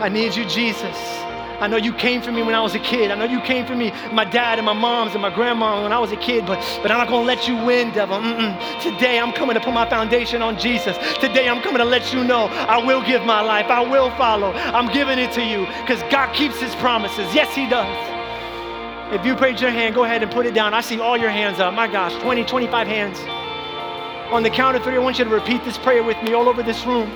I 0.00 0.08
need 0.08 0.36
you, 0.36 0.44
Jesus. 0.44 1.27
I 1.60 1.66
know 1.66 1.76
you 1.76 1.92
came 1.92 2.22
for 2.22 2.30
me 2.30 2.42
when 2.42 2.54
I 2.54 2.60
was 2.60 2.76
a 2.76 2.78
kid. 2.78 3.10
I 3.10 3.16
know 3.16 3.24
you 3.24 3.40
came 3.40 3.66
for 3.66 3.74
me, 3.74 3.92
my 4.12 4.24
dad 4.24 4.58
and 4.58 4.66
my 4.66 4.72
moms 4.72 5.12
and 5.14 5.22
my 5.22 5.34
grandma 5.34 5.82
when 5.82 5.92
I 5.92 5.98
was 5.98 6.12
a 6.12 6.16
kid, 6.16 6.46
but, 6.46 6.58
but 6.82 6.92
I'm 6.92 6.98
not 6.98 7.08
gonna 7.08 7.26
let 7.26 7.48
you 7.48 7.56
win, 7.56 7.90
devil. 7.90 8.18
Mm-mm. 8.18 8.80
Today 8.80 9.18
I'm 9.18 9.32
coming 9.32 9.54
to 9.54 9.60
put 9.60 9.74
my 9.74 9.88
foundation 9.88 10.40
on 10.40 10.56
Jesus. 10.56 10.96
Today 11.18 11.48
I'm 11.48 11.60
coming 11.60 11.78
to 11.78 11.84
let 11.84 12.12
you 12.12 12.22
know 12.22 12.46
I 12.46 12.78
will 12.78 13.02
give 13.02 13.24
my 13.24 13.40
life. 13.40 13.66
I 13.66 13.80
will 13.80 14.10
follow. 14.12 14.52
I'm 14.52 14.92
giving 14.92 15.18
it 15.18 15.32
to 15.32 15.42
you 15.42 15.66
because 15.82 16.00
God 16.12 16.32
keeps 16.32 16.60
his 16.60 16.74
promises. 16.76 17.34
Yes, 17.34 17.52
he 17.54 17.68
does. 17.68 17.88
If 19.12 19.26
you 19.26 19.34
raised 19.34 19.60
your 19.60 19.70
hand, 19.70 19.96
go 19.96 20.04
ahead 20.04 20.22
and 20.22 20.30
put 20.30 20.46
it 20.46 20.54
down. 20.54 20.74
I 20.74 20.80
see 20.80 21.00
all 21.00 21.16
your 21.16 21.30
hands 21.30 21.58
up. 21.58 21.74
My 21.74 21.90
gosh, 21.90 22.14
20, 22.22 22.44
25 22.44 22.86
hands. 22.86 23.18
On 24.32 24.42
the 24.42 24.50
count 24.50 24.76
of 24.76 24.84
three, 24.84 24.94
I 24.94 24.98
want 24.98 25.18
you 25.18 25.24
to 25.24 25.30
repeat 25.30 25.64
this 25.64 25.78
prayer 25.78 26.04
with 26.04 26.22
me 26.22 26.34
all 26.34 26.48
over 26.48 26.62
this 26.62 26.84
room. 26.86 27.10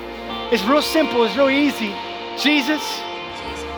It's 0.51 0.65
real 0.65 0.83
simple, 0.83 1.23
it's 1.25 1.37
real 1.37 1.51
easy. 1.51 1.95
Jesus, 2.43 2.83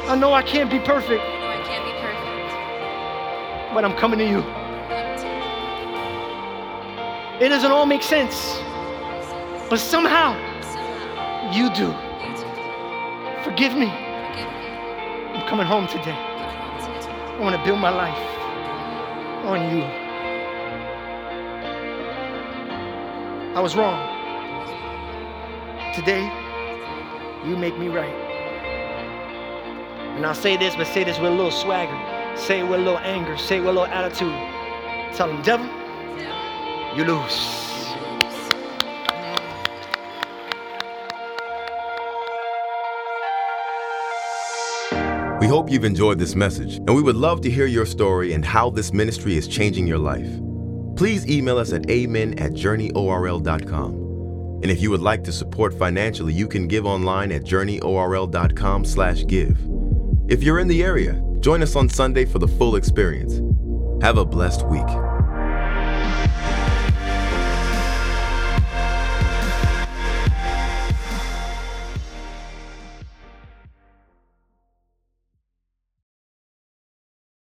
I 0.06 0.16
know 0.16 0.34
I 0.34 0.42
can't 0.42 0.70
be 0.70 0.78
perfect, 0.78 1.22
I 1.22 1.40
know 1.40 1.48
I 1.48 1.62
can't 1.64 1.84
be 1.84 1.92
perfect. 2.04 3.74
but 3.74 3.84
I'm 3.86 3.96
coming 3.96 4.18
to 4.18 4.26
you. 4.26 4.40
It 7.40 7.48
doesn't 7.48 7.72
all 7.72 7.86
make 7.86 8.02
sense, 8.02 8.58
but 9.70 9.78
somehow 9.78 10.34
you 11.52 11.70
do. 11.74 11.92
Forgive 13.44 13.74
me. 13.74 13.86
I'm 13.86 15.48
coming 15.48 15.66
home 15.66 15.86
today. 15.86 16.04
Come 16.04 16.80
home 16.80 17.00
today. 17.00 17.12
I 17.12 17.40
want 17.40 17.56
to 17.56 17.64
build 17.64 17.78
my 17.78 17.90
life 17.90 18.18
on 19.46 19.76
you. 19.76 19.84
I 23.56 23.60
was 23.60 23.74
wrong. 23.74 23.98
Today, 25.94 26.24
you 27.48 27.56
make 27.56 27.78
me 27.78 27.88
right. 27.88 28.23
And 30.14 30.24
I'll 30.24 30.34
say 30.34 30.56
this, 30.56 30.76
but 30.76 30.86
say 30.86 31.02
this 31.02 31.18
with 31.18 31.32
a 31.32 31.34
little 31.34 31.50
swagger. 31.50 31.98
Say 32.36 32.60
it 32.60 32.62
with 32.62 32.80
a 32.80 32.82
little 32.82 32.98
anger. 32.98 33.36
Say 33.36 33.56
it 33.56 33.60
with 33.60 33.70
a 33.70 33.72
little 33.72 33.86
attitude. 33.86 34.32
Tell 35.16 35.26
them, 35.26 35.42
devil, 35.42 35.66
you 36.96 37.04
lose. 37.04 37.64
We 45.40 45.48
hope 45.48 45.70
you've 45.70 45.84
enjoyed 45.84 46.18
this 46.18 46.34
message, 46.34 46.76
and 46.76 46.94
we 46.94 47.02
would 47.02 47.16
love 47.16 47.40
to 47.42 47.50
hear 47.50 47.66
your 47.66 47.84
story 47.84 48.32
and 48.32 48.44
how 48.44 48.70
this 48.70 48.92
ministry 48.92 49.36
is 49.36 49.46
changing 49.46 49.86
your 49.86 49.98
life. 49.98 50.30
Please 50.96 51.28
email 51.28 51.58
us 51.58 51.72
at 51.72 51.90
amen 51.90 52.38
at 52.38 52.52
journeyorl.com. 52.52 53.94
And 54.62 54.70
if 54.70 54.80
you 54.80 54.90
would 54.90 55.02
like 55.02 55.22
to 55.24 55.32
support 55.32 55.74
financially, 55.74 56.32
you 56.32 56.48
can 56.48 56.66
give 56.66 56.86
online 56.86 57.30
at 57.30 57.42
journeyorl.com 57.42 58.84
slash 58.84 59.26
give. 59.26 59.83
If 60.26 60.42
you're 60.42 60.58
in 60.58 60.68
the 60.68 60.82
area, 60.82 61.22
join 61.40 61.62
us 61.62 61.76
on 61.76 61.90
Sunday 61.90 62.24
for 62.24 62.38
the 62.38 62.48
full 62.48 62.76
experience. 62.76 63.42
Have 64.02 64.16
a 64.16 64.24
blessed 64.24 64.66
week. 64.68 64.86